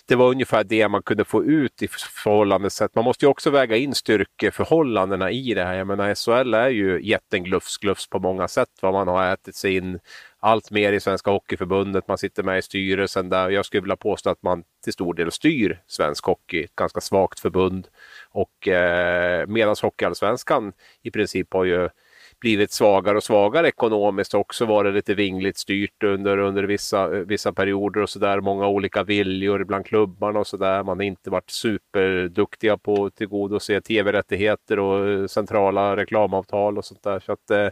det 0.09 0.15
var 0.15 0.29
ungefär 0.29 0.63
det 0.63 0.87
man 0.87 1.03
kunde 1.03 1.25
få 1.25 1.43
ut 1.43 1.81
i 1.81 1.87
förhållande 1.87 2.69
sätt. 2.69 2.95
Man 2.95 3.05
måste 3.05 3.25
ju 3.25 3.29
också 3.29 3.49
väga 3.49 3.75
in 3.75 3.95
styrkeförhållandena 3.95 5.31
i 5.31 5.53
det 5.53 5.63
här. 5.63 5.73
Jag 5.73 5.87
menar 5.87 6.15
SHL 6.15 6.53
är 6.53 6.69
ju 6.69 7.01
jätten 7.03 7.43
glufs, 7.43 7.77
glufs 7.77 8.09
på 8.09 8.19
många 8.19 8.47
sätt. 8.47 8.69
Vad 8.81 8.93
man 8.93 9.07
har 9.07 9.33
ätit 9.33 9.55
sig 9.55 9.75
in 9.75 9.99
allt 10.39 10.71
mer 10.71 10.93
i 10.93 10.99
Svenska 10.99 11.31
Hockeyförbundet. 11.31 12.07
Man 12.07 12.17
sitter 12.17 12.43
med 12.43 12.57
i 12.57 12.61
styrelsen 12.61 13.29
där. 13.29 13.49
Jag 13.49 13.65
skulle 13.65 13.81
vilja 13.81 13.95
påstå 13.95 14.29
att 14.29 14.43
man 14.43 14.63
till 14.83 14.93
stor 14.93 15.13
del 15.13 15.31
styr 15.31 15.81
svensk 15.87 16.25
hockey. 16.25 16.63
Ett 16.63 16.75
ganska 16.75 17.01
svagt 17.01 17.39
förbund. 17.39 17.87
Och 18.29 18.67
eh, 18.67 19.47
medan 19.47 19.75
Hockeyallsvenskan 19.81 20.73
i 21.01 21.11
princip 21.11 21.53
har 21.53 21.63
ju 21.63 21.89
blivit 22.39 22.71
svagare 22.71 23.17
och 23.17 23.23
svagare 23.23 23.67
ekonomiskt 23.67 24.33
också 24.33 24.65
varit 24.65 24.93
lite 24.93 25.13
vingligt 25.13 25.57
styrt 25.57 26.03
under, 26.03 26.37
under 26.37 26.63
vissa, 26.63 27.07
vissa 27.07 27.53
perioder 27.53 28.01
och 28.01 28.09
sådär. 28.09 28.41
Många 28.41 28.67
olika 28.67 29.03
viljor 29.03 29.63
bland 29.63 29.85
klubbarna 29.85 30.39
och 30.39 30.47
sådär. 30.47 30.83
Man 30.83 30.97
har 30.97 31.03
inte 31.03 31.29
varit 31.29 31.49
superduktiga 31.49 32.77
på 32.77 33.05
att 33.05 33.15
tillgodose 33.15 33.81
tv-rättigheter 33.81 34.79
och 34.79 35.09
eh, 35.09 35.27
centrala 35.27 35.97
reklamavtal 35.97 36.77
och 36.77 36.85
sånt 36.85 37.03
där. 37.03 37.19
Så, 37.19 37.31
att, 37.31 37.51
eh, 37.51 37.67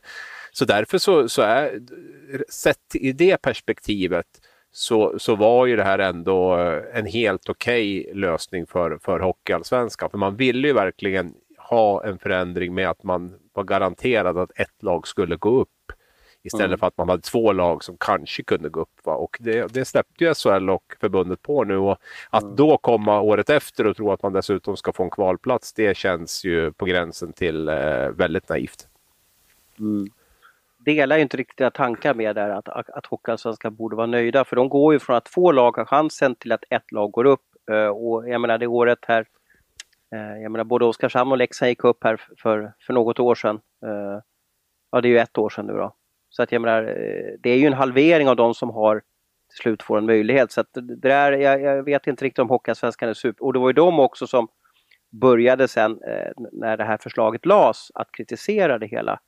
så 0.51 0.65
därför 0.65 0.97
så, 0.97 1.29
så 1.29 1.41
är, 1.41 1.79
sett 2.49 2.95
i 2.95 3.11
det 3.11 3.41
perspektivet 3.41 4.27
så, 4.71 5.19
så 5.19 5.35
var 5.35 5.65
ju 5.65 5.75
det 5.75 5.83
här 5.83 5.99
ändå 5.99 6.57
eh, 6.59 6.83
en 6.93 7.05
helt 7.05 7.49
okej 7.49 8.01
okay 8.01 8.13
lösning 8.13 8.67
för, 8.67 8.99
för 9.03 9.19
Hockeyallsvenskan. 9.19 10.09
För 10.09 10.17
man 10.17 10.35
ville 10.35 10.67
ju 10.67 10.73
verkligen 10.73 11.33
ha 11.57 12.03
en 12.03 12.19
förändring 12.19 12.73
med 12.73 12.89
att 12.89 13.03
man 13.03 13.33
var 13.57 13.63
garanterad 13.63 14.37
att 14.37 14.59
ett 14.59 14.83
lag 14.83 15.07
skulle 15.07 15.35
gå 15.35 15.49
upp. 15.49 15.69
Istället 16.43 16.65
mm. 16.67 16.79
för 16.79 16.87
att 16.87 16.97
man 16.97 17.09
hade 17.09 17.21
två 17.21 17.51
lag 17.51 17.83
som 17.83 17.97
kanske 17.99 18.43
kunde 18.43 18.69
gå 18.69 18.79
upp. 18.79 19.05
Va? 19.05 19.13
Och 19.13 19.37
det, 19.39 19.73
det 19.73 19.85
släppte 19.85 20.23
ju 20.23 20.33
SHL 20.33 20.69
och 20.69 20.95
förbundet 20.99 21.41
på 21.41 21.63
nu. 21.63 21.77
Och 21.77 21.97
att 22.29 22.43
mm. 22.43 22.55
då 22.55 22.77
komma 22.77 23.21
året 23.21 23.49
efter 23.49 23.87
och 23.87 23.95
tro 23.95 24.11
att 24.11 24.23
man 24.23 24.33
dessutom 24.33 24.77
ska 24.77 24.93
få 24.93 25.03
en 25.03 25.09
kvalplats, 25.09 25.73
det 25.73 25.97
känns 25.97 26.45
ju 26.45 26.71
på 26.71 26.85
gränsen 26.85 27.33
till 27.33 27.69
eh, 27.69 28.09
väldigt 28.09 28.49
naivt. 28.49 28.87
Mm. 29.79 30.09
Delar 30.77 31.15
ju 31.15 31.21
inte 31.21 31.37
riktigt 31.37 31.73
tankar 31.73 32.13
med 32.13 32.35
där 32.35 32.49
att, 32.49 32.69
att, 32.69 32.89
att 32.89 33.05
Hockeyallsvenskan 33.05 33.75
borde 33.75 33.95
vara 33.95 34.07
nöjda. 34.07 34.45
För 34.45 34.55
de 34.55 34.69
går 34.69 34.93
ju 34.93 34.99
från 34.99 35.15
att 35.15 35.25
två 35.25 35.51
lag 35.51 35.77
har 35.77 35.85
chansen 35.85 36.35
till 36.35 36.51
att 36.51 36.63
ett 36.69 36.91
lag 36.91 37.11
går 37.11 37.25
upp. 37.25 37.41
Eh, 37.71 37.87
och 37.87 38.29
jag 38.29 38.41
menar 38.41 38.57
det 38.57 38.67
året 38.67 38.99
här 39.07 39.25
Eh, 40.15 40.41
jag 40.41 40.51
menar 40.51 40.63
både 40.63 40.85
Oskarshamn 40.85 41.31
och 41.31 41.37
Leksand 41.37 41.69
gick 41.69 41.83
upp 41.83 42.03
här 42.03 42.21
för, 42.37 42.73
för 42.79 42.93
något 42.93 43.19
år 43.19 43.35
sedan. 43.35 43.59
Eh, 43.85 44.21
ja, 44.91 45.01
det 45.01 45.07
är 45.07 45.09
ju 45.09 45.19
ett 45.19 45.37
år 45.37 45.49
sedan 45.49 45.65
nu 45.65 45.73
då. 45.73 45.95
Så 46.29 46.43
att 46.43 46.51
jag 46.51 46.61
menar, 46.61 46.83
eh, 46.83 47.33
det 47.39 47.49
är 47.49 47.57
ju 47.57 47.67
en 47.67 47.73
halvering 47.73 48.29
av 48.29 48.35
de 48.35 48.53
som 48.53 48.69
har 48.69 49.01
till 49.49 49.61
slut 49.61 49.83
får 49.83 49.97
en 49.97 50.05
möjlighet. 50.05 50.51
Så 50.51 50.61
att 50.61 50.69
det 50.73 50.95
där, 50.95 51.31
jag, 51.31 51.61
jag 51.61 51.83
vet 51.83 52.07
inte 52.07 52.25
riktigt 52.25 52.39
om 52.39 52.49
Hockeyallsvenskan 52.49 53.09
är 53.09 53.13
super... 53.13 53.45
Och 53.45 53.53
det 53.53 53.59
var 53.59 53.69
ju 53.69 53.73
de 53.73 53.99
också 53.99 54.27
som 54.27 54.47
började 55.21 55.67
sen 55.67 55.91
eh, 55.91 56.31
när 56.51 56.77
det 56.77 56.83
här 56.83 56.97
förslaget 56.97 57.45
lades 57.45 57.91
att 57.93 58.11
kritisera 58.11 58.77
det 58.77 58.87
hela. 58.87 59.19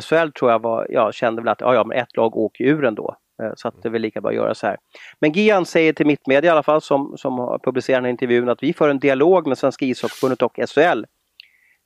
SHL 0.00 0.32
tror 0.38 0.50
jag 0.50 0.62
var, 0.62 0.86
ja, 0.90 1.12
kände 1.12 1.42
väl 1.42 1.48
att 1.48 1.60
ja, 1.60 1.74
ja, 1.74 1.84
men 1.84 1.98
ett 1.98 2.16
lag 2.16 2.36
åker 2.36 2.64
ur 2.64 2.84
ändå. 2.84 3.16
Eh, 3.42 3.52
så 3.56 3.68
att 3.68 3.82
det 3.82 3.88
är 3.88 3.90
väl 3.90 4.02
lika 4.02 4.20
bra 4.20 4.30
att 4.30 4.36
göra 4.36 4.54
så 4.54 4.66
här. 4.66 4.76
Men 5.20 5.32
Gian 5.32 5.66
säger 5.66 5.92
till 5.92 6.06
Mittmedia 6.06 6.48
i 6.48 6.52
alla 6.52 6.62
fall 6.62 6.80
som, 6.80 7.14
som 7.16 7.38
har 7.38 7.58
publicerat 7.58 7.96
den 7.96 8.04
här 8.04 8.10
intervjun 8.10 8.48
att 8.48 8.62
vi 8.62 8.72
för 8.72 8.88
en 8.88 8.98
dialog 8.98 9.46
med 9.46 9.58
Svenska 9.58 9.84
ishockeyförbundet 9.84 10.42
och 10.42 10.58
SHL 10.68 11.04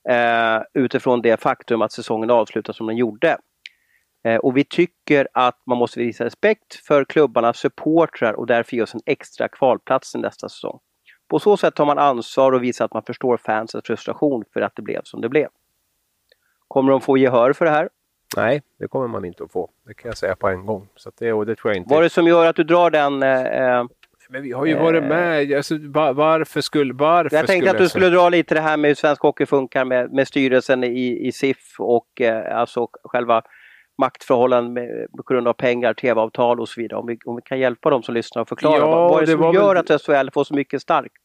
eh, 0.09 0.61
utifrån 0.73 1.21
det 1.21 1.41
faktum 1.41 1.81
att 1.81 1.91
säsongen 1.91 2.29
avslutas 2.29 2.77
som 2.77 2.87
den 2.87 2.97
gjorde. 2.97 3.37
Eh, 4.23 4.35
och 4.35 4.57
vi 4.57 4.63
tycker 4.63 5.27
att 5.33 5.61
man 5.65 5.77
måste 5.77 5.99
visa 5.99 6.25
respekt 6.25 6.75
för 6.87 7.05
klubbarnas 7.05 7.57
supportrar 7.57 8.33
och 8.33 8.47
därför 8.47 8.75
ge 8.75 8.83
oss 8.83 8.95
en 8.95 9.01
extra 9.05 9.47
kvalplats 9.47 10.15
i 10.15 10.17
nästa 10.17 10.49
säsong. 10.49 10.79
På 11.27 11.39
så 11.39 11.57
sätt 11.57 11.75
tar 11.75 11.85
man 11.85 11.97
ansvar 11.97 12.51
och 12.51 12.63
visar 12.63 12.85
att 12.85 12.93
man 12.93 13.03
förstår 13.03 13.37
fansens 13.37 13.85
frustration 13.85 14.43
för 14.53 14.61
att 14.61 14.75
det 14.75 14.81
blev 14.81 15.01
som 15.03 15.21
det 15.21 15.29
blev. 15.29 15.47
Kommer 16.67 16.91
de 16.91 17.01
få 17.01 17.17
gehör 17.17 17.53
för 17.53 17.65
det 17.65 17.71
här? 17.71 17.89
Nej, 18.37 18.61
det 18.79 18.87
kommer 18.87 19.07
man 19.07 19.25
inte 19.25 19.43
att 19.43 19.51
få. 19.51 19.69
Det 19.87 19.93
kan 19.93 20.09
jag 20.09 20.17
säga 20.17 20.35
på 20.35 20.47
en 20.47 20.65
gång. 20.65 20.87
Så 20.95 21.11
det, 21.19 21.33
och 21.33 21.45
det 21.45 21.55
tror 21.55 21.71
jag 21.71 21.77
inte. 21.77 21.89
Vad 21.89 21.99
är 21.99 22.03
det 22.03 22.09
som 22.09 22.27
gör 22.27 22.45
att 22.45 22.55
du 22.55 22.63
drar 22.63 22.89
den 22.89 23.23
eh, 23.23 23.77
eh 23.79 23.85
men 24.31 24.43
vi 24.43 24.51
har 24.51 24.65
ju 24.65 24.75
varit 24.75 25.03
med. 25.03 25.53
Alltså, 25.53 25.77
var, 25.79 26.13
varför 26.13 26.61
skulle... 26.61 26.93
Varför 26.93 27.37
jag 27.37 27.47
tänkte 27.47 27.71
att 27.71 27.77
du 27.77 27.89
skulle 27.89 28.09
dra 28.09 28.29
lite 28.29 28.55
det 28.55 28.61
här 28.61 28.77
med 28.77 28.89
hur 28.89 28.95
svensk 28.95 29.21
hockey 29.21 29.45
funkar 29.45 29.85
med, 29.85 30.13
med 30.13 30.27
styrelsen 30.27 30.83
i, 30.83 31.27
i 31.27 31.31
SIF 31.31 31.75
och 31.79 32.21
eh, 32.21 32.57
alltså 32.57 32.87
själva 33.03 33.41
maktförhållanden 33.97 34.73
med, 34.73 35.07
på 35.17 35.33
grund 35.33 35.47
av 35.47 35.53
pengar, 35.53 35.93
tv-avtal 35.93 36.59
och 36.59 36.69
så 36.69 36.81
vidare. 36.81 36.99
Om 36.99 37.07
vi, 37.07 37.17
om 37.25 37.35
vi 37.35 37.41
kan 37.41 37.59
hjälpa 37.59 37.89
dem 37.89 38.03
som 38.03 38.13
lyssnar 38.13 38.41
och 38.41 38.49
förklara 38.49 38.77
ja, 38.77 38.85
vad, 38.85 39.11
vad 39.11 39.21
är 39.21 39.25
det, 39.25 39.31
det 39.31 39.43
som 39.43 39.53
gör 39.53 39.75
väl... 39.75 39.77
att 39.77 40.01
SHL 40.01 40.29
får 40.33 40.43
så 40.43 40.53
mycket 40.53 40.81
starkt? 40.81 41.20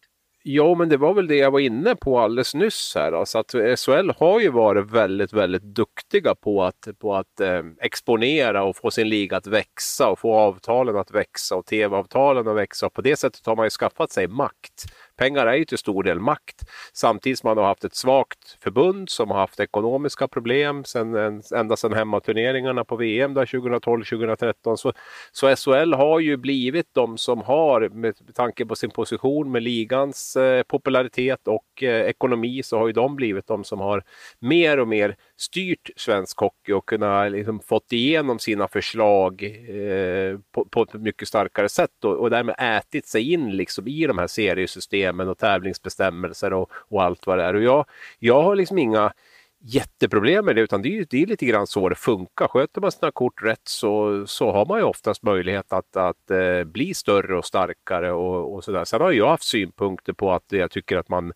Ja, 0.48 0.74
men 0.74 0.88
det 0.88 0.96
var 0.96 1.14
väl 1.14 1.26
det 1.26 1.36
jag 1.36 1.50
var 1.50 1.60
inne 1.60 1.96
på 1.96 2.18
alldeles 2.18 2.54
nyss 2.54 2.92
här. 2.94 3.12
Alltså 3.12 3.38
att 3.38 3.54
SHL 3.78 4.10
har 4.18 4.40
ju 4.40 4.50
varit 4.50 4.90
väldigt, 4.90 5.32
väldigt 5.32 5.62
duktiga 5.62 6.34
på 6.34 6.64
att, 6.64 6.88
på 6.98 7.14
att 7.14 7.40
eh, 7.40 7.62
exponera 7.80 8.64
och 8.64 8.76
få 8.76 8.90
sin 8.90 9.08
liga 9.08 9.36
att 9.36 9.46
växa 9.46 10.08
och 10.08 10.18
få 10.18 10.34
avtalen 10.34 10.96
att 10.96 11.10
växa 11.10 11.56
och 11.56 11.66
tv-avtalen 11.66 12.48
att 12.48 12.56
växa. 12.56 12.86
Och 12.86 12.92
på 12.92 13.02
det 13.02 13.16
sättet 13.16 13.46
har 13.46 13.56
man 13.56 13.66
ju 13.66 13.70
skaffat 13.70 14.10
sig 14.10 14.28
makt. 14.28 14.84
Pengar 15.16 15.46
är 15.46 15.54
ju 15.54 15.64
till 15.64 15.78
stor 15.78 16.02
del 16.02 16.20
makt. 16.20 16.62
Samtidigt 16.92 17.38
som 17.38 17.48
man 17.48 17.58
har 17.58 17.64
haft 17.64 17.84
ett 17.84 17.94
svagt 17.94 18.56
förbund 18.60 19.10
som 19.10 19.30
har 19.30 19.38
haft 19.38 19.60
ekonomiska 19.60 20.28
problem 20.28 20.84
sen, 20.84 21.42
ända 21.54 21.76
sedan 21.76 21.92
hemmaturneringarna 21.92 22.84
på 22.84 22.96
VM 22.96 23.34
2012-2013. 23.38 24.76
Så, 24.76 24.92
så 25.32 25.56
SHL 25.56 25.92
har 25.94 26.20
ju 26.20 26.36
blivit 26.36 26.86
de 26.92 27.18
som 27.18 27.42
har, 27.42 27.88
med 27.88 28.34
tanke 28.34 28.66
på 28.66 28.76
sin 28.76 28.90
position 28.90 29.52
med 29.52 29.62
ligans 29.62 30.36
eh, 30.36 30.62
popularitet 30.62 31.48
och 31.48 31.82
eh, 31.82 32.00
ekonomi, 32.00 32.62
så 32.62 32.78
har 32.78 32.86
ju 32.86 32.92
de 32.92 33.16
blivit 33.16 33.46
de 33.46 33.64
som 33.64 33.80
har 33.80 34.02
mer 34.38 34.80
och 34.80 34.88
mer 34.88 35.16
styrt 35.36 35.90
svensk 35.96 36.38
hockey 36.38 36.72
och 36.72 36.88
kunnat 36.88 37.32
liksom 37.32 37.60
fått 37.60 37.92
igenom 37.92 38.38
sina 38.38 38.68
förslag 38.68 39.42
eh, 39.42 40.38
på, 40.52 40.64
på, 40.64 40.82
ett 40.82 40.94
mycket 40.94 41.28
starkare 41.28 41.68
sätt 41.68 42.04
och, 42.04 42.16
och 42.16 42.30
därmed 42.30 42.54
ätit 42.58 43.06
sig 43.06 43.32
in 43.32 43.50
liksom 43.50 43.88
i 43.88 44.06
de 44.06 44.18
här 44.18 44.26
seriesystemen 44.26 45.05
och 45.10 45.38
tävlingsbestämmelser 45.38 46.52
och, 46.52 46.70
och 46.72 47.02
allt 47.02 47.26
vad 47.26 47.38
det 47.38 47.44
är. 47.44 47.54
Och 47.54 47.62
jag, 47.62 47.84
jag 48.18 48.42
har 48.42 48.56
liksom 48.56 48.78
inga 48.78 49.12
jätteproblem 49.60 50.44
med 50.44 50.56
det 50.56 50.62
utan 50.62 50.82
det 50.82 50.98
är, 50.98 51.06
det 51.10 51.22
är 51.22 51.26
lite 51.26 51.46
grann 51.46 51.66
så 51.66 51.88
det 51.88 51.94
funkar. 51.94 52.48
Sköter 52.48 52.80
man 52.80 52.92
sina 52.92 53.10
kort 53.10 53.42
rätt 53.42 53.68
så, 53.68 54.24
så 54.26 54.52
har 54.52 54.66
man 54.66 54.78
ju 54.78 54.84
oftast 54.84 55.22
möjlighet 55.22 55.72
att, 55.72 55.96
att 55.96 56.30
eh, 56.30 56.64
bli 56.64 56.94
större 56.94 57.38
och 57.38 57.44
starkare 57.44 58.12
och, 58.12 58.54
och 58.54 58.64
sådär. 58.64 58.84
Sen 58.84 59.00
har 59.00 59.12
jag 59.12 59.28
haft 59.28 59.44
synpunkter 59.44 60.12
på 60.12 60.32
att 60.32 60.44
jag 60.48 60.70
tycker 60.70 60.96
att 60.96 61.08
man 61.08 61.32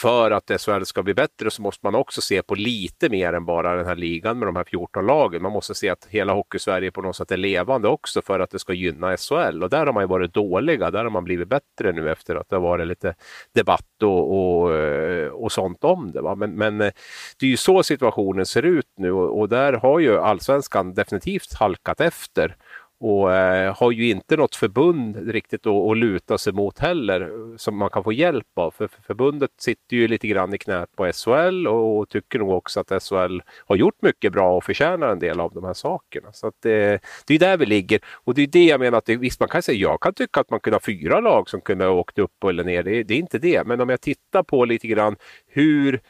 för 0.00 0.30
att 0.30 0.60
SHL 0.60 0.82
ska 0.84 1.02
bli 1.02 1.14
bättre 1.14 1.50
så 1.50 1.62
måste 1.62 1.86
man 1.86 1.94
också 1.94 2.20
se 2.20 2.42
på 2.42 2.54
lite 2.54 3.08
mer 3.08 3.32
än 3.32 3.44
bara 3.44 3.76
den 3.76 3.86
här 3.86 3.96
ligan 3.96 4.38
med 4.38 4.48
de 4.48 4.56
här 4.56 4.64
14 4.64 5.06
lagen. 5.06 5.42
Man 5.42 5.52
måste 5.52 5.74
se 5.74 5.88
att 5.88 6.06
hela 6.10 6.32
Hockeysverige 6.32 6.90
på 6.90 7.02
något 7.02 7.16
sätt 7.16 7.30
är 7.30 7.36
levande 7.36 7.88
också 7.88 8.22
för 8.22 8.40
att 8.40 8.50
det 8.50 8.58
ska 8.58 8.72
gynna 8.72 9.16
SHL. 9.16 9.62
Och 9.62 9.70
där 9.70 9.86
har 9.86 9.92
man 9.92 10.02
ju 10.02 10.06
varit 10.06 10.34
dåliga. 10.34 10.90
Där 10.90 11.04
har 11.04 11.10
man 11.10 11.24
blivit 11.24 11.48
bättre 11.48 11.92
nu 11.92 12.10
efter 12.10 12.36
att 12.36 12.48
det 12.48 12.56
har 12.56 12.62
varit 12.62 12.86
lite 12.86 13.14
debatt 13.54 14.02
och, 14.02 14.62
och, 14.62 14.74
eh, 14.74 15.28
och 15.28 15.52
sånt 15.52 15.84
om 15.84 16.12
det. 16.12 16.20
Va? 16.20 16.34
Men, 16.34 16.54
men 16.54 16.80
eh, 16.80 16.92
det 17.38 17.46
är 17.46 17.50
ju 17.50 17.56
så 17.56 17.82
situationen 17.82 18.46
ser 18.46 18.62
ut 18.62 18.92
nu 18.96 19.12
och, 19.12 19.40
och 19.40 19.48
där 19.48 19.72
har 19.72 19.98
ju 19.98 20.18
allsvenskan 20.18 20.94
definitivt 20.94 21.54
halkat 21.54 22.00
efter 22.00 22.56
och 23.00 23.34
eh, 23.34 23.76
har 23.76 23.90
ju 23.90 24.10
inte 24.10 24.36
något 24.36 24.56
förbund 24.56 25.30
riktigt 25.30 25.66
att, 25.66 25.90
att 25.90 25.96
luta 25.96 26.38
sig 26.38 26.52
mot 26.52 26.78
heller 26.78 27.32
som 27.56 27.76
man 27.76 27.90
kan 27.90 28.04
få 28.04 28.12
hjälp 28.12 28.46
av. 28.56 28.70
För, 28.70 28.88
för 28.88 29.02
förbundet 29.02 29.50
sitter 29.58 29.96
ju 29.96 30.08
lite 30.08 30.28
grann 30.28 30.54
i 30.54 30.58
knät 30.58 30.96
på 30.96 31.12
SHL 31.12 31.66
och, 31.66 31.98
och, 31.98 32.08
tycker 32.08 32.38
nog 32.38 32.50
också 32.50 32.80
att 32.80 33.02
SHL 33.02 33.40
har 33.66 33.76
gjort 33.76 34.02
mycket 34.02 34.32
bra 34.32 34.56
och 34.56 34.64
förtjänar 34.64 35.08
en 35.08 35.18
del 35.18 35.40
av 35.40 35.52
de 35.54 35.64
här 35.64 35.74
sakerna. 35.74 36.32
Så 36.32 36.46
att 36.46 36.54
det, 36.62 37.02
det 37.26 37.34
är 37.34 37.38
där 37.38 37.56
vi 37.56 37.66
ligger 37.66 38.00
och 38.04 38.34
det 38.34 38.42
är 38.42 38.46
det 38.46 38.64
jag 38.64 38.80
menar 38.80 38.98
att 38.98 39.06
det, 39.06 39.16
visst 39.16 39.40
man 39.40 39.48
kan 39.48 39.62
säga 39.62 39.78
jag 39.78 40.00
kan 40.00 40.14
tycka 40.14 40.40
att 40.40 40.50
man 40.50 40.60
kunde 40.60 40.74
ha 40.74 40.80
fyra 40.80 41.20
lag 41.20 41.50
som 41.50 41.60
kunde 41.60 41.84
ha 41.84 41.92
åkt 41.92 42.18
upp 42.18 42.44
eller 42.44 42.64
ner. 42.64 42.82
Det, 42.82 43.02
det 43.02 43.14
är 43.14 43.18
inte 43.18 43.38
det, 43.38 43.66
men 43.66 43.80
om 43.80 43.88
jag 43.88 44.00
tittar 44.00 44.42
på 44.42 44.64
lite 44.64 44.86
grann 44.86 45.16
hur 45.48 46.00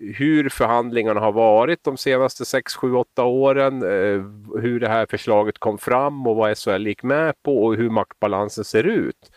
hur 0.00 0.48
förhandlingarna 0.48 1.20
har 1.20 1.32
varit 1.32 1.84
de 1.84 1.96
senaste 1.96 2.44
6, 2.44 2.74
7, 2.74 2.94
8 2.94 3.24
åren, 3.24 3.82
eh, 3.82 4.22
hur 4.60 4.80
det 4.80 4.88
här 4.88 5.06
förslaget 5.06 5.58
kom 5.58 5.78
fram 5.78 6.26
och 6.26 6.36
vad 6.36 6.58
SHL 6.58 6.86
gick 6.86 7.02
med 7.02 7.42
på 7.42 7.64
och 7.64 7.76
hur 7.76 7.90
maktbalansen 7.90 8.64
ser 8.64 8.84
ut 8.84 9.30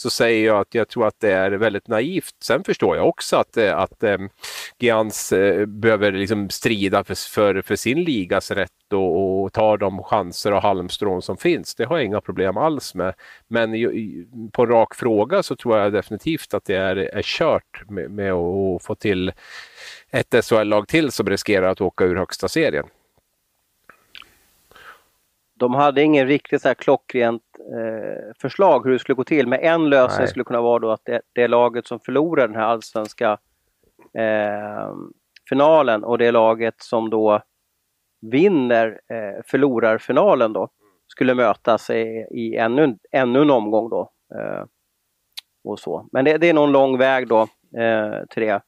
så 0.00 0.10
säger 0.10 0.46
jag 0.46 0.60
att 0.60 0.74
jag 0.74 0.88
tror 0.88 1.06
att 1.06 1.20
det 1.20 1.32
är 1.32 1.50
väldigt 1.50 1.88
naivt. 1.88 2.34
Sen 2.42 2.64
förstår 2.64 2.96
jag 2.96 3.08
också 3.08 3.36
att, 3.36 3.56
eh, 3.56 3.78
att 3.78 4.02
eh, 4.02 4.18
Gians 4.78 5.32
eh, 5.32 5.66
behöver 5.66 6.12
liksom 6.12 6.50
strida 6.50 7.04
för, 7.04 7.14
för, 7.30 7.62
för, 7.62 7.76
sin 7.76 8.04
ligas 8.04 8.50
rätt 8.50 8.92
och, 8.92 9.42
och 9.42 9.52
ta 9.52 9.76
de 9.76 10.02
chanser 10.02 10.52
och 10.52 10.62
halmstrån 10.62 11.22
som 11.22 11.36
finns. 11.36 11.74
Det 11.74 11.84
har 11.84 11.96
jag 11.96 12.06
inga 12.06 12.20
problem 12.20 12.56
alls 12.56 12.94
med. 12.94 13.14
Men 13.48 13.72
på 14.52 14.62
en 14.62 14.68
rak 14.68 14.94
fråga 14.94 15.42
så 15.42 15.56
tror 15.56 15.78
jag 15.78 15.92
definitivt 15.92 16.54
att 16.54 16.64
det 16.64 16.76
är, 16.76 16.96
är 16.96 17.22
kört 17.22 17.90
med, 17.90 18.10
med 18.10 18.32
att 18.32 18.82
få 18.82 18.94
till 18.94 19.32
ett 20.10 20.44
SHL-lag 20.44 20.88
till 20.88 21.12
som 21.12 21.26
riskerar 21.28 21.68
att 21.68 21.80
åka 21.80 22.04
ur 22.04 22.16
högsta 22.16 22.48
serien. 22.48 22.86
De 25.60 25.74
hade 25.74 26.02
ingen 26.02 26.26
riktigt 26.26 26.62
så 26.62 26.68
här 26.68 26.74
klockrent 26.74 27.42
eh, 27.58 28.32
förslag 28.40 28.84
hur 28.84 28.92
det 28.92 28.98
skulle 28.98 29.16
gå 29.16 29.24
till, 29.24 29.46
men 29.46 29.60
en 29.60 29.88
lösning 29.88 30.18
Nej. 30.18 30.28
skulle 30.28 30.44
kunna 30.44 30.60
vara 30.60 30.78
då 30.78 30.90
att 30.90 31.04
det, 31.04 31.20
det 31.32 31.48
laget 31.48 31.86
som 31.86 32.00
förlorar 32.00 32.48
den 32.48 32.56
här 32.56 32.66
allsvenska 32.66 33.38
eh, 34.14 34.94
finalen 35.48 36.04
och 36.04 36.18
det 36.18 36.30
laget 36.30 36.74
som 36.78 37.10
då 37.10 37.42
vinner 38.20 39.00
eh, 39.08 39.42
förlorarfinalen 39.46 40.52
då 40.52 40.68
skulle 41.08 41.34
mötas 41.34 41.90
i, 41.90 42.26
i 42.30 42.56
ännu, 42.56 42.98
ännu 43.12 43.42
en 43.42 43.50
omgång 43.50 43.90
då. 43.90 44.10
Eh, 44.34 44.64
och 45.64 45.78
så. 45.78 46.08
Men 46.12 46.24
det, 46.24 46.38
det, 46.38 46.48
är 46.48 46.54
nog 46.54 46.64
en 46.64 46.72
lång 46.72 46.98
väg 46.98 47.28
då 47.28 47.40
eh, 47.80 48.24
till 48.30 48.42
det. 48.42 48.62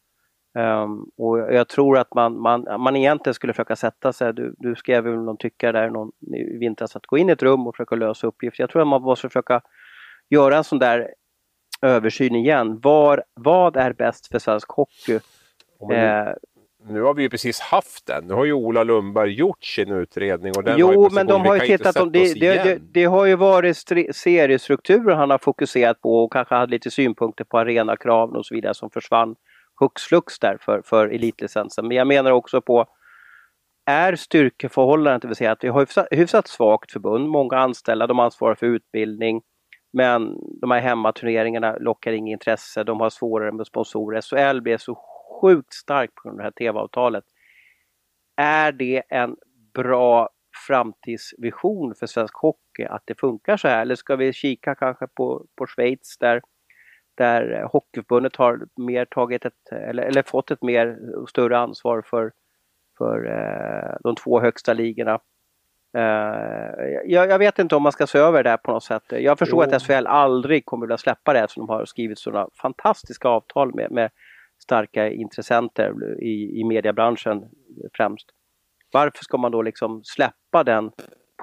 Um, 0.54 1.10
och 1.16 1.38
jag 1.38 1.68
tror 1.68 1.98
att 1.98 2.14
man, 2.14 2.40
man, 2.40 2.66
man 2.80 2.96
egentligen 2.96 3.34
skulle 3.34 3.52
försöka 3.52 3.76
sätta 3.76 4.12
sig, 4.12 4.34
du, 4.34 4.54
du 4.58 4.74
skrev 4.74 5.04
väl 5.04 5.14
någon 5.14 5.36
tyckare 5.36 5.72
där 5.72 5.90
någon, 5.90 6.12
i 6.36 6.58
vintras, 6.58 6.96
att 6.96 7.06
gå 7.06 7.18
in 7.18 7.28
i 7.28 7.32
ett 7.32 7.42
rum 7.42 7.66
och 7.66 7.76
försöka 7.76 7.96
lösa 7.96 8.26
uppgifter. 8.26 8.62
Jag 8.62 8.70
tror 8.70 8.82
att 8.82 8.88
man 8.88 9.02
måste 9.02 9.28
försöka 9.28 9.60
göra 10.30 10.56
en 10.56 10.64
sån 10.64 10.78
där 10.78 11.08
översyn 11.82 12.34
igen. 12.34 12.80
Var, 12.80 13.24
vad 13.34 13.76
är 13.76 13.92
bäst 13.92 14.26
för 14.26 14.38
svensk 14.38 14.70
hockey? 14.70 15.20
Nu, 15.88 15.94
eh, 15.94 16.34
nu 16.88 17.02
har 17.02 17.14
vi 17.14 17.22
ju 17.22 17.30
precis 17.30 17.60
haft 17.60 18.06
den. 18.06 18.26
Nu 18.26 18.34
har 18.34 18.44
ju 18.44 18.52
Ola 18.52 18.84
Lundberg 18.84 19.32
gjort 19.32 19.64
sin 19.64 19.92
utredning. 19.92 20.52
Och 20.56 20.64
den 20.64 20.78
jo, 20.78 21.08
men 21.12 21.26
de 21.26 21.40
har 21.40 21.54
ju 21.54 21.60
tittat 21.60 21.96
om 21.96 22.12
det, 22.12 22.40
det, 22.40 22.64
det, 22.64 22.78
det, 22.92 23.04
har 23.04 23.26
ju 23.26 23.36
varit 23.36 23.76
seriestrukturer 24.12 25.14
han 25.14 25.30
har 25.30 25.38
fokuserat 25.38 26.00
på 26.00 26.24
och 26.24 26.32
kanske 26.32 26.54
hade 26.54 26.70
lite 26.70 26.90
synpunkter 26.90 27.44
på 27.44 27.58
arenakraven 27.58 28.36
och 28.36 28.46
så 28.46 28.54
vidare 28.54 28.74
som 28.74 28.90
försvann 28.90 29.36
hux 29.82 30.02
flux 30.02 30.38
där 30.38 30.58
för, 30.60 30.82
för 30.82 31.08
elitlicensen. 31.08 31.88
Men 31.88 31.96
jag 31.96 32.06
menar 32.06 32.30
också 32.30 32.60
på 32.60 32.86
är 33.86 34.16
styrkeförhållandet, 34.16 35.22
det 35.22 35.28
vill 35.28 35.36
säga 35.36 35.52
att 35.52 35.64
vi 35.64 35.68
har 35.68 35.80
hyfsat, 35.80 36.06
hyfsat 36.10 36.48
svagt 36.48 36.92
förbund, 36.92 37.28
många 37.28 37.58
anställda, 37.58 38.06
de 38.06 38.18
ansvarar 38.18 38.54
för 38.54 38.66
utbildning, 38.66 39.42
men 39.92 40.38
de 40.60 40.70
här 40.70 40.80
hemmaturneringarna 40.80 41.76
lockar 41.76 42.12
inget 42.12 42.32
intresse, 42.32 42.84
de 42.84 43.00
har 43.00 43.10
svårare 43.10 43.52
med 43.52 43.66
sponsorer. 43.66 44.20
SHL 44.20 44.60
blir 44.60 44.76
så 44.76 44.98
sjukt 45.40 45.72
starkt 45.72 46.14
på 46.14 46.22
grund 46.22 46.34
av 46.34 46.38
det 46.38 46.44
här 46.44 46.50
tv-avtalet. 46.50 47.24
Är 48.36 48.72
det 48.72 49.02
en 49.08 49.36
bra 49.74 50.28
framtidsvision 50.66 51.94
för 51.94 52.06
svensk 52.06 52.34
hockey 52.36 52.84
att 52.84 53.02
det 53.04 53.20
funkar 53.20 53.56
så 53.56 53.68
här? 53.68 53.82
Eller 53.82 53.94
ska 53.94 54.16
vi 54.16 54.32
kika 54.32 54.74
kanske 54.74 55.06
på, 55.06 55.46
på 55.58 55.66
Schweiz 55.66 56.18
där 56.20 56.42
där 57.14 57.62
Hockeyförbundet 57.72 58.36
har 58.36 58.60
mer 58.76 59.04
tagit 59.04 59.44
ett, 59.44 59.72
eller, 59.72 60.02
eller 60.02 60.22
fått 60.22 60.50
ett 60.50 60.62
mer 60.62 60.98
större 61.28 61.58
ansvar 61.58 62.02
för, 62.06 62.32
för 62.98 63.26
eh, 63.26 63.96
de 64.00 64.16
två 64.16 64.40
högsta 64.40 64.72
ligorna. 64.72 65.20
Uh, 65.96 66.84
jag, 67.04 67.30
jag, 67.30 67.38
vet 67.38 67.58
inte 67.58 67.76
om 67.76 67.82
man 67.82 67.92
ska 67.92 68.06
se 68.06 68.18
över 68.18 68.42
det 68.42 68.50
här 68.50 68.56
på 68.56 68.72
något 68.72 68.84
sätt. 68.84 69.02
Jag 69.08 69.38
förstår 69.38 69.64
jo. 69.64 69.76
att 69.76 69.82
SHL 69.82 70.06
aldrig 70.06 70.64
kommer 70.66 70.84
att 70.84 70.88
vilja 70.88 70.98
släppa 70.98 71.32
det 71.32 71.50
som 71.50 71.66
de 71.66 71.72
har 71.72 71.84
skrivit 71.84 72.18
sådana 72.18 72.48
fantastiska 72.62 73.28
avtal 73.28 73.74
med, 73.74 73.90
med 73.90 74.10
starka 74.62 75.08
intressenter 75.08 76.20
i, 76.22 76.60
i 76.60 76.64
mediebranschen 76.64 77.44
främst. 77.96 78.26
Varför 78.92 79.24
ska 79.24 79.36
man 79.36 79.52
då 79.52 79.62
liksom 79.62 80.04
släppa 80.04 80.64
den 80.64 80.90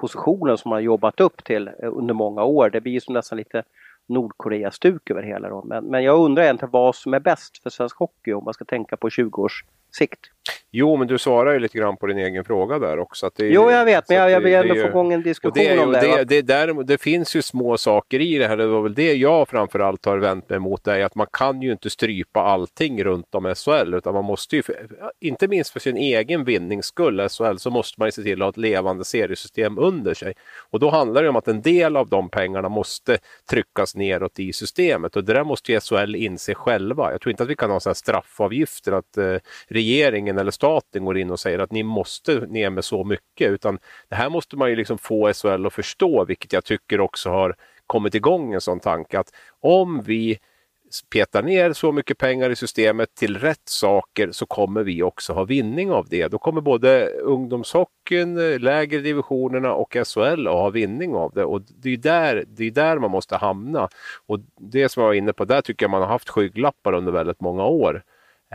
positionen 0.00 0.58
som 0.58 0.68
man 0.68 0.76
har 0.76 0.80
jobbat 0.80 1.20
upp 1.20 1.44
till 1.44 1.68
eh, 1.68 1.72
under 1.92 2.14
många 2.14 2.44
år? 2.44 2.70
Det 2.70 2.80
blir 2.80 2.92
ju 2.92 3.00
som 3.00 3.14
nästan 3.14 3.38
lite 3.38 3.62
Nordkorea-stuk 4.10 5.10
över 5.10 5.22
hela 5.22 5.48
då. 5.48 5.62
Men, 5.64 5.84
men 5.84 6.02
jag 6.04 6.18
undrar 6.18 6.42
egentligen 6.42 6.70
vad 6.70 6.94
som 6.94 7.14
är 7.14 7.20
bäst 7.20 7.62
för 7.62 7.70
svensk 7.70 7.96
hockey 7.96 8.32
om 8.32 8.44
man 8.44 8.54
ska 8.54 8.64
tänka 8.64 8.96
på 8.96 9.10
20 9.10 9.42
års 9.42 9.64
sikt. 9.94 10.20
Jo, 10.72 10.96
men 10.96 11.08
du 11.08 11.18
svarar 11.18 11.52
ju 11.52 11.58
lite 11.58 11.78
grann 11.78 11.96
på 11.96 12.06
din 12.06 12.18
egen 12.18 12.44
fråga 12.44 12.78
där 12.78 12.98
också. 12.98 13.26
Att 13.26 13.34
det, 13.36 13.46
jo, 13.46 13.70
jag 13.70 13.84
vet, 13.84 14.08
men 14.08 14.18
jag, 14.18 14.30
jag 14.30 14.40
vill 14.40 14.54
ändå 14.54 14.74
få 14.74 14.88
igång 14.88 15.12
en 15.12 15.22
diskussion 15.22 15.64
det, 15.64 15.78
om 15.78 15.92
det. 15.92 16.00
Det, 16.00 16.24
det, 16.24 16.42
där, 16.42 16.82
det 16.84 16.98
finns 16.98 17.36
ju 17.36 17.42
små 17.42 17.78
saker 17.78 18.20
i 18.20 18.38
det 18.38 18.48
här. 18.48 18.56
Det 18.56 18.66
var 18.66 18.82
väl 18.82 18.94
det 18.94 19.14
jag 19.14 19.48
framförallt 19.48 20.04
har 20.04 20.18
vänt 20.18 20.48
mig 20.48 20.58
mot. 20.58 20.86
är 20.86 21.04
att 21.04 21.14
man 21.14 21.26
kan 21.32 21.62
ju 21.62 21.72
inte 21.72 21.90
strypa 21.90 22.40
allting 22.40 23.04
runt 23.04 23.34
om 23.34 23.54
SHL, 23.54 23.94
utan 23.94 24.14
man 24.14 24.24
måste 24.24 24.56
ju, 24.56 24.62
inte 25.20 25.48
minst 25.48 25.70
för 25.70 25.80
sin 25.80 25.96
egen 25.96 26.44
vinnings 26.44 26.86
skull, 26.86 27.28
SHL, 27.28 27.56
så 27.56 27.70
måste 27.70 28.00
man 28.00 28.08
ju 28.08 28.12
se 28.12 28.22
till 28.22 28.42
att 28.42 28.46
ha 28.46 28.50
ett 28.50 28.56
levande 28.56 29.04
seriesystem 29.04 29.78
under 29.78 30.14
sig. 30.14 30.34
Och 30.70 30.80
då 30.80 30.90
handlar 30.90 31.22
det 31.22 31.28
om 31.28 31.36
att 31.36 31.48
en 31.48 31.62
del 31.62 31.96
av 31.96 32.08
de 32.08 32.28
pengarna 32.28 32.68
måste 32.68 33.18
tryckas 33.50 33.96
neråt 33.96 34.38
i 34.38 34.52
systemet 34.52 35.16
och 35.16 35.24
det 35.24 35.32
där 35.32 35.44
måste 35.44 35.72
ju 35.72 35.80
SHL 35.80 36.14
inse 36.14 36.54
själva. 36.54 37.12
Jag 37.12 37.20
tror 37.20 37.30
inte 37.30 37.42
att 37.42 37.48
vi 37.48 37.56
kan 37.56 37.70
ha 37.70 37.80
sådana 37.80 37.94
straffavgifter 37.94 38.92
att 38.92 39.16
eh, 39.16 39.36
regeringen 39.80 40.38
eller 40.38 40.50
staten 40.50 41.04
går 41.04 41.18
in 41.18 41.30
och 41.30 41.40
säger 41.40 41.58
att 41.58 41.72
ni 41.72 41.82
måste 41.82 42.40
ner 42.40 42.70
med 42.70 42.84
så 42.84 43.04
mycket, 43.04 43.50
utan 43.50 43.78
det 44.08 44.16
här 44.16 44.30
måste 44.30 44.56
man 44.56 44.70
ju 44.70 44.76
liksom 44.76 44.98
få 44.98 45.32
SHL 45.32 45.66
att 45.66 45.72
förstå, 45.72 46.24
vilket 46.24 46.52
jag 46.52 46.64
tycker 46.64 47.00
också 47.00 47.30
har 47.30 47.54
kommit 47.86 48.14
igång 48.14 48.54
en 48.54 48.60
sån 48.60 48.80
tanke 48.80 49.18
att 49.18 49.30
om 49.60 50.02
vi 50.02 50.38
petar 51.12 51.42
ner 51.42 51.72
så 51.72 51.92
mycket 51.92 52.18
pengar 52.18 52.50
i 52.50 52.56
systemet 52.56 53.14
till 53.14 53.38
rätt 53.38 53.68
saker 53.68 54.32
så 54.32 54.46
kommer 54.46 54.82
vi 54.82 55.02
också 55.02 55.32
ha 55.32 55.44
vinning 55.44 55.90
av 55.90 56.06
det. 56.08 56.28
Då 56.28 56.38
kommer 56.38 56.60
både 56.60 57.06
ungdomshockeyn, 57.06 58.58
lägre 58.58 59.00
divisionerna 59.00 59.74
och 59.74 59.96
SHL 60.06 60.46
att 60.46 60.54
ha 60.54 60.70
vinning 60.70 61.14
av 61.14 61.32
det. 61.34 61.44
Och 61.44 61.62
det 61.62 61.90
är 61.90 61.96
där, 61.96 62.44
det 62.48 62.64
är 62.64 62.70
där 62.70 62.98
man 62.98 63.10
måste 63.10 63.36
hamna. 63.36 63.88
Och 64.26 64.40
det 64.60 64.88
som 64.88 65.00
jag 65.00 65.08
var 65.08 65.14
inne 65.14 65.32
på, 65.32 65.44
där 65.44 65.60
tycker 65.60 65.84
jag 65.84 65.90
man 65.90 66.02
har 66.02 66.08
haft 66.08 66.28
skygglappar 66.28 66.92
under 66.92 67.12
väldigt 67.12 67.40
många 67.40 67.64
år. 67.64 68.02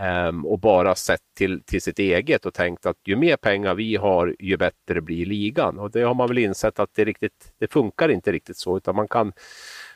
Ehm, 0.00 0.46
och 0.46 0.58
bara 0.58 0.94
sett 0.94 1.20
till, 1.36 1.62
till 1.62 1.82
sitt 1.82 1.98
eget 1.98 2.46
och 2.46 2.54
tänkt 2.54 2.86
att 2.86 2.96
ju 3.06 3.16
mer 3.16 3.36
pengar 3.36 3.74
vi 3.74 3.96
har 3.96 4.36
ju 4.38 4.56
bättre 4.56 5.00
blir 5.00 5.26
ligan. 5.26 5.78
Och 5.78 5.90
det 5.90 6.02
har 6.02 6.14
man 6.14 6.28
väl 6.28 6.38
insett 6.38 6.78
att 6.78 6.90
det, 6.94 7.04
riktigt, 7.04 7.52
det 7.58 7.72
funkar 7.72 8.08
inte 8.08 8.32
riktigt 8.32 8.56
så 8.56 8.76
utan 8.76 8.96
man 8.96 9.08
kan 9.08 9.32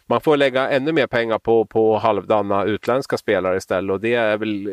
man 0.06 0.20
får 0.20 0.36
lägga 0.36 0.70
ännu 0.70 0.92
mer 0.92 1.06
pengar 1.06 1.38
på, 1.38 1.64
på 1.64 1.98
halvdana 1.98 2.64
utländska 2.64 3.16
spelare 3.16 3.56
istället 3.56 3.92
och 3.92 4.00
det 4.00 4.14
är 4.14 4.36
väl 4.36 4.68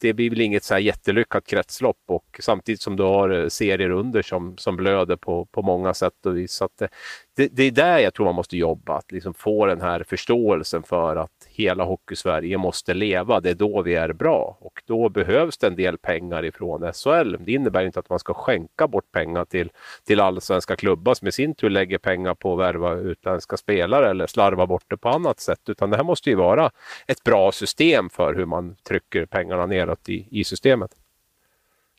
det 0.00 0.12
blir 0.12 0.30
väl 0.30 0.40
inget 0.40 0.64
så 0.64 0.74
här 0.74 0.80
jättelyckat 0.80 1.46
kretslopp 1.46 2.02
och 2.06 2.40
samtidigt 2.40 2.80
som 2.80 2.96
du 2.96 3.02
har 3.02 3.30
eh, 3.30 3.48
serier 3.48 3.90
under 3.90 4.22
som, 4.22 4.56
som 4.58 4.76
blöder 4.76 5.16
på, 5.16 5.46
på 5.46 5.62
många 5.62 5.94
sätt 5.94 6.26
och 6.26 6.36
vis. 6.36 6.52
Så 6.52 6.68
det, 6.78 6.88
det, 7.36 7.48
det, 7.52 7.62
är 7.62 7.70
där 7.70 7.98
jag 7.98 8.14
tror 8.14 8.26
man 8.26 8.34
måste 8.34 8.56
jobba, 8.56 8.96
att 8.96 9.12
liksom 9.12 9.34
få 9.34 9.66
den 9.66 9.80
här 9.80 10.04
förståelsen 10.08 10.82
för 10.82 11.16
att 11.16 11.48
hela 11.48 11.84
Hockeysverige 11.84 12.58
måste 12.58 12.94
leva. 12.94 13.40
Det 13.40 13.50
är 13.50 13.54
då 13.54 13.82
vi 13.82 13.94
är 13.94 14.12
bra 14.12 14.56
och 14.60 14.82
då 14.86 15.08
behövs 15.08 15.58
det 15.58 15.66
en 15.66 15.76
del 15.76 15.98
pengar 15.98 16.44
ifrån 16.44 16.92
SHL. 16.92 17.36
Det 17.38 17.52
innebär 17.52 17.84
inte 17.84 17.98
att 18.00 18.10
man 18.10 18.18
ska 18.18 18.34
skänka 18.34 18.88
bort 18.88 19.12
pengar 19.12 19.44
till, 19.44 19.70
till 20.04 20.20
allsvenska 20.20 20.76
klubbar 20.76 21.14
som 21.14 21.28
i 21.28 21.32
sin 21.32 21.54
tur 21.54 21.70
lägger 21.70 21.98
pengar 21.98 22.34
på 22.34 22.52
att 22.52 22.58
värva 22.58 22.94
utländska 22.94 23.56
spelare 23.56 24.10
eller 24.10 24.26
slarva 24.26 24.66
bort 24.66 24.84
det 24.88 24.96
på 24.96 25.08
annat 25.08 25.40
sätt. 25.40 25.68
Utan 25.68 25.90
det 25.90 25.96
här 25.96 26.04
måste 26.04 26.30
ju 26.30 26.36
vara 26.36 26.70
ett 27.06 27.24
bra 27.24 27.52
system 27.52 28.10
för 28.10 28.34
hur 28.34 28.46
man 28.46 28.76
trycker 28.88 29.26
pengarna 29.26 29.66
neråt 29.66 30.08
i, 30.08 30.28
i 30.30 30.44
systemet. 30.44 30.90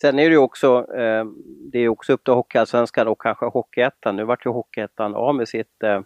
Sen 0.02 0.20
är 0.20 0.30
det 0.30 0.34
ju 0.34 0.38
också, 0.38 0.94
eh, 0.96 1.26
det 1.72 1.80
är 1.80 1.90
också 1.90 2.14
upp 2.14 2.24
till 2.24 2.34
Hockeyallsvenskan 2.34 3.08
och 3.08 3.22
kanske 3.22 3.46
Hockeyettan. 3.46 4.16
Nu 4.16 4.24
vart 4.24 4.46
ju 4.46 4.50
Hockeyettan 4.50 5.16
av 5.16 5.36
med 5.36 5.48
sitt 5.48 5.84
eh, 5.84 6.02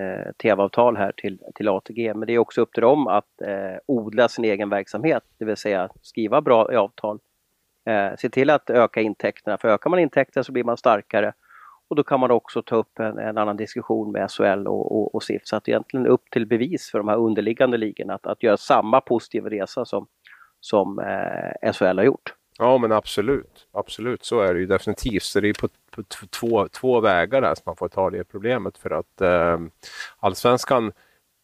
eh 0.00 0.32
tv-avtal 0.42 0.96
här 0.96 1.12
till, 1.16 1.38
till 1.54 1.68
ATG. 1.68 2.14
Men 2.14 2.26
det 2.26 2.32
är 2.32 2.38
också 2.38 2.60
upp 2.60 2.72
till 2.72 2.82
dem 2.82 3.06
att 3.06 3.40
eh, 3.42 3.76
odla 3.86 4.28
sin 4.28 4.44
egen 4.44 4.68
verksamhet, 4.68 5.22
det 5.38 5.44
vill 5.44 5.56
säga 5.56 5.88
skriva 6.02 6.40
bra 6.40 6.78
avtal. 6.78 7.18
Eh, 7.86 8.16
se 8.18 8.28
till 8.28 8.50
att 8.50 8.70
öka 8.70 9.00
intäkterna, 9.00 9.58
för 9.58 9.68
ökar 9.68 9.90
man 9.90 9.98
intäkterna 9.98 10.44
så 10.44 10.52
blir 10.52 10.64
man 10.64 10.76
starkare. 10.76 11.32
Och 11.88 11.96
då 11.96 12.02
kan 12.02 12.20
man 12.20 12.30
också 12.30 12.62
ta 12.62 12.76
upp 12.76 12.98
en, 12.98 13.18
en 13.18 13.38
annan 13.38 13.56
diskussion 13.56 14.12
med 14.12 14.30
SHL 14.30 14.66
och, 14.66 14.92
och, 14.92 15.14
och 15.14 15.22
SIF. 15.22 15.42
Så 15.44 15.56
att 15.56 15.64
det 15.64 15.70
är 15.70 15.72
egentligen 15.72 16.06
upp 16.06 16.30
till 16.30 16.46
bevis 16.46 16.90
för 16.90 16.98
de 16.98 17.08
här 17.08 17.16
underliggande 17.16 17.76
ligorna 17.76 18.14
att, 18.14 18.26
att 18.26 18.42
göra 18.42 18.56
samma 18.56 19.00
positiva 19.00 19.50
resa 19.50 19.84
som, 19.84 20.06
som 20.60 20.98
eh, 20.98 21.72
SHL 21.72 21.98
har 21.98 22.04
gjort. 22.04 22.34
Ja 22.58 22.78
men 22.78 22.92
absolut, 22.92 23.66
absolut 23.72 24.24
så 24.24 24.40
är 24.40 24.54
det 24.54 24.60
ju 24.60 24.66
definitivt. 24.66 25.22
Så 25.22 25.40
det 25.40 25.48
är 25.48 25.54
på, 25.54 25.68
på 25.90 26.02
två, 26.30 26.68
två 26.68 27.00
vägar 27.00 27.40
där 27.40 27.54
som 27.54 27.62
man 27.66 27.76
får 27.76 27.88
ta 27.88 28.10
det 28.10 28.24
problemet 28.24 28.78
för 28.78 28.90
att 28.90 29.20
eh, 29.20 29.58
allsvenskan 30.18 30.92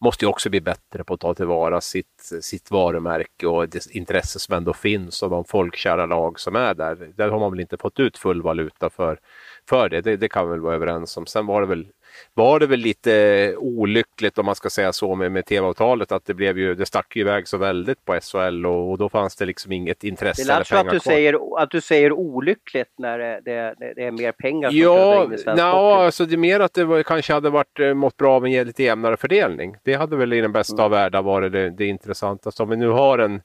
måste 0.01 0.25
ju 0.25 0.29
också 0.29 0.51
bli 0.51 0.61
bättre 0.61 1.05
på 1.05 1.15
att 1.15 1.21
ta 1.21 1.35
tillvara 1.35 1.81
sitt, 1.81 2.33
sitt 2.41 2.71
varumärke 2.71 3.47
och 3.47 3.69
det 3.69 3.91
intresse 3.91 4.39
som 4.39 4.55
ändå 4.55 4.73
finns 4.73 5.23
och 5.23 5.31
de 5.31 5.45
folkkära 5.45 6.07
lag 6.07 6.41
som 6.41 6.57
är 6.57 6.75
där. 6.75 7.13
Där 7.17 7.29
har 7.29 7.39
man 7.39 7.51
väl 7.51 7.61
inte 7.61 7.77
fått 7.77 8.01
ut 8.01 8.19
full 8.19 8.43
valuta 8.43 8.91
för, 8.91 9.21
för 9.69 9.89
det. 9.89 10.01
det. 10.01 10.17
Det 10.17 10.29
kan 10.29 10.47
vi 10.47 10.51
väl 10.51 10.61
vara 10.61 10.75
överens 10.75 11.17
om. 11.17 11.27
Sen 11.27 11.47
var 11.47 11.61
det 11.61 11.67
väl 11.67 11.87
var 12.35 12.61
det 12.61 12.67
väl 12.67 12.81
lite 12.81 13.55
olyckligt 13.57 14.39
om 14.39 14.47
man 14.47 14.55
ska 14.55 14.71
säga 14.71 14.93
så 14.93 15.15
med, 15.15 15.33
med 15.33 15.47
tv-avtalet 15.47 16.13
att 16.13 16.27
det 16.27 16.35
blev 16.35 16.59
ju, 16.59 16.75
det 16.75 16.87
stack 16.87 17.17
ju 17.17 17.21
iväg 17.21 17.49
så 17.49 17.57
väldigt 17.57 18.05
på 18.05 18.21
SHL 18.21 18.67
och, 18.67 18.91
och 18.91 18.99
då 18.99 19.09
fanns 19.09 19.37
det 19.37 19.47
liksom 19.47 19.73
inget 19.73 20.05
intresse 20.05 20.45
det 20.47 20.53
eller 20.53 20.65
pengar 20.65 20.81
att 20.81 20.91
du 20.91 21.01
kvar. 21.01 21.13
Säger, 21.13 21.63
att 21.63 21.71
du 21.71 21.81
säger 21.81 22.13
olyckligt 22.13 22.93
när 22.99 23.19
det, 23.19 23.41
det, 23.45 23.75
det 23.97 24.05
är 24.05 24.11
mer 24.11 24.33
pengar 24.33 24.71
som 24.71 24.79
ja, 24.79 25.25
in 25.25 25.33
i 25.33 25.39
svensk 25.39 25.61
Ja, 25.63 26.05
alltså 26.05 26.27
det 26.27 26.35
är 26.35 26.39
mer 26.39 26.61
att 26.61 26.75
det 26.75 26.85
var, 26.85 27.03
kanske 27.03 27.33
hade 27.33 27.51
varit 27.51 27.81
eh, 27.81 27.95
mått 27.95 28.17
bra 28.17 28.41
med 28.41 28.61
en 28.61 28.67
lite 28.67 28.83
jämnare 28.83 29.17
fördelning. 29.17 29.77
Det 29.85 29.95
hade 29.95 30.17
väl 30.17 30.33
i 30.33 30.41
den 30.41 30.53
bästa 30.53 30.75
mm. 30.75 30.85
av 30.85 30.91
världar 30.91 31.23
varit 31.23 31.53
det, 31.53 31.71
det 31.71 31.87
intressantaste. 31.87 32.63
Om 32.63 32.69
vi 32.71 32.77
nu 32.77 32.89
har 32.89 33.19
en 33.19 33.41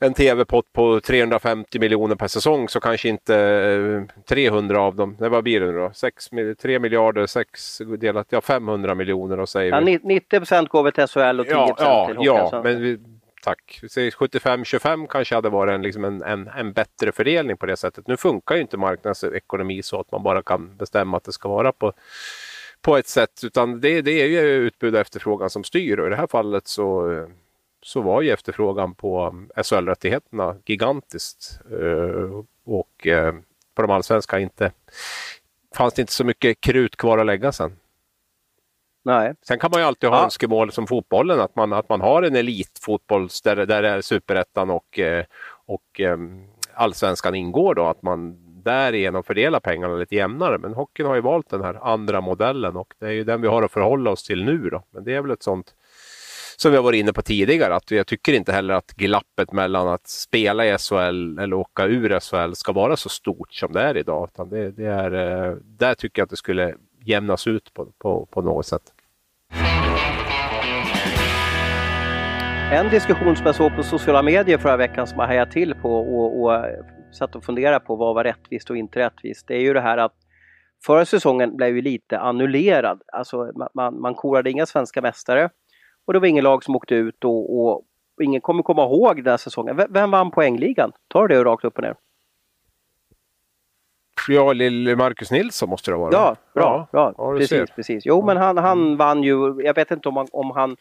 en 0.00 0.14
tv-pott 0.14 0.72
på 0.72 1.00
350 1.00 1.78
miljoner 1.78 2.16
per 2.16 2.28
säsong 2.28 2.68
så 2.68 2.80
kanske 2.80 3.08
inte 3.08 4.06
300 4.28 4.76
eh, 4.76 4.82
av 4.82 4.96
dem, 4.96 5.16
det 5.18 5.28
vad 5.28 5.44
blir 5.44 5.60
det 5.60 5.72
då? 5.72 5.90
6, 5.94 6.28
3 6.62 6.78
miljarder, 6.78 7.26
6 7.26 7.78
delat, 7.98 8.26
ja 8.30 8.40
500 8.40 8.94
miljoner 8.94 9.40
och 9.40 9.48
säger 9.48 9.72
ja, 9.72 9.80
vi. 9.80 9.98
90 10.02 10.38
procent 10.38 10.68
går 10.68 10.82
väl 10.82 10.92
till 10.92 11.06
SHL 11.06 11.40
och 11.40 11.46
10 11.46 11.54
ja, 11.54 11.76
ja, 11.78 12.06
till 12.06 12.16
Ja, 12.20 12.60
men 12.64 12.80
vi, 12.80 12.98
tack. 13.42 13.80
75-25 13.82 15.06
kanske 15.06 15.34
hade 15.34 15.48
varit 15.48 15.74
en, 15.74 15.82
liksom 15.82 16.04
en, 16.04 16.22
en, 16.22 16.48
en, 16.48 16.72
bättre 16.72 17.12
fördelning 17.12 17.56
på 17.56 17.66
det 17.66 17.76
sättet. 17.76 18.06
Nu 18.06 18.16
funkar 18.16 18.54
ju 18.54 18.60
inte 18.60 18.76
marknadsekonomi 18.76 19.82
så 19.82 20.00
att 20.00 20.12
man 20.12 20.22
bara 20.22 20.42
kan 20.42 20.76
bestämma 20.76 21.16
att 21.16 21.24
det 21.24 21.32
ska 21.32 21.48
vara 21.48 21.72
på 21.72 21.92
på 22.82 22.96
ett 22.96 23.08
sätt 23.08 23.44
utan 23.44 23.80
det, 23.80 24.02
det 24.02 24.22
är 24.22 24.26
ju 24.26 24.40
utbud 24.40 24.94
och 24.94 25.00
efterfrågan 25.00 25.50
som 25.50 25.64
styr 25.64 25.98
och 25.98 26.06
i 26.06 26.10
det 26.10 26.16
här 26.16 26.26
fallet 26.26 26.66
så 26.66 27.12
eh, 27.12 27.26
så 27.86 28.00
var 28.00 28.22
ju 28.22 28.30
efterfrågan 28.30 28.94
på 28.94 29.34
SHL-rättigheterna 29.56 30.56
gigantiskt. 30.64 31.60
Eh, 31.70 32.42
och 32.64 33.06
eh, 33.06 33.34
på 33.74 33.82
de 33.82 33.90
allsvenska 33.90 34.38
inte, 34.38 34.72
fanns 35.74 35.94
det 35.94 36.02
inte 36.02 36.12
så 36.12 36.24
mycket 36.24 36.60
krut 36.60 36.96
kvar 36.96 37.18
att 37.18 37.26
lägga 37.26 37.52
sen. 37.52 37.76
Nej. 39.04 39.34
Sen 39.42 39.58
kan 39.58 39.70
man 39.70 39.80
ju 39.80 39.86
alltid 39.86 40.10
ha 40.10 40.16
ja. 40.16 40.24
önskemål 40.24 40.72
som 40.72 40.86
fotbollen, 40.86 41.40
att 41.40 41.56
man, 41.56 41.72
att 41.72 41.88
man 41.88 42.00
har 42.00 42.22
en 42.22 42.36
elitfotboll 42.36 43.28
där, 43.44 43.66
där 43.66 43.82
är 43.82 44.00
superettan 44.00 44.70
och, 44.70 44.98
eh, 44.98 45.24
och 45.66 46.00
allsvenskan 46.74 47.34
ingår 47.34 47.74
då, 47.74 47.86
att 47.86 48.02
man 48.02 48.36
därigenom 48.62 49.22
fördelar 49.22 49.60
pengarna 49.60 49.94
lite 49.94 50.14
jämnare. 50.14 50.58
Men 50.58 50.74
hockeyn 50.74 51.06
har 51.06 51.14
ju 51.14 51.20
valt 51.20 51.50
den 51.50 51.62
här 51.62 51.74
andra 51.92 52.20
modellen 52.20 52.76
och 52.76 52.94
det 52.98 53.06
är 53.06 53.10
ju 53.10 53.24
den 53.24 53.42
vi 53.42 53.48
har 53.48 53.62
att 53.62 53.72
förhålla 53.72 54.10
oss 54.10 54.24
till 54.24 54.44
nu 54.44 54.70
då. 54.70 54.82
Men 54.90 55.04
det 55.04 55.14
är 55.14 55.22
väl 55.22 55.30
ett 55.30 55.42
sånt 55.42 55.74
som 56.56 56.70
vi 56.70 56.76
har 56.76 56.84
varit 56.84 56.98
inne 57.00 57.12
på 57.12 57.22
tidigare, 57.22 57.74
att 57.74 57.90
jag 57.90 58.06
tycker 58.06 58.32
inte 58.32 58.52
heller 58.52 58.74
att 58.74 58.92
glappet 58.92 59.52
mellan 59.52 59.88
att 59.88 60.06
spela 60.08 60.66
i 60.66 60.78
SHL 60.78 61.38
eller 61.38 61.54
åka 61.54 61.84
ur 61.84 62.20
SHL 62.20 62.54
ska 62.54 62.72
vara 62.72 62.96
så 62.96 63.08
stort 63.08 63.52
som 63.54 63.72
det 63.72 63.80
är 63.80 63.96
idag. 63.96 64.28
Utan 64.32 64.48
det, 64.48 64.70
det 64.70 64.86
är, 64.86 65.12
eh, 65.12 65.56
där 65.64 65.94
tycker 65.94 66.20
jag 66.20 66.24
att 66.24 66.30
det 66.30 66.36
skulle 66.36 66.74
jämnas 67.04 67.46
ut 67.46 67.74
på, 67.74 67.86
på, 67.98 68.26
på 68.26 68.42
något 68.42 68.66
sätt. 68.66 68.82
En 72.72 72.90
diskussion 72.90 73.36
som 73.36 73.46
jag 73.46 73.54
såg 73.54 73.76
på 73.76 73.82
sociala 73.82 74.22
medier 74.22 74.58
förra 74.58 74.76
veckan 74.76 75.06
som 75.06 75.18
jag 75.18 75.26
hajade 75.26 75.52
till 75.52 75.74
på 75.74 75.96
och, 75.96 76.40
och 76.40 76.54
eh, 76.54 76.84
satt 77.12 77.36
och 77.36 77.44
funderade 77.44 77.80
på 77.80 77.96
vad 77.96 78.14
var 78.14 78.24
rättvist 78.24 78.70
och 78.70 78.76
inte 78.76 78.98
rättvist. 78.98 79.48
Det 79.48 79.54
är 79.54 79.60
ju 79.60 79.72
det 79.72 79.80
här 79.80 79.98
att 79.98 80.14
förra 80.86 81.04
säsongen 81.04 81.56
blev 81.56 81.76
ju 81.76 81.82
lite 81.82 82.18
annullerad. 82.18 83.02
Alltså 83.12 83.52
man, 83.74 84.00
man 84.00 84.14
korade 84.14 84.50
inga 84.50 84.66
svenska 84.66 85.02
mästare. 85.02 85.50
Och 86.06 86.12
det 86.12 86.18
var 86.18 86.26
ingen 86.26 86.44
lag 86.44 86.64
som 86.64 86.76
åkte 86.76 86.94
ut 86.94 87.24
och, 87.24 87.60
och 87.60 87.82
ingen 88.22 88.40
kommer 88.40 88.62
komma 88.62 88.82
ihåg 88.84 89.16
den 89.16 89.30
här 89.30 89.36
säsongen. 89.36 89.76
V 89.76 89.86
vem 89.90 90.10
vann 90.10 90.30
poängligan? 90.30 90.92
Tar 91.08 91.28
du 91.28 91.34
det 91.34 91.44
rakt 91.44 91.64
upp 91.64 91.76
och 91.76 91.82
ner? 91.82 91.96
Ja, 94.28 94.52
lille 94.52 94.96
Marcus 94.96 95.30
Nilsson 95.30 95.68
måste 95.68 95.90
det 95.90 95.96
vara. 95.96 96.12
Ja, 96.12 96.36
bra. 96.54 96.88
Ja, 96.92 97.12
bra. 97.16 97.36
precis, 97.36 97.70
precis. 97.70 98.06
Jo, 98.06 98.22
men 98.26 98.36
han, 98.36 98.58
han 98.58 98.96
vann 98.96 99.22
ju. 99.22 99.62
Jag 99.62 99.74
vet 99.74 99.90
inte 99.90 100.08
om 100.08 100.16
han, 100.16 100.26
om 100.32 100.50
han 100.50 100.76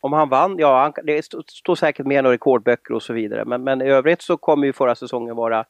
om 0.00 0.12
han 0.12 0.28
vann, 0.28 0.58
ja 0.58 0.82
han, 0.82 0.92
det 1.04 1.24
står 1.48 1.74
säkert 1.74 2.06
med 2.06 2.24
några 2.24 2.34
rekordböcker 2.34 2.94
och 2.94 3.02
så 3.02 3.12
vidare. 3.12 3.44
Men, 3.44 3.64
men 3.64 3.82
i 3.82 3.84
övrigt 3.84 4.22
så 4.22 4.36
kommer 4.36 4.66
ju 4.66 4.72
förra 4.72 4.94
säsongen 4.94 5.36
vara, 5.36 5.64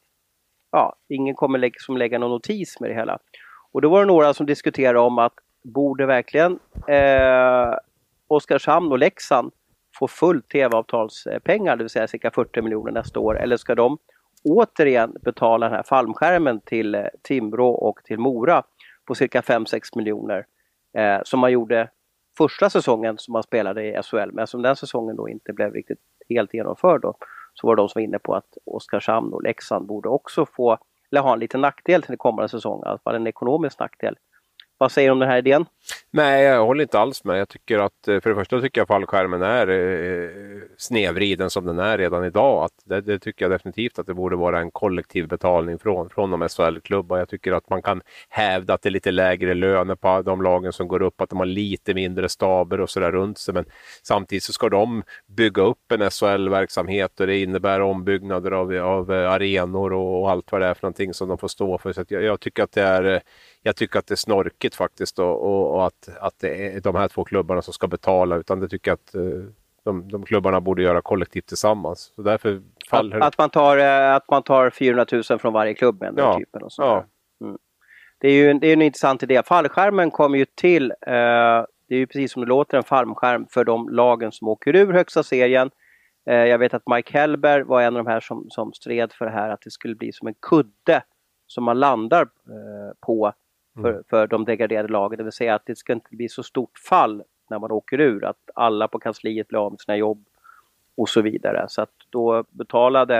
ja, 0.72 0.96
ingen 1.08 1.34
kommer 1.34 1.58
lä 1.58 1.70
som 1.78 1.96
lägga 1.96 2.18
någon 2.18 2.30
notis 2.30 2.80
med 2.80 2.90
det 2.90 2.94
hela. 2.94 3.18
Och 3.72 3.82
då 3.82 3.88
var 3.88 4.00
det 4.00 4.06
några 4.06 4.34
som 4.34 4.46
diskuterade 4.46 4.98
om 4.98 5.18
att 5.18 5.32
borde 5.62 6.06
verkligen 6.06 6.58
eh, 6.86 7.74
Oskarshamn 8.30 8.92
och 8.92 8.98
Leksand 8.98 9.52
få 9.98 10.08
fullt 10.08 10.48
tv-avtalspengar, 10.48 11.76
det 11.76 11.84
vill 11.84 11.90
säga 11.90 12.08
cirka 12.08 12.30
40 12.30 12.62
miljoner 12.62 12.92
nästa 12.92 13.20
år, 13.20 13.38
eller 13.38 13.56
ska 13.56 13.74
de 13.74 13.98
återigen 14.44 15.16
betala 15.20 15.66
den 15.66 15.76
här 15.76 15.82
fallskärmen 15.82 16.60
till 16.60 16.94
eh, 16.94 17.04
Timrå 17.22 17.70
och 17.70 18.00
till 18.04 18.18
Mora 18.18 18.62
på 19.06 19.14
cirka 19.14 19.40
5-6 19.40 19.80
miljoner 19.96 20.46
eh, 20.96 21.18
som 21.24 21.40
man 21.40 21.52
gjorde 21.52 21.90
första 22.38 22.70
säsongen 22.70 23.18
som 23.18 23.32
man 23.32 23.42
spelade 23.42 23.84
i 23.84 24.02
SHL. 24.02 24.30
Men 24.32 24.46
som 24.46 24.62
den 24.62 24.76
säsongen 24.76 25.16
då 25.16 25.28
inte 25.28 25.52
blev 25.52 25.72
riktigt 25.72 25.98
helt 26.28 26.54
genomförd 26.54 27.00
då, 27.00 27.14
så 27.54 27.66
var 27.66 27.76
det 27.76 27.82
de 27.82 27.88
som 27.88 28.00
var 28.00 28.04
inne 28.04 28.18
på 28.18 28.34
att 28.34 28.58
Oskarshamn 28.66 29.32
och 29.32 29.42
Leksand 29.42 29.86
borde 29.86 30.08
också 30.08 30.46
få, 30.46 30.78
eller 31.10 31.20
ha 31.20 31.32
en 31.32 31.38
liten 31.38 31.60
nackdel 31.60 32.02
till 32.02 32.10
den 32.10 32.18
kommande 32.18 32.48
säsongen, 32.48 32.86
i 32.86 32.88
alla 32.88 32.98
fall 32.98 33.14
en 33.14 33.26
ekonomisk 33.26 33.78
nackdel. 33.78 34.16
Vad 34.80 34.92
säger 34.92 35.08
du 35.08 35.12
om 35.12 35.18
den 35.18 35.28
här 35.28 35.38
idén? 35.38 35.66
Nej, 36.10 36.44
jag 36.44 36.66
håller 36.66 36.82
inte 36.82 36.98
alls 36.98 37.24
med. 37.24 37.40
Jag 37.40 37.48
tycker 37.48 37.78
att, 37.78 38.08
eh, 38.08 38.20
för 38.20 38.30
det 38.30 38.36
första 38.36 38.60
tycker 38.60 38.80
jag 38.80 38.88
fallskärmen 38.88 39.42
är 39.42 39.68
eh, 39.68 40.30
snevriden 40.78 41.50
som 41.50 41.66
den 41.66 41.78
är 41.78 41.98
redan 41.98 42.24
idag. 42.24 42.64
Att 42.64 42.72
det, 42.84 43.00
det, 43.00 43.18
tycker 43.18 43.44
jag 43.44 43.52
definitivt 43.52 43.98
att 43.98 44.06
det 44.06 44.14
borde 44.14 44.36
vara 44.36 44.60
en 44.60 44.70
kollektiv 44.70 45.28
betalning 45.28 45.78
från, 45.78 46.10
från 46.10 46.30
de 46.30 46.48
SHL-klubbar. 46.48 47.18
Jag 47.18 47.28
tycker 47.28 47.52
att 47.52 47.70
man 47.70 47.82
kan 47.82 48.02
hävda 48.28 48.74
att 48.74 48.82
det 48.82 48.88
är 48.88 48.90
lite 48.90 49.10
lägre 49.10 49.54
löner 49.54 49.94
på 49.94 50.22
de 50.22 50.42
lagen 50.42 50.72
som 50.72 50.88
går 50.88 51.02
upp, 51.02 51.20
att 51.20 51.30
de 51.30 51.38
har 51.38 51.46
lite 51.46 51.94
mindre 51.94 52.28
staber 52.28 52.80
och 52.80 52.90
sådär 52.90 53.12
runt 53.12 53.38
sig. 53.38 53.54
Men 53.54 53.64
samtidigt 54.02 54.44
så 54.44 54.52
ska 54.52 54.68
de 54.68 55.02
bygga 55.26 55.62
upp 55.62 55.92
en 55.92 56.10
SHL-verksamhet 56.10 57.20
och 57.20 57.26
det 57.26 57.38
innebär 57.38 57.80
ombyggnader 57.80 58.50
av, 58.50 58.72
av 58.72 59.12
eh, 59.12 59.32
arenor 59.32 59.92
och, 59.92 60.22
och, 60.22 60.30
allt 60.30 60.52
vad 60.52 60.60
det 60.60 60.66
är 60.66 60.74
för 60.74 60.82
någonting 60.82 61.14
som 61.14 61.28
de 61.28 61.38
får 61.38 61.48
stå 61.48 61.78
för. 61.78 61.92
Så 61.92 62.04
jag, 62.08 62.22
jag 62.22 62.40
tycker 62.40 62.62
att 62.62 62.72
det 62.72 62.82
är 62.82 63.04
eh, 63.04 63.20
jag 63.62 63.76
tycker 63.76 63.98
att 63.98 64.06
det 64.06 64.14
är 64.14 64.16
snorkigt 64.16 64.74
faktiskt 64.74 65.18
och, 65.18 65.42
och, 65.42 65.74
och, 65.74 65.86
att, 65.86 66.08
att 66.20 66.38
det 66.38 66.76
är 66.76 66.80
de 66.80 66.94
här 66.94 67.08
två 67.08 67.24
klubbarna 67.24 67.62
som 67.62 67.72
ska 67.72 67.86
betala 67.86 68.36
utan 68.36 68.60
det 68.60 68.68
tycker 68.68 68.90
jag 68.90 68.94
att 68.94 69.14
eh, 69.14 69.52
de, 69.84 70.08
de 70.08 70.24
klubbarna 70.24 70.60
borde 70.60 70.82
göra 70.82 71.02
kollektivt 71.02 71.46
tillsammans. 71.46 72.12
Så 72.16 72.22
därför 72.22 72.62
faller... 72.90 73.16
att, 73.16 73.22
att, 73.22 73.38
man 73.38 73.50
tar, 73.50 73.76
eh, 73.76 74.14
att 74.14 74.30
man 74.30 74.42
tar 74.42 74.70
400 74.70 75.06
000 75.30 75.38
från 75.38 75.52
varje 75.52 75.74
klubb 75.74 76.00
med 76.00 76.14
ja. 76.16 76.38
typen 76.38 76.62
och 76.62 76.70
ja. 76.76 77.04
Mm. 77.40 77.58
Det 78.18 78.28
är 78.28 78.32
ju 78.32 78.54
det 78.54 78.66
är 78.66 78.72
en 78.72 78.82
intressant 78.82 79.22
idé. 79.22 79.42
Fallskärmen 79.46 80.10
kom 80.10 80.34
ju 80.34 80.44
till, 80.44 80.90
eh, 80.90 81.64
det 81.88 81.94
är 81.94 81.98
ju 81.98 82.06
precis 82.06 82.32
som 82.32 82.42
det 82.42 82.48
låter, 82.48 82.76
en 82.76 82.82
fallskärm 82.82 83.46
för 83.50 83.64
de 83.64 83.88
lagen 83.88 84.32
som 84.32 84.48
åker 84.48 84.76
ur 84.76 84.92
högsta 84.92 85.22
serien. 85.22 85.70
Eh, 86.26 86.34
jag 86.34 86.58
vet 86.58 86.74
att 86.74 86.82
Mike 86.86 87.18
Hellberg 87.18 87.62
var 87.62 87.82
en 87.82 87.96
av 87.96 88.04
de 88.04 88.10
här 88.10 88.20
som, 88.20 88.46
som 88.50 88.72
stred 88.72 89.12
för 89.12 89.24
det 89.24 89.30
här 89.30 89.48
att 89.48 89.60
det 89.60 89.70
skulle 89.70 89.94
bli 89.94 90.12
som 90.12 90.28
en 90.28 90.34
kudde 90.34 91.02
som 91.46 91.64
man 91.64 91.80
landar 91.80 92.22
eh, 92.22 92.96
på 93.06 93.32
för, 93.74 93.90
mm. 93.90 94.02
för 94.10 94.26
de 94.26 94.44
degraderade 94.44 94.88
lagen. 94.88 95.18
Det 95.18 95.24
vill 95.24 95.32
säga 95.32 95.54
att 95.54 95.66
det 95.66 95.76
ska 95.76 95.92
inte 95.92 96.16
bli 96.16 96.28
så 96.28 96.42
stort 96.42 96.78
fall 96.88 97.22
när 97.50 97.58
man 97.58 97.70
åker 97.70 98.00
ur, 98.00 98.24
att 98.24 98.50
alla 98.54 98.88
på 98.88 98.98
kansliet 98.98 99.48
blir 99.48 99.58
av 99.58 99.72
med 99.72 99.80
sina 99.80 99.96
jobb 99.96 100.24
och 100.96 101.08
så 101.08 101.22
vidare. 101.22 101.64
Så 101.68 101.82
att 101.82 101.94
då 102.10 102.44
betalade... 102.50 103.18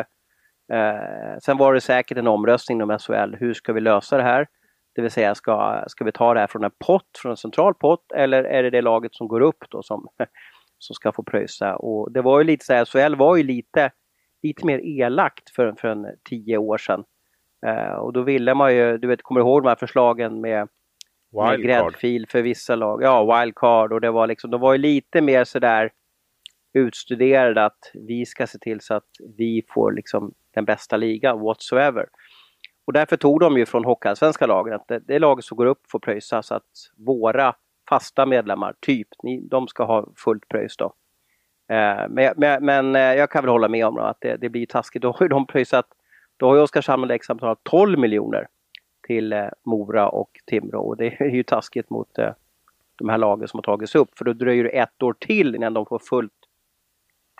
Eh, 0.72 1.38
sen 1.42 1.56
var 1.56 1.74
det 1.74 1.80
säkert 1.80 2.18
en 2.18 2.26
omröstning 2.26 2.78
inom 2.78 2.98
SHL. 2.98 3.36
Hur 3.38 3.54
ska 3.54 3.72
vi 3.72 3.80
lösa 3.80 4.16
det 4.16 4.22
här? 4.22 4.46
Det 4.94 5.02
vill 5.02 5.10
säga, 5.10 5.34
ska, 5.34 5.84
ska 5.86 6.04
vi 6.04 6.12
ta 6.12 6.34
det 6.34 6.40
här 6.40 6.46
från 6.46 6.64
en 6.64 6.70
pott, 6.78 7.18
från 7.18 7.30
en 7.30 7.36
central 7.36 7.74
pott 7.74 8.12
eller 8.12 8.44
är 8.44 8.62
det 8.62 8.70
det 8.70 8.82
laget 8.82 9.14
som 9.14 9.28
går 9.28 9.40
upp 9.40 9.64
då 9.70 9.82
som, 9.82 10.08
som 10.78 10.94
ska 10.94 11.12
få 11.12 11.22
pröjsa? 11.22 11.76
Och 11.76 12.12
det 12.12 12.22
var 12.22 12.38
ju 12.38 12.44
lite 12.44 12.64
så 12.64 12.72
här, 12.72 12.84
SHL 12.84 13.14
var 13.14 13.36
ju 13.36 13.42
lite, 13.42 13.90
lite 14.42 14.66
mer 14.66 14.78
elakt 14.78 15.50
för, 15.50 15.72
för 15.72 15.88
en 15.88 16.06
tio 16.28 16.58
år 16.58 16.78
sedan. 16.78 17.04
Uh, 17.66 17.92
och 17.92 18.12
då 18.12 18.22
ville 18.22 18.54
man 18.54 18.74
ju, 18.74 18.98
du 18.98 19.08
vet, 19.08 19.22
kommer 19.22 19.40
du 19.40 19.46
ihåg 19.46 19.62
de 19.62 19.68
här 19.68 19.76
förslagen 19.76 20.40
med, 20.40 20.68
med 21.32 21.62
gräddfil 21.62 22.26
för 22.28 22.42
vissa 22.42 22.76
lag? 22.76 23.02
Ja, 23.02 23.40
wildcard 23.40 23.92
och 23.92 24.00
det 24.00 24.10
var 24.10 24.26
liksom, 24.26 24.50
de 24.50 24.60
var 24.60 24.72
ju 24.72 24.78
lite 24.78 25.20
mer 25.20 25.44
sådär 25.44 25.90
utstuderade 26.72 27.64
att 27.64 27.90
vi 27.94 28.26
ska 28.26 28.46
se 28.46 28.58
till 28.58 28.80
så 28.80 28.94
att 28.94 29.08
vi 29.36 29.62
får 29.68 29.92
liksom 29.92 30.34
den 30.54 30.64
bästa 30.64 30.96
ligan 30.96 31.40
whatsoever. 31.40 32.06
Och 32.86 32.92
därför 32.92 33.16
tog 33.16 33.40
de 33.40 33.58
ju 33.58 33.66
från 33.66 33.84
Hockeyallsvenska 33.84 34.46
lagen 34.46 34.74
att 34.74 34.88
det, 34.88 34.98
det 34.98 35.18
laget 35.18 35.44
som 35.44 35.56
går 35.56 35.66
upp 35.66 35.90
får 35.90 35.98
pröjsa 35.98 36.42
så 36.42 36.54
att 36.54 36.70
våra 37.06 37.54
fasta 37.88 38.26
medlemmar, 38.26 38.74
typ, 38.80 39.08
ni, 39.22 39.48
de 39.48 39.68
ska 39.68 39.84
ha 39.84 40.08
fullt 40.16 40.48
pröjs 40.48 40.76
då. 40.76 40.94
Eh, 41.70 42.08
men, 42.08 42.34
men, 42.36 42.64
men, 42.64 42.96
eh, 42.96 43.14
jag 43.14 43.30
kan 43.30 43.42
väl 43.42 43.50
hålla 43.50 43.68
med 43.68 43.86
om 43.86 43.98
att 43.98 44.18
det, 44.20 44.36
det 44.36 44.48
blir 44.48 44.66
taskigt. 44.66 45.02
Då 45.02 45.12
har 45.12 45.22
ju 45.22 45.28
de 45.28 45.46
pröjsat 45.46 45.86
då 46.40 46.48
har 46.48 46.56
ju 46.56 46.62
Oskarshamn 46.62 47.02
och 47.02 47.08
Leksand 47.08 47.40
betalat 47.40 47.64
12 47.64 47.98
miljoner 47.98 48.46
till 49.06 49.32
eh, 49.32 49.48
Mora 49.62 50.08
och 50.08 50.30
Timrå 50.46 50.80
och 50.80 50.96
det 50.96 51.20
är 51.20 51.34
ju 51.34 51.42
taskigt 51.42 51.90
mot 51.90 52.18
eh, 52.18 52.32
de 52.98 53.08
här 53.08 53.18
lagen 53.18 53.48
som 53.48 53.58
har 53.58 53.62
tagits 53.62 53.94
upp 53.94 54.18
för 54.18 54.24
då 54.24 54.32
dröjer 54.32 54.64
det 54.64 54.70
ett 54.70 55.02
år 55.02 55.12
till 55.12 55.54
innan 55.54 55.74
de 55.74 55.86
får 55.86 55.98
fullt 55.98 56.32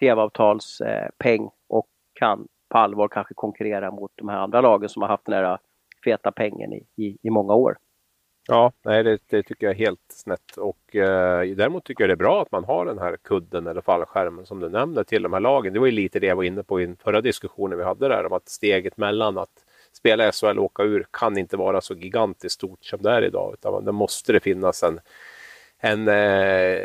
tv-avtalspeng 0.00 1.42
eh, 1.42 1.50
och 1.68 1.86
kan 2.12 2.48
på 2.68 2.78
allvar 2.78 3.08
kanske 3.08 3.34
konkurrera 3.34 3.90
mot 3.90 4.12
de 4.14 4.28
här 4.28 4.38
andra 4.38 4.60
lagen 4.60 4.88
som 4.88 5.02
har 5.02 5.08
haft 5.08 5.24
den 5.24 5.34
här 5.34 5.58
feta 6.04 6.32
pengen 6.32 6.72
i, 6.72 6.86
i, 6.96 7.18
i 7.22 7.30
många 7.30 7.54
år. 7.54 7.76
Ja, 8.48 8.72
nej 8.82 9.02
det, 9.02 9.18
det, 9.26 9.42
tycker 9.42 9.66
jag 9.66 9.74
är 9.74 9.78
helt 9.78 10.00
snett 10.08 10.56
och 10.56 10.96
eh, 10.96 11.56
däremot 11.56 11.84
tycker 11.84 12.04
jag 12.04 12.08
det 12.08 12.14
är 12.14 12.16
bra 12.16 12.42
att 12.42 12.52
man 12.52 12.64
har 12.64 12.86
den 12.86 12.98
här 12.98 13.16
kudden 13.16 13.66
eller 13.66 13.80
fallskärmen 13.80 14.46
som 14.46 14.60
du 14.60 14.68
nämnde 14.68 15.04
till 15.04 15.22
de 15.22 15.32
här 15.32 15.40
lagen. 15.40 15.72
Det 15.72 15.78
var 15.78 15.86
ju 15.86 15.92
lite 15.92 16.20
det 16.20 16.26
jag 16.26 16.36
var 16.36 16.42
inne 16.42 16.62
på 16.62 16.80
i 16.80 16.86
den 16.86 16.96
förra 16.96 17.20
diskussionen 17.20 17.78
vi 17.78 17.84
hade 17.84 18.08
där 18.08 18.26
om 18.26 18.32
att 18.32 18.48
steget 18.48 18.96
mellan 18.96 19.38
att 19.38 19.64
spela 19.92 20.32
SHL 20.32 20.58
och 20.58 20.64
åka 20.64 20.82
ur 20.82 21.06
kan 21.10 21.38
inte 21.38 21.56
vara 21.56 21.80
så 21.80 21.94
gigantiskt 21.94 22.54
stort 22.54 22.84
som 22.84 23.02
det 23.02 23.10
är 23.10 23.22
idag 23.22 23.54
utan 23.54 23.84
det 23.84 23.92
måste 23.92 24.32
det 24.32 24.40
finnas 24.40 24.82
en, 24.82 25.00
en, 25.78 26.08
eh, 26.08 26.80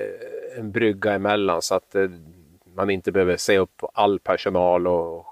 en 0.57 0.71
brygga 0.71 1.13
emellan 1.13 1.61
så 1.61 1.75
att 1.75 1.95
eh, 1.95 2.09
man 2.75 2.89
inte 2.89 3.11
behöver 3.11 3.37
se 3.37 3.57
upp 3.57 3.83
all 3.93 4.19
personal 4.19 4.87
och 4.87 5.25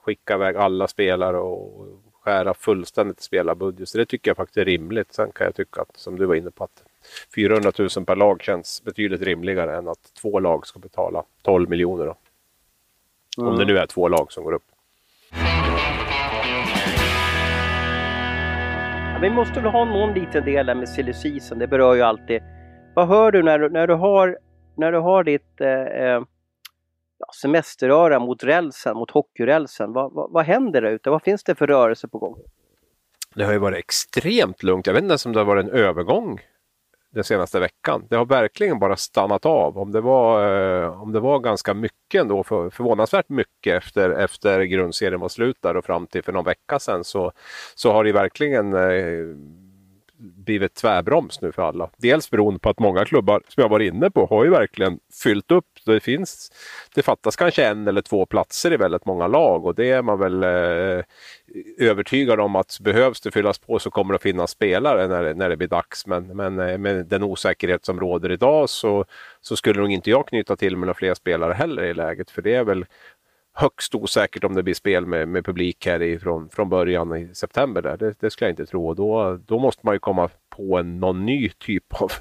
skicka 0.00 0.34
iväg 0.34 0.56
alla 0.56 0.88
spelare 0.88 1.38
och 1.38 1.86
skära 2.20 2.54
fullständigt 2.54 3.20
spelarbudget. 3.20 3.88
Så 3.88 3.98
det 3.98 4.06
tycker 4.06 4.30
jag 4.30 4.36
faktiskt 4.36 4.56
är 4.56 4.64
rimligt. 4.64 5.12
Sen 5.12 5.32
kan 5.32 5.44
jag 5.44 5.54
tycka 5.54 5.80
att, 5.80 5.96
som 5.96 6.18
du 6.18 6.26
var 6.26 6.34
inne 6.34 6.50
på, 6.50 6.64
att 6.64 6.84
400 7.34 7.72
000 7.78 7.88
per 8.06 8.16
lag 8.16 8.42
känns 8.42 8.82
betydligt 8.84 9.22
rimligare 9.22 9.76
än 9.76 9.88
att 9.88 10.14
två 10.22 10.40
lag 10.40 10.66
ska 10.66 10.78
betala 10.78 11.24
12 11.42 11.70
miljoner. 11.70 12.06
Då. 12.06 12.16
Mm. 13.38 13.52
Om 13.52 13.58
det 13.58 13.64
nu 13.64 13.78
är 13.78 13.86
två 13.86 14.08
lag 14.08 14.32
som 14.32 14.44
går 14.44 14.52
upp. 14.52 14.62
Ja, 19.12 19.18
vi 19.22 19.30
måste 19.30 19.60
väl 19.60 19.70
ha 19.70 19.84
någon 19.84 20.14
liten 20.14 20.44
del 20.44 20.66
där 20.66 20.74
med 20.74 20.88
silly 20.88 21.12
season. 21.12 21.58
Det 21.58 21.66
berör 21.66 21.94
ju 21.94 22.02
alltid. 22.02 22.42
Vad 22.94 23.08
hör 23.08 23.32
du 23.32 23.42
när 23.42 23.58
du, 23.58 23.68
när 23.68 23.86
du, 23.86 23.94
har, 23.94 24.38
när 24.76 24.92
du 24.92 24.98
har 24.98 25.24
ditt 25.24 25.60
eh, 25.60 26.22
ja, 27.20 27.26
semesteröra 27.42 28.18
mot 28.18 28.44
rälsen, 28.44 28.96
mot 28.96 29.10
hockeyrälsen. 29.10 29.92
Vad, 29.92 30.12
vad, 30.12 30.30
vad 30.32 30.44
händer 30.44 30.82
där 30.82 30.90
ute? 30.90 31.10
Vad 31.10 31.22
finns 31.22 31.44
det 31.44 31.54
för 31.54 31.66
rörelse 31.66 32.08
på 32.08 32.18
gång? 32.18 32.36
Det 33.34 33.44
har 33.44 33.52
ju 33.52 33.58
varit 33.58 33.78
extremt 33.78 34.62
lugnt. 34.62 34.86
Jag 34.86 34.94
vet 34.94 35.02
inte 35.02 35.12
ens 35.12 35.26
om 35.26 35.32
det 35.32 35.40
har 35.40 35.44
varit 35.44 35.64
en 35.64 35.72
övergång 35.72 36.40
den 37.10 37.24
senaste 37.24 37.60
veckan. 37.60 38.06
Det 38.10 38.16
har 38.16 38.24
verkligen 38.24 38.78
bara 38.78 38.96
stannat 38.96 39.46
av. 39.46 39.78
Om 39.78 39.92
det 39.92 40.00
var, 40.00 40.56
eh, 40.82 41.02
om 41.02 41.12
det 41.12 41.20
var 41.20 41.38
ganska 41.38 41.74
mycket 41.74 42.20
ändå, 42.20 42.44
för, 42.44 42.70
förvånansvärt 42.70 43.28
mycket 43.28 43.82
efter, 43.84 44.10
efter 44.10 44.62
grundserien 44.62 45.20
var 45.20 45.28
slut 45.28 45.56
där 45.60 45.76
och 45.76 45.84
fram 45.84 46.06
till 46.06 46.22
för 46.22 46.32
någon 46.32 46.44
vecka 46.44 46.78
sedan 46.78 47.04
så, 47.04 47.32
så 47.74 47.92
har 47.92 48.04
det 48.04 48.12
verkligen 48.12 48.74
eh, 48.74 49.36
blivit 50.20 50.74
tvärbroms 50.74 51.40
nu 51.40 51.52
för 51.52 51.62
alla. 51.62 51.90
Dels 51.96 52.30
beroende 52.30 52.60
på 52.60 52.70
att 52.70 52.78
många 52.78 53.04
klubbar, 53.04 53.42
som 53.48 53.60
jag 53.60 53.68
var 53.68 53.80
inne 53.80 54.10
på, 54.10 54.26
har 54.26 54.44
ju 54.44 54.50
verkligen 54.50 54.98
fyllt 55.22 55.50
upp. 55.50 55.66
Det, 55.86 56.00
finns, 56.00 56.52
det 56.94 57.02
fattas 57.02 57.36
kanske 57.36 57.66
en 57.66 57.88
eller 57.88 58.02
två 58.02 58.26
platser 58.26 58.72
i 58.72 58.76
väldigt 58.76 59.04
många 59.04 59.26
lag 59.26 59.66
och 59.66 59.74
det 59.74 59.90
är 59.90 60.02
man 60.02 60.18
väl 60.18 60.42
eh, 60.42 61.04
övertygad 61.78 62.40
om 62.40 62.56
att 62.56 62.78
behövs 62.80 63.20
det 63.20 63.30
fyllas 63.30 63.58
på 63.58 63.78
så 63.78 63.90
kommer 63.90 64.12
det 64.12 64.16
att 64.16 64.22
finnas 64.22 64.50
spelare 64.50 65.08
när, 65.08 65.34
när 65.34 65.48
det 65.48 65.56
blir 65.56 65.68
dags. 65.68 66.06
Men, 66.06 66.36
men 66.36 66.60
eh, 66.60 66.78
med 66.78 67.06
den 67.06 67.22
osäkerhet 67.22 67.84
som 67.84 68.00
råder 68.00 68.32
idag 68.32 68.70
så, 68.70 69.04
så 69.40 69.56
skulle 69.56 69.80
nog 69.80 69.92
inte 69.92 70.10
jag 70.10 70.28
knyta 70.28 70.56
till 70.56 70.76
med 70.76 70.86
några 70.86 70.94
fler 70.94 71.14
spelare 71.14 71.52
heller 71.52 71.82
i 71.82 71.94
läget. 71.94 72.30
För 72.30 72.42
det 72.42 72.54
är 72.54 72.64
väl 72.64 72.86
högst 73.52 73.94
osäkert 73.94 74.44
om 74.44 74.54
det 74.54 74.62
blir 74.62 74.74
spel 74.74 75.06
med, 75.06 75.28
med 75.28 75.44
publik 75.44 75.86
här 75.86 76.02
ifrån, 76.02 76.48
från 76.48 76.68
början 76.68 77.16
i 77.16 77.34
september. 77.34 77.82
Där. 77.82 77.96
Det, 77.96 78.14
det 78.20 78.30
skulle 78.30 78.48
jag 78.48 78.52
inte 78.52 78.66
tro. 78.66 78.94
Då, 78.94 79.38
då 79.46 79.58
måste 79.58 79.80
man 79.84 79.94
ju 79.94 79.98
komma 79.98 80.28
på 80.56 80.78
en, 80.78 81.00
någon 81.00 81.26
ny 81.26 81.48
typ 81.48 82.02
av 82.02 82.12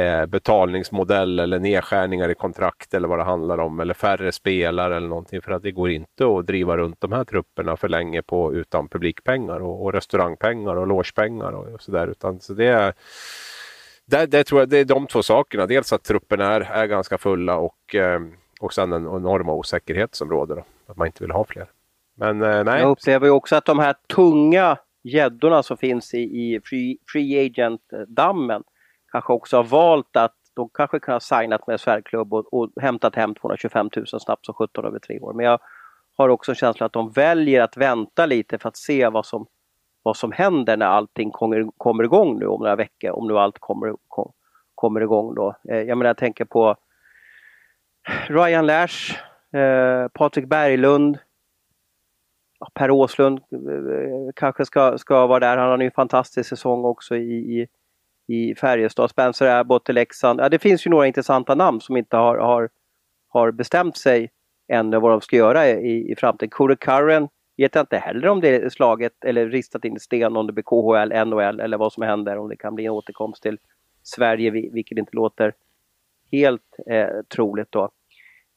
eh, 0.00 0.26
betalningsmodell 0.26 1.38
eller 1.38 1.58
nedskärningar 1.58 2.28
i 2.28 2.34
kontrakt 2.34 2.94
eller 2.94 3.08
vad 3.08 3.18
det 3.18 3.24
handlar 3.24 3.58
om 3.58 3.80
eller 3.80 3.94
färre 3.94 4.32
spelare 4.32 4.96
eller 4.96 5.08
någonting 5.08 5.42
för 5.42 5.52
att 5.52 5.62
det 5.62 5.70
går 5.70 5.90
inte 5.90 6.26
att 6.26 6.46
driva 6.46 6.76
runt 6.76 7.00
de 7.00 7.12
här 7.12 7.24
trupperna 7.24 7.76
för 7.76 7.88
länge 7.88 8.22
på 8.22 8.54
utan 8.54 8.88
publikpengar 8.88 9.60
och, 9.60 9.84
och 9.84 9.92
restaurangpengar 9.92 10.76
och 10.76 10.86
logepengar 10.86 11.52
och, 11.52 11.74
och 11.74 11.82
sådär 11.82 12.14
så 12.40 12.54
det 12.54 12.66
är 12.66 12.94
det, 14.06 14.26
det, 14.26 14.44
tror 14.44 14.60
jag 14.60 14.68
det 14.68 14.78
är 14.78 14.84
de 14.84 15.06
två 15.06 15.22
sakerna. 15.22 15.66
Dels 15.66 15.92
att 15.92 16.04
trupperna 16.04 16.46
är, 16.46 16.60
är 16.60 16.86
ganska 16.86 17.18
fulla 17.18 17.56
och, 17.56 17.94
eh, 17.94 18.20
och 18.60 18.72
sen 18.72 18.90
den 18.90 19.02
enorma 19.02 19.52
osäkerhet 19.52 20.14
som 20.14 20.30
råder. 20.30 20.56
Då, 20.56 20.64
att 20.86 20.96
man 20.96 21.06
inte 21.06 21.24
vill 21.24 21.30
ha 21.30 21.44
fler. 21.44 21.66
Men 22.14 22.42
eh, 22.42 22.64
nej. 22.64 22.80
Jag 22.80 22.90
upplever 22.90 23.26
ju 23.26 23.32
också 23.32 23.56
att 23.56 23.64
de 23.64 23.78
här 23.78 23.94
tunga 24.14 24.78
gäddorna 25.02 25.62
som 25.62 25.76
finns 25.76 26.14
i, 26.14 26.18
i 26.18 26.60
free, 26.64 26.98
free 27.12 27.46
agent-dammen 27.46 28.62
kanske 29.12 29.32
också 29.32 29.56
har 29.56 29.64
valt 29.64 30.16
att 30.16 30.34
de 30.54 30.68
kanske 30.74 31.00
kunde 31.00 31.14
ha 31.14 31.20
signat 31.20 31.66
med 31.66 31.80
SR-klubb 31.80 32.34
och, 32.34 32.54
och 32.54 32.70
hämtat 32.80 33.14
hem 33.14 33.34
225 33.34 33.90
000 33.96 34.06
snabbt 34.06 34.46
som 34.46 34.54
17 34.54 34.84
över 34.84 34.98
tre 34.98 35.20
år. 35.20 35.32
Men 35.32 35.46
jag 35.46 35.58
har 36.16 36.28
också 36.28 36.52
en 36.52 36.56
känsla 36.56 36.86
att 36.86 36.92
de 36.92 37.10
väljer 37.10 37.62
att 37.62 37.76
vänta 37.76 38.26
lite 38.26 38.58
för 38.58 38.68
att 38.68 38.76
se 38.76 39.08
vad 39.08 39.26
som, 39.26 39.46
vad 40.02 40.16
som 40.16 40.32
händer 40.32 40.76
när 40.76 40.86
allting 40.86 41.30
kommer, 41.30 41.70
kommer 41.76 42.04
igång 42.04 42.38
nu 42.38 42.46
om 42.46 42.60
några 42.60 42.76
veckor, 42.76 43.10
om 43.10 43.28
nu 43.28 43.38
allt 43.38 43.58
kommer, 43.58 43.94
kom, 44.08 44.32
kommer 44.74 45.00
igång 45.00 45.34
då. 45.34 45.56
Eh, 45.68 45.80
jag 45.80 45.98
menar 45.98 46.08
jag 46.08 46.16
tänker 46.16 46.44
på 46.44 46.76
Ryan 48.28 48.66
Lash, 48.66 49.18
eh, 49.54 50.08
Patrik 50.08 50.48
Berglund, 50.48 51.18
Per 52.74 52.90
Åslund 52.90 53.38
eh, 53.38 54.32
kanske 54.36 54.64
ska, 54.64 54.98
ska 54.98 55.26
vara 55.26 55.40
där. 55.40 55.56
Han 55.56 55.70
har 55.70 55.78
en 55.78 55.90
fantastisk 55.90 56.48
säsong 56.48 56.84
också 56.84 57.16
i, 57.16 57.60
i, 57.60 57.66
i 58.26 58.54
Färjestad. 58.54 59.10
Spencer 59.10 59.46
Abbott 59.46 59.88
i 59.88 59.92
Leksand. 59.92 60.40
Ja, 60.40 60.48
det 60.48 60.58
finns 60.58 60.86
ju 60.86 60.90
några 60.90 61.06
intressanta 61.06 61.54
namn 61.54 61.80
som 61.80 61.96
inte 61.96 62.16
har, 62.16 62.38
har, 62.38 62.68
har 63.28 63.50
bestämt 63.50 63.96
sig 63.96 64.30
ännu 64.72 65.00
vad 65.00 65.10
de 65.10 65.20
ska 65.20 65.36
göra 65.36 65.68
i, 65.68 66.12
i 66.12 66.16
framtiden. 66.16 66.50
Kure 66.50 66.76
Curran 66.76 67.28
vet 67.56 67.74
jag 67.74 67.82
inte 67.82 67.96
heller 67.96 68.28
om 68.28 68.40
det 68.40 68.48
är 68.48 68.68
slaget 68.68 69.24
eller 69.24 69.48
ristat 69.48 69.84
in 69.84 69.96
i 69.96 70.00
sten 70.00 70.36
om 70.36 70.46
det 70.46 70.52
blir 70.52 70.64
KHL, 70.64 71.28
NHL 71.28 71.60
eller 71.60 71.78
vad 71.78 71.92
som 71.92 72.02
händer. 72.02 72.38
Om 72.38 72.48
det 72.48 72.56
kan 72.56 72.74
bli 72.74 72.86
en 72.86 72.92
återkomst 72.92 73.42
till 73.42 73.58
Sverige, 74.02 74.50
vilket 74.50 74.98
inte 74.98 75.16
låter 75.16 75.54
helt 76.32 76.76
eh, 76.90 77.08
troligt 77.34 77.72
då. 77.72 77.90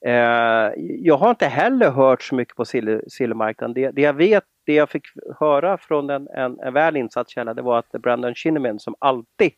Eh, 0.05 0.71
jag 0.77 1.17
har 1.17 1.29
inte 1.29 1.45
heller 1.45 1.91
hört 1.91 2.21
så 2.21 2.35
mycket 2.35 2.55
på 2.55 2.65
silvermarknaden. 2.65 3.73
Det, 3.73 3.91
det, 3.91 4.01
jag 4.01 4.13
vet, 4.13 4.43
det 4.65 4.73
jag 4.73 4.89
fick 4.89 5.03
höra 5.39 5.77
från 5.77 6.09
en, 6.09 6.27
en, 6.27 6.59
en 6.59 6.73
väl 6.73 6.97
insatt 6.97 7.29
källa, 7.29 7.53
det 7.53 7.61
var 7.61 7.79
att 7.79 7.91
Brandon 7.91 8.35
Shinnimin 8.35 8.79
som 8.79 8.95
alltid 8.99 9.51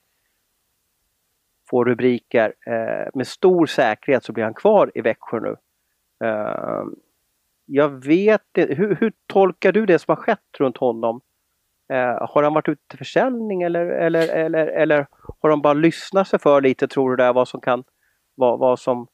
får 1.69 1.85
rubriker, 1.85 2.53
eh, 2.67 3.09
med 3.13 3.27
stor 3.27 3.65
säkerhet 3.65 4.23
så 4.23 4.33
blir 4.33 4.43
han 4.43 4.53
kvar 4.53 4.91
i 4.95 5.01
Växjö 5.01 5.39
nu. 5.39 5.55
Eh, 6.27 6.83
jag 7.65 8.05
vet 8.05 8.41
hur, 8.53 8.95
hur 8.95 9.13
tolkar 9.27 9.71
du 9.71 9.85
det 9.85 9.99
som 9.99 10.11
har 10.11 10.23
skett 10.23 10.59
runt 10.59 10.77
honom? 10.77 11.21
Eh, 11.93 12.27
har 12.29 12.43
han 12.43 12.53
varit 12.53 12.69
ute 12.69 12.81
till 12.87 12.97
försäljning 12.97 13.61
eller, 13.61 13.85
eller, 13.85 14.27
eller, 14.27 14.67
eller 14.67 15.07
har 15.41 15.49
de 15.49 15.61
bara 15.61 15.73
lyssnat 15.73 16.27
sig 16.27 16.39
för 16.39 16.61
lite 16.61 16.87
tror 16.87 17.09
du 17.09 17.15
där 17.15 17.33
vad 17.33 17.47
som 17.47 17.61
kan, 17.61 17.83
vad, 18.35 18.59
vad 18.59 18.79
som 18.79 19.07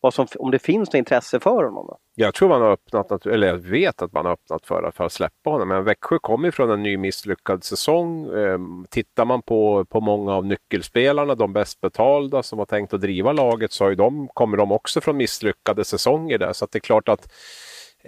vad 0.00 0.14
som, 0.14 0.26
om 0.38 0.50
det 0.50 0.58
finns 0.58 0.88
något 0.88 0.94
intresse 0.94 1.40
för 1.40 1.64
honom? 1.64 1.86
Då? 1.86 1.98
Jag 2.14 2.34
tror 2.34 2.48
man 2.48 2.62
har 2.62 2.70
öppnat, 2.70 3.26
eller 3.26 3.46
jag 3.46 3.56
vet 3.56 4.02
att 4.02 4.12
man 4.12 4.24
har 4.24 4.32
öppnat 4.32 4.66
för, 4.66 4.90
för 4.94 5.04
att 5.04 5.12
släppa 5.12 5.50
honom. 5.50 5.68
Men 5.68 5.84
Växjö 5.84 6.18
kommer 6.18 6.50
från 6.50 6.70
en 6.70 6.82
ny 6.82 6.96
misslyckad 6.96 7.64
säsong. 7.64 8.26
Ehm, 8.34 8.86
tittar 8.90 9.24
man 9.24 9.42
på, 9.42 9.84
på 9.84 10.00
många 10.00 10.34
av 10.34 10.46
nyckelspelarna, 10.46 11.34
de 11.34 11.52
bäst 11.52 11.80
betalda 11.80 12.42
som 12.42 12.58
har 12.58 12.66
tänkt 12.66 12.94
att 12.94 13.00
driva 13.00 13.32
laget, 13.32 13.72
så 13.72 13.84
har 13.84 13.94
de, 13.94 14.28
kommer 14.28 14.56
de 14.56 14.72
också 14.72 15.00
från 15.00 15.16
misslyckade 15.16 15.84
säsonger 15.84 16.38
där. 16.38 16.52
Så 16.52 16.66
det 16.70 16.78
är 16.78 16.80
klart 16.80 17.08
att 17.08 17.32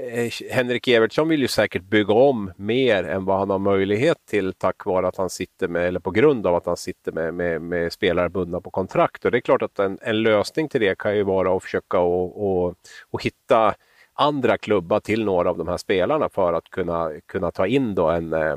Eh, 0.01 0.31
Henrik 0.51 0.89
Evertsson 0.89 1.29
vill 1.29 1.41
ju 1.41 1.49
säkert 1.49 1.83
bygga 1.83 2.15
om 2.15 2.53
mer 2.57 3.05
än 3.05 3.25
vad 3.25 3.39
han 3.39 3.51
har 3.51 3.59
möjlighet 3.59 4.19
till 4.27 4.53
tack 4.53 4.85
vare 4.85 5.09
att 5.09 5.17
han 5.17 5.31
sitter 5.31 5.69
med, 5.69 5.87
eller 5.87 6.01
på 6.01 6.11
grund 6.11 6.47
av 6.47 6.55
att 6.55 6.67
han 6.67 6.77
sitter 6.77 7.13
med, 7.13 7.35
med, 7.35 7.63
med 7.63 7.93
spelare 7.93 8.29
bundna 8.29 8.61
på 8.61 8.71
kontrakt. 8.71 9.25
Och 9.25 9.31
det 9.31 9.39
är 9.39 9.41
klart 9.41 9.63
att 9.63 9.79
en, 9.79 9.99
en 10.03 10.23
lösning 10.23 10.69
till 10.69 10.81
det 10.81 10.99
kan 10.99 11.17
ju 11.17 11.23
vara 11.23 11.57
att 11.57 11.63
försöka 11.63 11.99
och, 11.99 12.51
och, 12.51 12.75
och 13.11 13.23
hitta 13.23 13.75
andra 14.15 14.59
klubbar 14.59 15.01
till 15.01 15.25
några 15.25 15.51
av 15.51 15.59
de 15.59 15.69
här 15.69 15.77
spelarna 15.77 16.29
för 16.29 16.53
att 16.53 16.71
kunna, 16.71 17.11
kunna 17.27 17.51
ta 17.51 17.67
in 17.67 17.95
då 17.95 18.11
en 18.11 18.33
eh, 18.33 18.57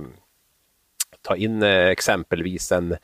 ta 1.22 1.36
in 1.36 1.64
eh, 1.64 1.88
exempelvis 1.88 2.72
en, 2.72 2.98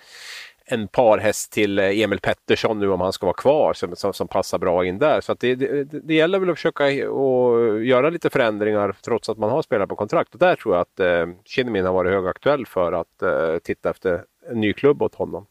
en 0.69 0.87
parhäst 0.87 1.51
till 1.51 1.79
eh, 1.79 1.99
Emil 1.99 2.19
Pettersson 2.19 2.79
nu 2.79 2.89
om 2.89 3.01
han 3.01 3.13
ska 3.13 3.25
vara 3.25 3.33
kvar 3.33 3.73
som, 3.73 3.95
som, 3.95 4.13
som 4.13 4.27
passar 4.27 4.57
bra 4.57 4.85
in 4.85 4.99
där. 4.99 5.21
Så 5.21 5.33
det, 5.33 5.55
det, 5.55 5.83
det, 5.83 6.13
gäller 6.13 6.39
väl 6.39 6.49
att 6.49 6.55
försöka 6.55 7.11
och 7.11 7.83
göra 7.83 8.09
lite 8.09 8.29
förändringar 8.29 8.95
trots 9.01 9.29
att 9.29 9.37
man 9.37 9.49
har 9.49 9.61
spelare 9.61 9.87
på 9.87 9.95
kontrakt. 9.95 10.33
Och 10.33 10.39
där 10.39 10.55
tror 10.55 10.75
jag 10.75 10.81
att 10.81 10.99
eh, 10.99 11.35
Kinnamin 11.45 11.85
har 11.85 11.93
varit 11.93 12.11
högaktuell 12.11 12.65
för 12.65 12.91
att 12.91 13.21
eh, 13.21 13.57
titta 13.63 13.89
efter 13.89 14.23
en 14.49 14.61
ny 14.61 14.73
klubb 14.73 15.01
åt 15.01 15.15
honom. 15.15 15.45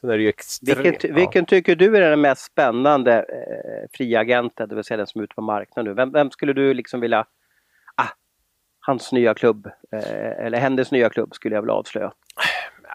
Sen 0.00 0.10
är 0.10 0.16
det 0.16 0.22
ju 0.22 0.30
extre- 0.30 0.82
vilken, 0.82 1.10
ja. 1.10 1.14
vilken 1.14 1.46
tycker 1.46 1.76
du 1.76 1.96
är 1.96 2.10
den 2.10 2.20
mest 2.20 2.44
spännande 2.44 3.18
eh, 3.18 3.88
fria 3.92 4.20
agenten, 4.20 4.68
det 4.68 4.74
vill 4.74 4.84
säga 4.84 4.96
den 4.96 5.06
som 5.06 5.20
är 5.20 5.24
ute 5.24 5.34
på 5.34 5.42
marknaden 5.42 5.90
nu? 5.90 5.94
Vem, 5.94 6.12
vem 6.12 6.30
skulle 6.30 6.52
du 6.52 6.74
liksom 6.74 7.00
vilja, 7.00 7.26
ah, 7.94 8.08
hans 8.80 9.12
nya 9.12 9.34
klubb, 9.34 9.66
eh, 9.92 10.46
eller 10.46 10.58
hennes 10.58 10.90
nya 10.92 11.10
klubb 11.10 11.34
skulle 11.34 11.54
jag 11.54 11.62
vilja 11.62 11.74
avslöja? 11.74 12.12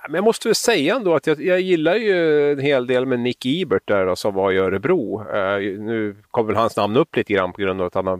Men 0.07 0.15
jag 0.15 0.23
måste 0.23 0.47
väl 0.47 0.55
säga 0.55 0.95
ändå 0.95 1.15
att 1.15 1.27
jag, 1.27 1.41
jag 1.41 1.61
gillar 1.61 1.95
ju 1.95 2.51
en 2.51 2.59
hel 2.59 2.87
del 2.87 3.05
med 3.05 3.19
Nick 3.19 3.45
Ebert 3.45 3.87
där 3.87 4.05
då, 4.05 4.15
som 4.15 4.33
var 4.33 4.51
i 4.51 4.57
Örebro. 4.57 5.21
Uh, 5.21 5.79
nu 5.79 6.15
kom 6.31 6.47
väl 6.47 6.55
hans 6.55 6.77
namn 6.77 6.97
upp 6.97 7.15
lite 7.15 7.33
grann 7.33 7.53
på 7.53 7.61
grund 7.61 7.81
av 7.81 7.87
att 7.87 7.95
han 7.95 8.07
har 8.07 8.19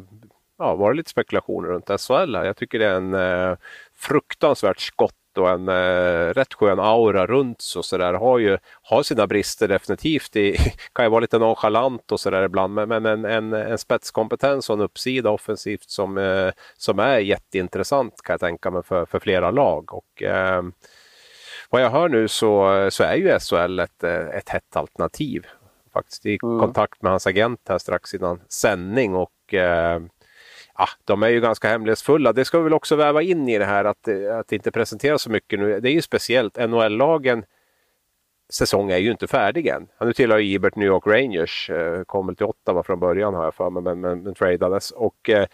ja, 0.58 0.76
varit 0.76 0.98
lite 0.98 1.10
spekulationer 1.10 1.70
runt 1.70 2.02
SHL. 2.02 2.36
Här. 2.36 2.46
Jag 2.46 2.58
tycker 2.58 2.80
det 2.80 2.86
är 2.86 2.96
en 2.96 3.14
uh, 3.14 3.58
fruktansvärt 3.96 4.80
skott 4.80 5.14
och 5.38 5.50
en 5.50 5.70
uh, 5.70 6.34
rätt 6.34 6.54
skön 6.54 6.80
aura 6.80 7.28
runt 7.28 7.62
så, 7.62 7.84
så 7.84 7.98
där. 7.98 8.14
Har 8.14 8.40
ju 8.40 8.58
har 8.82 9.04
sina 9.04 9.28
brister 9.28 9.68
definitivt. 9.68 10.36
I, 10.36 10.58
kan 10.94 11.06
ju 11.06 11.10
vara 11.10 11.20
lite 11.20 11.40
nonchalant 11.40 12.12
och 12.12 12.20
sådär 12.20 12.44
ibland 12.44 12.74
men, 12.74 12.90
men 12.90 13.06
en, 13.06 13.26
en, 13.26 13.54
en 13.54 13.78
spetskompetens 13.78 14.70
och 14.70 14.76
en 14.76 14.82
uppsida 14.82 15.30
offensivt 15.30 15.90
som, 15.90 16.18
uh, 16.18 16.52
som 16.78 17.00
är 17.00 17.20
jätteintressant 17.20 18.22
kan 18.24 18.34
jag 18.34 18.40
tänka 18.40 18.72
mig 18.72 18.84
för, 18.84 19.06
för 19.06 19.20
flera 19.20 19.52
lag. 19.52 19.94
Och, 19.94 20.22
uh, 20.22 20.62
vad 21.70 21.82
jag 21.82 21.90
hör 21.90 22.10
nu 22.10 22.28
så, 22.28 22.88
så 22.92 23.04
är 23.04 23.16
ju 23.16 23.40
SHL 23.40 23.80
ett, 23.80 24.04
ett 24.04 24.50
hett 24.50 24.76
alternativ. 24.76 25.46
Faktiskt 25.94 26.26
i 26.26 26.40
mm. 26.44 26.60
kontakt 26.60 27.02
med 27.02 27.12
hans 27.12 27.28
agent 27.28 27.62
här 27.70 27.78
strax 27.78 28.14
innan 28.14 28.42
sändning 28.50 29.16
och 29.16 29.54
eh, 29.54 30.02
ja, 30.78 30.88
de 31.06 31.24
är 31.24 31.28
ju 31.28 31.42
ganska 31.42 31.70
hemlighetsfulla. 31.70 32.34
Det 32.34 32.46
ska 32.46 32.58
vi 32.58 32.64
väl 32.64 32.74
också 32.74 32.96
väva 32.96 33.22
in 33.22 33.50
i 33.50 33.58
det 33.58 33.66
här 33.66 33.86
att, 33.86 34.08
att 34.40 34.52
inte 34.52 34.72
presentera 34.72 35.18
så 35.18 35.30
mycket 35.30 35.60
nu. 35.60 35.80
Det 35.80 35.90
är 35.90 35.94
ju 35.94 36.02
speciellt, 36.02 36.58
NHL-lagen 36.58 37.44
säsong 38.50 38.92
är 38.92 38.98
ju 38.98 39.12
inte 39.12 39.28
färdig 39.28 39.68
än. 39.68 39.88
Nu 40.02 40.14
tillhör 40.14 40.40
Ibert 40.40 40.76
New 40.76 40.88
York 40.88 41.08
Rangers, 41.08 41.70
eh, 41.70 42.04
kom 42.04 42.28
väl 42.28 42.36
till 42.36 42.46
Ottawa 42.46 42.84
från 42.84 43.00
början 43.00 43.34
har 43.34 43.44
jag 43.44 43.56
för 43.56 43.70
mig, 43.70 43.84
men, 43.84 44.00
men, 44.00 44.24
men 44.24 44.34
tradades. 44.34 44.92
Och 44.92 45.30
eh, 45.30 45.48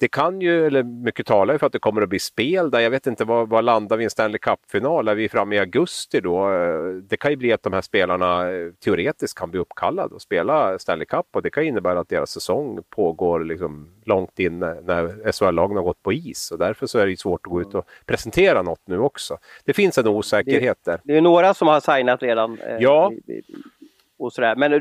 det 0.00 0.08
kan 0.08 0.40
ju, 0.40 0.66
eller 0.66 0.82
mycket 0.82 1.26
talar 1.26 1.58
för 1.58 1.66
att 1.66 1.72
det 1.72 1.78
kommer 1.78 2.02
att 2.02 2.08
bli 2.08 2.18
spel 2.18 2.70
där. 2.70 2.80
Jag 2.80 2.90
vet 2.90 3.06
inte 3.06 3.24
vad, 3.24 3.48
vad 3.48 3.64
landar 3.64 3.96
vi 3.96 4.02
i 4.02 4.04
en 4.04 4.10
Stanley 4.10 4.38
Cup-final? 4.38 5.08
Är 5.08 5.14
vi 5.14 5.28
framme 5.28 5.56
i 5.56 5.58
augusti 5.58 6.20
då? 6.20 6.48
Det 7.02 7.16
kan 7.16 7.30
ju 7.30 7.36
bli 7.36 7.52
att 7.52 7.62
de 7.62 7.72
här 7.72 7.80
spelarna 7.80 8.50
eh, 8.50 8.70
teoretiskt 8.84 9.38
kan 9.38 9.50
bli 9.50 9.60
uppkallade 9.60 10.14
och 10.14 10.22
spela 10.22 10.78
Stanley 10.78 11.06
Cup 11.06 11.26
och 11.32 11.42
det 11.42 11.50
kan 11.50 11.64
innebära 11.64 12.00
att 12.00 12.08
deras 12.08 12.30
säsong 12.30 12.78
pågår 12.90 13.44
liksom 13.44 13.88
långt 14.04 14.38
in 14.38 14.58
när 14.58 15.32
SHL-lagen 15.32 15.76
har 15.76 15.84
gått 15.84 16.02
på 16.02 16.12
is 16.12 16.50
och 16.50 16.58
därför 16.58 16.86
så 16.86 16.98
är 16.98 17.06
det 17.06 17.20
svårt 17.20 17.46
att 17.46 17.50
gå 17.50 17.60
ut 17.60 17.74
och 17.74 17.88
presentera 18.06 18.62
något 18.62 18.82
nu 18.86 18.98
också. 18.98 19.38
Det 19.64 19.72
finns 19.72 19.98
en 19.98 20.06
osäkerhet 20.06 20.78
där. 20.84 21.00
Det, 21.04 21.16
är 21.16 21.20
några 21.20 21.54
som 21.54 21.68
har 21.68 21.80
signat 21.80 22.22
redan. 22.22 22.58
Eh, 22.58 22.76
ja. 22.80 23.12
Och 24.18 24.32
sådär. 24.32 24.56
Men 24.56 24.72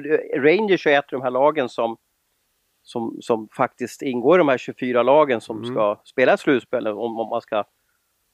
Rangers 0.43 0.87
är 0.87 0.99
ett 0.99 1.13
av 1.13 1.19
de 1.19 1.21
här 1.21 1.31
lagen 1.31 1.69
som 1.69 1.97
som, 2.83 3.17
som 3.21 3.47
faktiskt 3.57 4.01
ingår 4.01 4.35
i 4.35 4.37
de 4.37 4.47
här 4.47 4.57
24 4.57 5.03
lagen 5.03 5.41
som 5.41 5.57
mm. 5.57 5.71
ska 5.71 5.97
spela 6.03 6.37
slutspel 6.37 6.87
om, 6.87 7.19
om 7.19 7.29
man 7.29 7.41
ska 7.41 7.63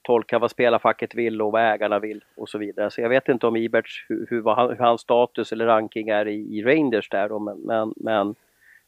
tolka 0.02 0.40
vad 0.40 0.52
spelarfacket 0.52 1.16
vill 1.16 1.42
och 1.42 1.52
vad 1.52 1.62
ägarna 1.62 2.00
vill 2.00 2.24
och 2.38 2.50
så 2.50 2.58
vidare. 2.58 2.92
Så 2.92 3.02
jag 3.02 3.10
vet 3.10 3.30
inte 3.30 3.48
om 3.48 3.56
Iberts, 3.56 4.06
hur, 4.10 4.28
hur, 4.30 4.44
han, 4.44 4.70
hur 4.70 4.86
hans 4.86 5.02
status 5.02 5.52
eller 5.52 5.66
ranking 5.66 6.10
är 6.10 6.28
i, 6.28 6.58
i 6.58 6.64
Rangers 6.64 7.10
där 7.10 7.30
då, 7.30 7.40
men, 7.40 7.58
men, 7.58 7.94
men 7.96 8.36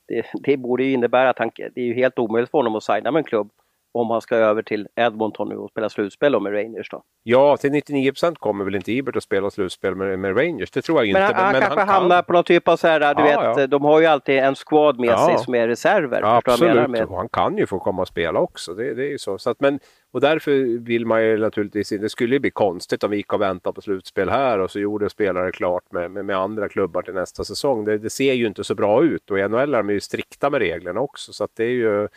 det, 0.07 0.26
det, 0.34 0.57
borde 0.57 0.84
ju 0.84 0.91
innebära 0.91 1.30
att 1.30 1.39
han, 1.39 1.51
det 1.55 1.82
är 1.82 1.86
ju 1.86 1.93
helt 1.93 2.20
omöjligt 2.20 2.51
för 2.51 2.57
honom 2.57 2.76
att 2.76 2.84
signa 2.84 3.12
med 3.12 3.20
en 3.20 3.24
klubb 3.24 3.49
om 3.92 4.10
han 4.10 4.22
ska 4.22 4.36
över 4.36 4.62
till 4.62 4.88
Edmonton 4.96 5.50
nu 5.50 5.56
och 5.56 5.70
spela 5.70 5.90
slutspel 5.90 6.40
med 6.42 6.54
Rangers 6.54 6.90
då. 6.90 7.04
Ja, 7.24 7.58
till 7.58 7.72
99 7.72 8.12
kommer 8.40 8.66
väl 8.66 8.76
inte 8.76 8.92
Ibert 8.92 9.16
att 9.16 9.24
spela 9.24 9.50
slutspel 9.50 9.96
med, 9.96 10.20
med 10.20 10.38
Rangers, 10.38 10.72
det 10.72 10.82
tror 10.82 11.06
jag 11.06 11.14
men 11.14 11.22
inte. 11.24 11.36
Han, 11.36 11.52
men, 11.52 11.62
han 11.62 11.62
kanske 11.62 11.80
han 11.80 11.90
hamnar 11.90 12.16
kan. 12.18 12.24
på 12.24 12.34
någon 12.34 12.44
typ 12.44 12.68
av 12.68 12.78
så 12.78 12.88
här, 12.88 13.00
du 13.16 13.22
Ja, 13.22 13.54
vet, 13.54 13.60
ja. 13.60 13.68
de 13.68 13.84
har 13.84 14.00
ju 14.00 14.06
alltid 14.06 14.38
en 14.38 14.56
squad 14.56 15.00
med 15.00 15.10
Ja. 15.10 15.28
sig 15.28 15.38
som 15.38 15.56
är 15.56 15.68
reserver. 15.68 16.22
Absolut, 16.38 16.90
med? 16.90 17.08
han 17.10 17.30
kan 17.30 17.58
ju 17.58 17.66
få 17.66 17.80
komma 17.80 18.02
och 18.02 18.08
spela 18.08 18.40
också. 18.40 18.74
Det, 18.74 18.94
det 18.94 19.04
är 19.06 19.10
ju 19.10 19.18
så. 19.18 19.38
så 19.38 19.50
att, 19.50 19.60
men, 19.60 19.80
och 20.12 20.22
därför 20.22 20.80
vill 20.80 21.06
man 21.06 21.24
ju 21.24 21.38
naturligtvis 21.38 21.90
Det 21.90 22.10
skulle 22.10 22.36
ju 22.36 22.40
bli 22.40 22.52
konstigt 22.52 23.04
om 23.04 23.12
vi 23.12 23.18
gick 23.18 23.34
och 23.34 23.42
väntade 23.42 23.74
på 23.74 23.82
slutspel 23.82 24.30
här 24.30 24.60
och 24.60 24.72
så 24.72 24.80
gjorde 24.80 25.10
spelare 25.10 25.52
klart 25.52 25.92
med, 25.92 26.12
med, 26.12 26.26
med 26.26 26.38
andra 26.38 26.70
klubbar 26.70 27.02
till 27.02 27.14
nästa 27.14 27.44
säsong. 27.44 27.86
Det, 27.86 27.98
det 27.98 28.10
ser 28.10 28.34
ju 28.34 28.48
inte 28.48 28.64
så 28.64 28.76
bra 28.76 29.04
ut 29.04 29.32
och 29.32 29.40
i 29.40 29.48
NHL 29.48 29.74
är 29.74 29.78
de 29.78 29.90
ju 29.90 30.00
strikta 30.00 30.50
med 30.50 30.60
reglerna 30.60 31.00
också. 31.00 31.34
Så 31.34 31.44
att 31.44 31.52
det 31.56 31.64
är 31.64 31.70
ju 31.70 32.08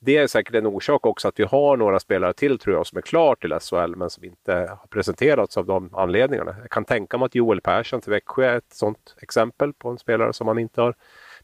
det 0.00 0.16
är 0.16 0.26
säkert 0.26 0.54
en 0.54 0.66
orsak 0.66 1.06
också 1.06 1.28
att 1.28 1.40
vi 1.40 1.44
har 1.44 1.76
några 1.76 2.00
spelare 2.00 2.32
till 2.32 2.58
tror 2.58 2.76
jag 2.76 2.86
som 2.86 2.98
är 2.98 3.02
klar 3.02 3.34
till 3.34 3.52
SHL 3.52 3.96
men 3.96 4.10
som 4.10 4.24
inte 4.24 4.52
har 4.52 4.88
presenterats 4.90 5.56
av 5.56 5.66
de 5.66 5.94
anledningarna. 5.94 6.56
Jag 6.60 6.70
kan 6.70 6.84
tänka 6.84 7.18
mig 7.18 7.26
att 7.26 7.34
Joel 7.34 7.60
Persson 7.60 8.00
till 8.00 8.10
Växjö 8.10 8.44
är 8.44 8.56
ett 8.56 8.72
sådant 8.72 9.16
exempel 9.22 9.72
på 9.72 9.88
en 9.88 9.98
spelare 9.98 10.32
som 10.32 10.46
man 10.46 10.58
inte 10.58 10.80
har 10.80 10.94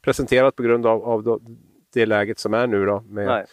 presenterat 0.00 0.57
på 0.57 0.62
grund 0.62 0.86
av, 0.86 1.05
av 1.05 1.40
det 1.94 2.07
läget 2.07 2.38
som 2.38 2.55
är 2.55 2.66
nu. 2.66 2.86
Då, 2.86 3.00
med, 3.00 3.46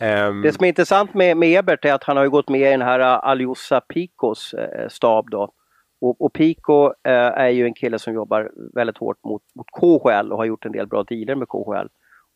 ehm, 0.00 0.42
Det 0.42 0.52
som 0.52 0.64
är 0.64 0.68
intressant 0.68 1.14
med, 1.14 1.36
med 1.36 1.58
Ebert 1.58 1.84
är 1.84 1.92
att 1.92 2.04
han 2.04 2.16
har 2.16 2.24
ju 2.24 2.30
gått 2.30 2.48
med 2.48 2.60
i 2.60 2.70
den 2.70 2.82
här 2.82 3.00
uh, 3.00 3.28
Aljosa 3.28 3.80
Picos 3.80 4.54
eh, 4.54 4.88
stab 4.88 5.30
då. 5.30 5.52
Och, 6.00 6.20
och 6.20 6.32
Pico 6.32 6.86
eh, 6.86 7.12
är 7.12 7.48
ju 7.48 7.64
en 7.64 7.74
kille 7.74 7.98
som 7.98 8.14
jobbar 8.14 8.50
väldigt 8.74 8.98
hårt 8.98 9.24
mot, 9.24 9.42
mot 9.54 9.66
KHL 9.70 10.32
och 10.32 10.38
har 10.38 10.44
gjort 10.44 10.64
en 10.64 10.72
del 10.72 10.86
bra 10.86 11.02
dealer 11.02 11.34
med 11.34 11.48
KHL. 11.48 11.88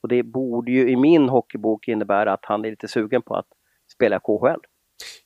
Och 0.02 0.08
det 0.08 0.22
borde 0.22 0.72
ju 0.72 0.90
i 0.90 0.96
min 0.96 1.28
hockeybok 1.28 1.88
innebära 1.88 2.32
att 2.32 2.44
han 2.44 2.64
är 2.64 2.70
lite 2.70 2.88
sugen 2.88 3.22
på 3.22 3.34
att 3.34 3.46
spela 3.92 4.20
KHL. 4.20 4.60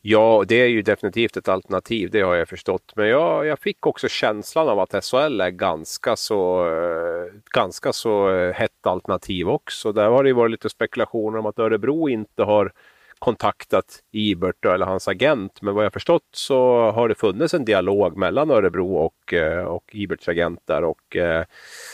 Ja, 0.01 0.45
det 0.49 0.55
är 0.55 0.67
ju 0.67 0.83
definitivt 0.83 1.37
ett 1.37 1.49
alternativ, 1.49 2.11
det 2.11 2.21
har 2.21 2.35
jag 2.35 2.49
förstått. 2.49 2.93
Men 2.97 3.09
jag, 3.09 3.47
jag 3.47 3.59
fick 3.59 3.87
också 3.87 4.09
känslan 4.09 4.69
av 4.69 4.81
att 4.81 5.05
SHL 5.05 5.41
är 5.41 5.51
ganska 5.51 6.17
så, 6.17 6.69
eh, 6.69 7.33
ganska 7.55 7.93
så 7.93 8.31
eh, 8.35 8.53
hett 8.53 8.87
alternativ 8.87 9.49
också. 9.49 9.93
Där 9.93 10.11
har 10.11 10.23
det 10.23 10.29
ju 10.29 10.35
varit 10.35 10.51
lite 10.51 10.69
spekulationer 10.69 11.39
om 11.39 11.47
att 11.47 11.59
Örebro 11.59 12.09
inte 12.09 12.43
har 12.43 12.73
kontaktat 13.19 13.85
Ibert 14.13 14.65
eller 14.65 14.87
hans 14.87 15.09
agent. 15.09 15.63
Men 15.63 15.75
vad 15.75 15.85
jag 15.85 15.93
förstått 15.93 16.29
så 16.33 16.91
har 16.91 17.09
det 17.09 17.15
funnits 17.15 17.55
en 17.55 17.65
dialog 17.65 18.17
mellan 18.17 18.51
Örebro 18.51 18.95
och, 18.97 19.35
eh, 19.35 19.65
och 19.65 19.85
Iberts 19.93 20.29
agent 20.29 20.61
där. 20.65 20.85
Och, 20.85 21.17
eh, 21.17 21.45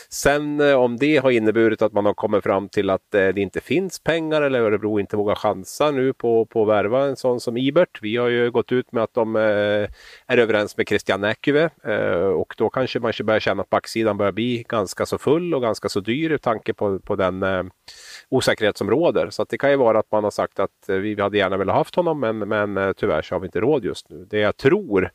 sen 0.09 0.61
eh, 0.61 0.73
om 0.73 0.97
det 0.97 1.17
har 1.17 1.31
inneburit 1.31 1.81
att 1.81 1.93
man 1.93 2.05
har 2.05 2.13
kommit 2.13 2.43
fram 2.43 2.69
till 2.69 2.89
att 2.89 3.15
eh, 3.15 3.27
det 3.27 3.41
inte 3.41 3.61
finns 3.61 3.99
pengar 3.99 4.41
eller 4.41 4.59
Örebro 4.59 4.99
inte 4.99 5.17
vågar 5.17 5.35
chansa 5.35 5.91
nu 5.91 6.13
på, 6.13 6.45
på 6.45 6.61
att 6.61 6.67
värva 6.67 7.05
en 7.05 7.15
sån 7.15 7.39
som 7.39 7.57
Ibert. 7.57 7.99
Vi 8.01 8.17
har 8.17 8.27
ju 8.27 8.51
gått 8.51 8.71
ut 8.71 8.91
med 8.91 9.03
att 9.03 9.13
de 9.13 9.35
eh, 9.35 9.41
är 10.27 10.37
överens 10.37 10.77
med 10.77 10.87
Christian 10.87 11.21
Näkyvä 11.21 11.69
eh, 11.83 12.11
och 12.11 12.53
då 12.57 12.69
kanske 12.69 12.99
man 12.99 13.13
börjar 13.23 13.39
känna 13.39 13.61
att 13.61 13.69
backsidan 13.69 14.17
börjar 14.17 14.31
bli 14.31 14.65
ganska 14.69 15.05
så 15.05 15.17
full 15.17 15.53
och 15.53 15.61
ganska 15.61 15.89
så 15.89 15.99
dyr 15.99 16.31
i 16.31 16.37
tanke 16.37 16.73
på, 16.73 16.99
på 16.99 17.15
den 17.15 17.43
osäkerhet 18.29 18.77
som 18.77 18.89
råder. 18.89 19.29
Så 19.29 19.43
det 19.43 19.57
kan 19.57 19.71
ju 19.71 19.75
vara 19.75 19.99
att 19.99 20.11
man 20.11 20.23
har 20.23 20.31
sagt 20.31 20.59
att 20.59 20.89
eh, 20.89 20.95
vi 20.95 21.21
hade 21.21 21.37
gärna 21.37 21.57
velat 21.57 21.75
haft 21.75 21.95
honom 21.95 22.19
men, 22.19 22.37
men 22.37 22.77
eh, 22.77 22.91
tyvärr 22.93 23.21
så 23.21 23.35
har 23.35 23.39
vi 23.39 23.45
inte 23.45 23.59
råd 23.59 23.85
just 23.85 24.09
nu. 24.09 24.25
Det 24.29 24.39
jag 24.39 24.57
tror 24.57 25.11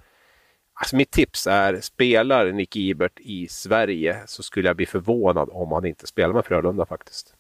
Alltså 0.78 0.96
mitt 0.96 1.10
tips 1.10 1.46
är, 1.46 1.80
spelar 1.80 2.52
Nick 2.52 2.76
Ibert 2.76 3.20
i 3.20 3.48
Sverige 3.48 4.16
så 4.26 4.42
skulle 4.42 4.68
jag 4.68 4.76
bli 4.76 4.86
förvånad 4.86 5.48
om 5.52 5.72
han 5.72 5.84
inte 5.84 6.06
spelar 6.06 6.34
med 6.34 6.44
Frölunda 6.44 6.86
faktiskt. 6.86 7.34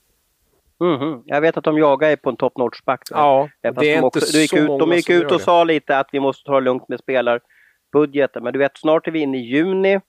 Mhm. 0.80 1.22
Jag 1.26 1.40
vet 1.40 1.56
att 1.56 1.64
de 1.64 1.78
jagar 1.78 2.10
är 2.10 2.16
på 2.16 2.30
en 2.30 2.36
top 2.36 2.56
notch-back. 2.56 3.00
Ja, 3.10 3.48
fast 3.62 3.78
det 3.78 3.86
är 3.86 3.90
de, 3.90 3.94
inte 3.94 4.06
också, 4.06 4.38
gick 4.38 4.50
så 4.50 4.56
ut, 4.56 4.66
många 4.66 4.86
de 4.86 4.96
gick 4.96 5.10
ut 5.10 5.32
och 5.32 5.40
sa 5.40 5.64
lite 5.64 5.98
att 5.98 6.08
vi 6.12 6.20
måste 6.20 6.44
ta 6.44 6.54
det 6.54 6.60
lugnt 6.60 6.88
med 6.88 6.98
spelarbudgeten. 6.98 8.42
Men 8.42 8.52
du 8.52 8.58
vet, 8.58 8.78
snart 8.78 9.06
är 9.06 9.12
vi 9.12 9.18
inne 9.18 9.38
i 9.38 9.40
juni. 9.40 10.00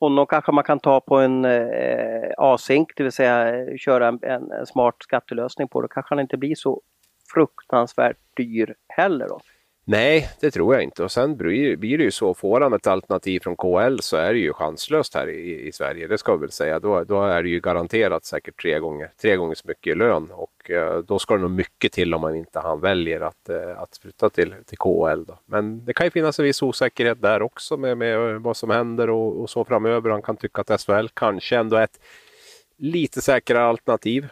Honom 0.00 0.26
kanske 0.26 0.52
man 0.52 0.64
kan 0.64 0.80
ta 0.80 1.00
på 1.00 1.16
en 1.16 1.44
eh, 1.44 2.30
async, 2.36 2.88
det 2.96 3.02
vill 3.02 3.12
säga 3.12 3.56
eh, 3.56 3.76
köra 3.76 4.08
en, 4.08 4.18
en, 4.22 4.52
en 4.52 4.66
smart 4.66 4.96
skattelösning 4.98 5.68
på. 5.68 5.82
Då 5.82 5.88
kanske 5.88 6.14
han 6.14 6.20
inte 6.20 6.36
blir 6.36 6.54
så 6.54 6.82
fruktansvärt 7.34 8.16
dyr 8.36 8.74
heller. 8.88 9.28
Då. 9.28 9.40
Nej, 9.90 10.28
det 10.40 10.50
tror 10.50 10.74
jag 10.74 10.82
inte. 10.82 11.04
Och 11.04 11.12
sen 11.12 11.36
blir 11.36 11.76
det 11.76 12.04
ju 12.04 12.10
så, 12.10 12.34
får 12.34 12.60
han 12.60 12.72
ett 12.72 12.86
alternativ 12.86 13.40
från 13.40 13.56
KL 13.56 13.98
så 14.00 14.16
är 14.16 14.32
det 14.32 14.38
ju 14.38 14.52
chanslöst 14.52 15.14
här 15.14 15.28
i, 15.28 15.68
i 15.68 15.72
Sverige. 15.72 16.06
Det 16.06 16.18
ska 16.18 16.32
vi 16.32 16.40
väl 16.40 16.50
säga. 16.50 16.78
Då, 16.78 17.04
då 17.04 17.22
är 17.22 17.42
det 17.42 17.48
ju 17.48 17.60
garanterat 17.60 18.24
säkert 18.24 18.60
tre 18.60 18.78
gånger, 18.78 19.10
tre 19.22 19.36
gånger 19.36 19.54
så 19.54 19.68
mycket 19.68 19.90
i 19.90 19.94
lön. 19.94 20.30
Och 20.30 20.70
eh, 20.70 20.98
då 20.98 21.18
ska 21.18 21.34
det 21.34 21.40
nog 21.40 21.50
mycket 21.50 21.92
till 21.92 22.14
om 22.14 22.20
man 22.20 22.34
inte 22.34 22.60
han 22.60 22.80
väljer 22.80 23.20
att, 23.20 23.48
eh, 23.48 23.80
att 23.80 23.98
flytta 24.02 24.30
till, 24.30 24.54
till 24.66 24.78
KL. 24.78 25.24
Då. 25.26 25.38
Men 25.46 25.84
det 25.84 25.92
kan 25.92 26.06
ju 26.06 26.10
finnas 26.10 26.38
en 26.38 26.44
viss 26.44 26.62
osäkerhet 26.62 27.22
där 27.22 27.42
också 27.42 27.76
med, 27.76 27.98
med 27.98 28.40
vad 28.40 28.56
som 28.56 28.70
händer 28.70 29.10
och, 29.10 29.40
och 29.40 29.50
så 29.50 29.64
framöver. 29.64 30.10
Han 30.10 30.22
kan 30.22 30.36
tycka 30.36 30.60
att 30.60 30.80
SHL 30.80 31.08
kanske 31.14 31.56
ändå 31.56 31.76
är 31.76 31.84
ett 31.84 32.00
lite 32.76 33.20
säkrare 33.20 33.64
alternativ 33.64 34.28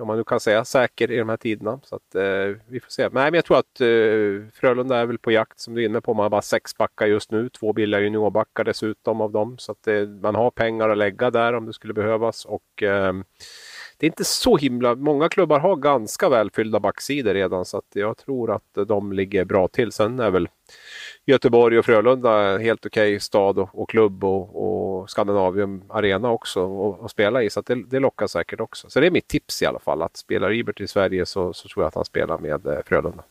om 0.00 0.06
man 0.06 0.16
nu 0.16 0.24
kan 0.24 0.40
säga 0.40 0.64
säker 0.64 1.10
i 1.10 1.16
de 1.16 1.28
här 1.28 1.36
tiderna. 1.36 1.80
Så 1.82 1.96
att, 1.96 2.14
eh, 2.14 2.56
vi 2.68 2.80
får 2.80 2.90
se. 2.90 3.02
Nej, 3.02 3.10
men 3.12 3.34
jag 3.34 3.44
tror 3.44 3.58
att 3.58 3.80
eh, 3.80 4.50
Frölunda 4.54 4.96
är 4.96 5.06
väl 5.06 5.18
på 5.18 5.30
jakt 5.30 5.60
som 5.60 5.74
du 5.74 5.82
är 5.82 5.86
inne 5.86 6.00
på. 6.00 6.14
Man 6.14 6.22
har 6.22 6.30
bara 6.30 6.42
sex 6.42 6.76
backar 6.76 7.06
just 7.06 7.30
nu, 7.30 7.48
två 7.48 7.72
billiga 7.72 8.00
juniorbackar 8.00 8.64
dessutom 8.64 9.20
av 9.20 9.32
dem. 9.32 9.58
Så 9.58 9.72
att 9.72 9.86
eh, 9.86 10.08
man 10.08 10.34
har 10.34 10.50
pengar 10.50 10.88
att 10.88 10.98
lägga 10.98 11.30
där 11.30 11.52
om 11.52 11.66
det 11.66 11.72
skulle 11.72 11.94
behövas. 11.94 12.44
Och, 12.44 12.82
eh, 12.82 13.12
det 13.98 14.06
är 14.06 14.08
inte 14.08 14.24
så 14.24 14.56
himla, 14.56 14.94
många 14.94 15.28
klubbar 15.28 15.60
har 15.60 15.76
ganska 15.76 16.28
välfyllda 16.28 16.80
backsidor 16.80 17.34
redan 17.34 17.64
så 17.64 17.78
att 17.78 17.90
jag 17.92 18.16
tror 18.16 18.54
att 18.54 18.88
de 18.88 19.12
ligger 19.12 19.44
bra 19.44 19.68
till. 19.68 19.92
Sen 19.92 20.20
är 20.20 20.30
väl 20.30 20.48
Göteborg 21.24 21.78
och 21.78 21.84
Frölunda 21.84 22.58
helt 22.58 22.86
okej 22.86 23.20
stad 23.20 23.58
och, 23.58 23.80
och 23.80 23.90
klubb 23.90 24.24
och, 24.24 25.00
och 25.00 25.10
Scandinavium 25.10 25.84
Arena 25.88 26.30
också 26.30 26.62
och, 26.62 27.00
och 27.00 27.10
spela 27.10 27.42
i. 27.42 27.50
Så 27.50 27.60
att 27.60 27.66
det, 27.66 27.82
det 27.86 28.00
lockar 28.00 28.26
säkert 28.26 28.60
också. 28.60 28.90
Så 28.90 29.00
det 29.00 29.06
är 29.06 29.10
mitt 29.10 29.28
tips 29.28 29.62
i 29.62 29.66
alla 29.66 29.78
fall. 29.78 30.02
Att 30.02 30.16
spelar 30.16 30.52
Ibert 30.52 30.80
i 30.80 30.86
Sverige 30.86 31.26
så, 31.26 31.52
så 31.52 31.68
tror 31.68 31.82
jag 31.82 31.88
att 31.88 31.94
han 31.94 32.04
spelar 32.04 32.38
med 32.38 32.66
eh, 32.66 32.78
Frölunda. 32.86 33.24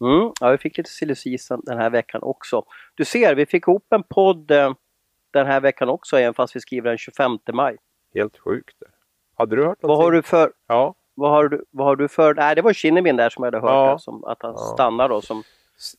Mm. 0.00 0.32
Ja, 0.40 0.50
vi 0.50 0.58
fick 0.58 0.78
lite 0.78 0.90
silly 0.90 1.14
den 1.62 1.78
här 1.78 1.90
veckan 1.90 2.22
också. 2.22 2.64
Du 2.94 3.04
ser, 3.04 3.34
vi 3.34 3.46
fick 3.46 3.68
ihop 3.68 3.92
en 3.92 4.02
podd 4.02 4.50
eh, 4.50 4.74
den 5.30 5.46
här 5.46 5.60
veckan 5.60 5.88
också, 5.88 6.16
även 6.16 6.34
fast 6.34 6.56
vi 6.56 6.60
skriver 6.60 6.88
den 6.88 6.98
25 6.98 7.38
maj. 7.52 7.76
Helt 8.14 8.38
sjukt. 8.38 8.76
Hade 9.36 9.56
du 9.56 9.64
hört 9.64 9.78
Vad 9.80 9.88
någonting? 9.90 10.04
har 10.04 10.12
du 10.12 10.22
för 10.22 10.52
Ja, 10.68 10.94
Vad 11.14 11.30
har 11.30 11.48
du, 11.48 11.64
vad 11.70 11.86
har 11.86 11.96
du 11.96 12.08
för... 12.08 12.34
Nej, 12.34 12.54
det 12.54 12.62
var 12.62 12.72
Kinnemin 12.72 13.16
där 13.16 13.30
som 13.30 13.44
jag 13.44 13.52
hade 13.52 13.66
hört 13.66 13.90
Ja. 13.90 13.98
som, 13.98 14.24
att 14.24 14.38
han 14.42 14.58
stannar 14.58 15.08
då 15.08 15.20
som 15.20 15.42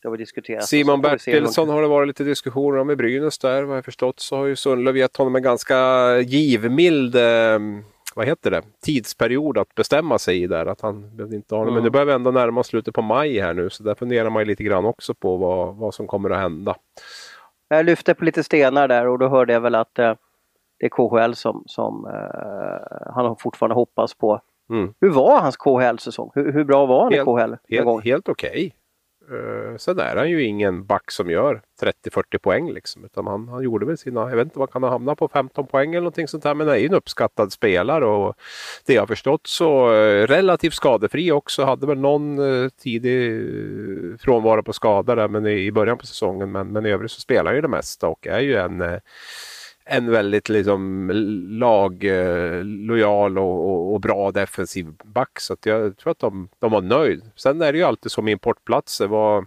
det 0.02 0.08
var 0.08 0.16
diskuterat. 0.16 0.64
Simon 0.64 1.00
Bertilsson 1.00 1.68
har 1.68 1.82
det 1.82 1.88
varit 1.88 2.06
lite 2.08 2.24
diskussioner 2.24 2.78
om 2.78 2.90
i 2.90 2.96
Brynäs 2.96 3.38
där. 3.38 3.62
Vad 3.62 3.76
jag 3.76 3.84
förstått 3.84 4.20
så 4.20 4.36
har 4.36 4.46
ju 4.46 4.56
Sundlöv 4.56 4.96
gett 4.96 5.16
honom 5.16 5.36
en 5.36 5.42
ganska 5.42 5.76
givmild 6.18 7.16
eh, 7.16 7.58
vad 8.16 8.26
heter 8.26 8.50
det, 8.50 8.62
tidsperiod 8.84 9.58
att 9.58 9.74
bestämma 9.74 10.18
sig 10.18 10.42
i 10.42 10.46
där. 10.46 10.66
Att 10.66 10.80
han 10.80 11.16
behövde 11.16 11.36
inte 11.36 11.54
ha 11.54 11.60
det. 11.60 11.64
Men 11.64 11.72
Mm. 11.74 11.84
nu 11.84 11.90
börjar 11.90 12.06
vi 12.06 12.12
ändå 12.12 12.30
närma 12.30 12.60
oss 12.60 12.66
slutet 12.66 12.94
på 12.94 13.02
maj 13.02 13.40
här 13.40 13.54
nu 13.54 13.70
så 13.70 13.82
där 13.82 13.94
funderar 13.94 14.30
man 14.30 14.42
ju 14.42 14.46
lite 14.46 14.62
grann 14.64 14.84
också 14.84 15.14
på 15.14 15.36
vad, 15.36 15.76
vad 15.76 15.94
som 15.94 16.06
kommer 16.06 16.30
att 16.30 16.38
hända. 16.40 16.76
Jag 17.68 17.86
lyfte 17.86 18.14
på 18.14 18.24
lite 18.24 18.44
stenar 18.44 18.88
där 18.88 19.06
och 19.06 19.18
då 19.18 19.28
hörde 19.28 19.52
jag 19.52 19.60
väl 19.60 19.74
att 19.74 19.98
eh, 19.98 20.14
det 20.84 20.88
är 20.88 21.26
KHL 21.28 21.34
som, 21.34 21.62
som 21.66 22.06
eh, 22.06 23.12
han 23.14 23.36
fortfarande 23.36 23.74
hoppas 23.74 24.14
på. 24.14 24.40
Mm. 24.70 24.94
Hur 25.00 25.10
var 25.10 25.40
hans 25.40 25.56
KHL-säsong? 25.56 26.30
Hur, 26.34 26.52
hur 26.52 26.64
bra 26.64 26.86
var 26.86 27.02
han 27.02 27.12
i 27.12 27.16
Helt- 27.16 27.26
KHL? 27.26 27.56
en 27.68 27.84
gång? 27.84 27.96
Helt, 27.96 28.06
helt 28.06 28.28
okej. 28.28 28.74
Uh, 29.32 29.76
sen 29.76 29.98
är 29.98 30.16
han 30.16 30.30
ju 30.30 30.42
ingen 30.42 30.86
back 30.86 31.10
som 31.10 31.30
gör 31.30 31.62
30-40 32.04 32.38
poäng 32.38 32.72
liksom. 32.72 33.04
Utan 33.04 33.26
han, 33.26 33.48
han 33.48 33.62
gjorde 33.62 33.86
väl 33.86 33.98
sina, 33.98 34.20
jag 34.20 34.36
vet 34.36 34.44
inte 34.44 34.58
vad 34.58 34.70
kan 34.70 34.82
han 34.82 34.92
hamna 34.92 35.14
på, 35.14 35.28
15 35.28 35.66
poäng 35.66 35.90
eller 35.90 36.00
någonting 36.00 36.28
sånt 36.28 36.42
där. 36.42 36.54
Men 36.54 36.66
han 36.66 36.76
är 36.76 36.80
ju 36.80 36.86
en 36.86 36.94
uppskattad 36.94 37.52
spelare 37.52 38.06
och 38.06 38.34
det 38.86 38.94
jag 38.94 39.08
förstått 39.08 39.46
så 39.46 39.92
eh, 39.92 40.26
relativt 40.26 40.74
skadefri 40.74 41.32
också. 41.32 41.64
Hade 41.64 41.86
väl 41.86 41.98
någon 41.98 42.38
uh, 42.38 42.68
tidig 42.68 43.30
uh, 43.30 44.16
frånvaro 44.16 44.62
på 44.62 44.72
skada 44.72 45.14
där 45.14 45.28
men 45.28 45.46
i, 45.46 45.66
i 45.66 45.72
början 45.72 45.98
på 45.98 46.06
säsongen. 46.06 46.52
Men, 46.52 46.72
men 46.72 46.86
i 46.86 46.90
övrigt 46.90 47.10
så 47.10 47.20
spelar 47.20 47.44
han 47.44 47.54
ju 47.54 47.60
det 47.60 47.68
mesta 47.68 48.08
och 48.08 48.26
är 48.26 48.40
ju 48.40 48.56
en 48.56 48.80
eh, 48.80 48.98
en 49.84 50.10
väldigt 50.10 50.48
liksom 50.48 51.10
laglojal 51.50 53.36
eh, 53.36 53.42
och, 53.42 53.70
och, 53.70 53.94
och 53.94 54.00
bra 54.00 54.30
defensiv 54.30 54.86
back. 55.04 55.40
Så 55.40 55.52
att 55.52 55.66
jag 55.66 55.96
tror 55.96 56.10
att 56.10 56.18
de, 56.18 56.48
de 56.58 56.72
var 56.72 56.82
nöjd. 56.82 57.22
Sen 57.36 57.62
är 57.62 57.72
det 57.72 57.78
ju 57.78 57.84
alltid 57.84 58.12
som 58.12 58.28
importplatser. 58.28 59.06
Vad, 59.06 59.46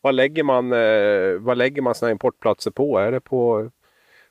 vad 0.00 0.14
lägger 0.14 0.42
man, 0.42 0.72
eh, 0.72 1.38
vad 1.38 1.58
lägger 1.58 1.82
man 1.82 1.94
sina 1.94 2.10
importplatser 2.10 2.70
på? 2.70 2.98
Är 2.98 3.12
det 3.12 3.20
på, 3.20 3.70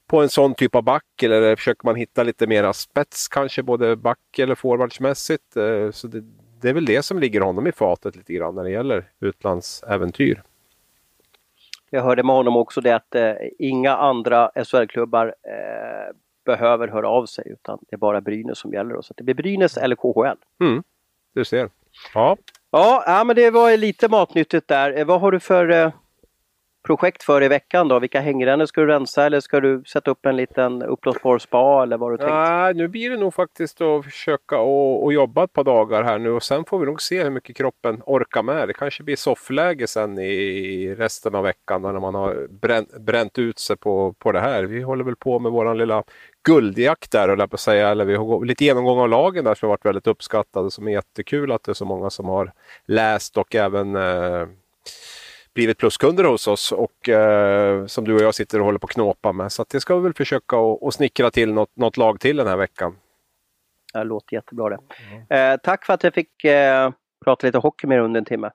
på 0.08 0.22
en 0.22 0.30
sån 0.30 0.56
typ 0.56 0.76
av 0.76 0.84
back 0.84 1.24
eller 1.24 1.56
försöker 1.56 1.86
man 1.86 1.95
hitta 1.95 2.24
lite 2.24 2.47
mera 2.47 2.74
spets 2.74 3.28
kanske 3.28 3.64
både 3.64 3.95
back 3.95 4.39
eller 4.39 4.56
forwardsmässigt? 4.56 5.58
Eh, 5.58 5.91
så 5.91 6.08
det, 6.08 6.24
det 6.62 6.70
är 6.70 6.74
väl 6.74 6.86
det 6.86 7.04
som 7.04 7.20
ligger 7.20 7.41
honom 7.41 7.68
i 7.68 7.72
fatet 7.72 8.16
lite 8.16 8.34
grann 8.34 8.56
när 8.56 8.64
det 8.64 8.72
gäller 8.72 9.10
utlandsäventyr. 9.20 10.41
Jag 11.96 12.04
hörde 12.04 12.24
med 12.24 12.36
honom 12.36 12.56
också 12.56 12.82
det 12.82 12.96
att 12.96 13.16
eh, 13.16 13.34
inga 13.60 13.96
andra 13.96 14.52
SHL-klubbar 14.56 15.28
eh, 15.28 16.16
behöver 16.46 16.88
höra 16.88 17.10
av 17.10 17.26
sig 17.26 17.44
utan 17.48 17.80
det 17.89 17.96
är 17.96 17.98
bara 17.98 18.22
Brynäs 18.22 18.58
som 18.60 18.74
gäller. 18.74 19.02
Så 19.02 19.14
det 19.18 19.24
blir 19.24 19.36
Brynäs 19.36 19.78
eller 19.78 19.96
KHL. 19.96 20.38
Mm, 20.62 20.84
du 21.34 21.46
ser. 21.46 21.70
Ja, 22.14 22.38
Ja, 22.76 23.04
ja, 23.08 23.24
men 23.24 23.36
det 23.36 23.50
var 23.52 23.78
lite 23.78 24.08
matnyttigt 24.08 24.68
där. 24.68 24.98
Eh, 24.98 25.06
vad 25.06 25.22
har 25.22 25.32
du 25.32 25.39
för 25.39 25.70
eh, 25.70 25.91
projekt 26.84 27.23
för 27.23 27.43
i 27.43 27.47
veckan 27.47 27.88
då? 27.88 27.99
Vilka 27.99 28.21
hängrännor 28.21 28.65
ska 28.65 28.81
du 28.81 28.88
rensa 28.88 29.25
eller 29.25 29.39
ska 29.39 29.59
du 29.59 29.84
sätta 29.86 30.11
upp 30.11 30.25
en 30.25 30.36
liten 30.36 30.84
uppblåsbar 30.84 31.39
spa 31.39 31.84
eller 31.84 31.97
vad 31.97 32.07
har 32.07 32.11
du 32.11 32.17
tänkt? 32.17 32.34
Nej, 32.34 32.73
nu 32.73 32.88
blir 32.88 33.09
det 33.09 33.17
nog 33.17 33.34
faktiskt 33.34 33.81
att 33.81 34.05
försöka 34.05 34.59
och, 34.59 35.03
och 35.03 35.13
jobba 35.13 35.43
ett 35.43 35.53
par 35.53 35.63
dagar 35.63 36.03
här 36.03 36.19
nu 36.19 36.31
och 36.31 36.43
sen 36.43 36.65
får 36.65 36.79
vi 36.79 36.86
nog 36.86 37.01
se 37.01 37.23
hur 37.23 37.29
mycket 37.29 37.57
kroppen 37.57 38.01
orkar 38.05 38.43
med. 38.43 38.67
Det 38.67 38.73
kanske 38.73 39.03
blir 39.03 39.15
soffläge 39.15 39.88
sen 39.88 40.19
i 40.19 40.95
resten 40.97 41.36
av 41.36 41.43
veckan 41.43 41.81
när 41.81 41.99
man 41.99 42.15
har 42.15 42.47
bränt, 42.49 42.97
bränt 42.99 43.39
ut 43.39 43.59
sig 43.59 43.77
på, 43.77 44.13
på 44.13 44.31
det 44.31 44.39
här. 44.39 44.63
Vi 44.63 44.81
håller 44.81 45.03
väl 45.03 45.15
på 45.15 45.39
med 45.39 45.51
våran 45.51 45.77
lilla 45.77 46.03
guldjakt 46.43 47.11
där, 47.11 47.29
eller 47.29 47.47
på 47.47 47.57
säga. 47.57 47.89
Eller 47.89 48.05
vi 48.05 48.15
har 48.15 48.45
lite 48.45 48.65
genomgång 48.65 48.99
av 48.99 49.09
lagen 49.09 49.45
där 49.45 49.55
som 49.55 49.67
har 49.67 49.73
varit 49.73 49.86
väldigt 49.86 50.07
uppskattade 50.07 50.71
som 50.71 50.88
är 50.88 50.91
jättekul 50.91 51.51
att 51.51 51.63
det 51.63 51.71
är 51.71 51.73
så 51.73 51.86
många 51.86 52.09
som 52.09 52.25
har 52.25 52.51
läst 52.86 53.38
och 53.38 53.55
även 53.55 53.95
eh, 53.95 54.47
blivit 55.54 55.78
pluskunder 55.78 56.24
hos 56.24 56.47
oss 56.47 56.72
och 56.72 57.10
eh, 57.10 57.86
som 57.86 58.06
du 58.06 58.16
och 58.16 58.22
jag 58.22 58.36
sitter 58.36 58.60
och 58.60 58.66
håller 58.66 58.80
på 58.80 58.88
att 58.88 58.93
knåpa 58.93 59.32
med. 59.32 59.51
Så 59.51 59.66
det 59.70 59.80
ska 59.80 59.95
vi 59.95 60.01
väl 60.01 60.14
försöka 60.14 60.58
och, 60.58 60.93
snickra 60.93 61.32
till 61.32 61.54
något, 61.54 61.76
något, 61.76 61.97
lag 61.97 62.20
till 62.20 62.38
den 62.38 62.47
här 62.47 62.58
veckan. 62.58 62.95
Det 63.93 64.04
låter 64.04 64.36
jättebra 64.36 64.70
det. 64.70 64.80
Mm. 65.30 65.54
Eh, 65.54 65.60
tack 65.64 65.86
för 65.86 65.93
att 65.93 66.04
jag 66.04 66.14
fick 66.14 66.43
eh, 66.43 66.91
prata 67.26 67.47
lite 67.47 67.58
hockey 67.58 67.88
med 67.88 68.01
under 68.01 68.18
en 68.18 68.26
timme. 68.26 68.51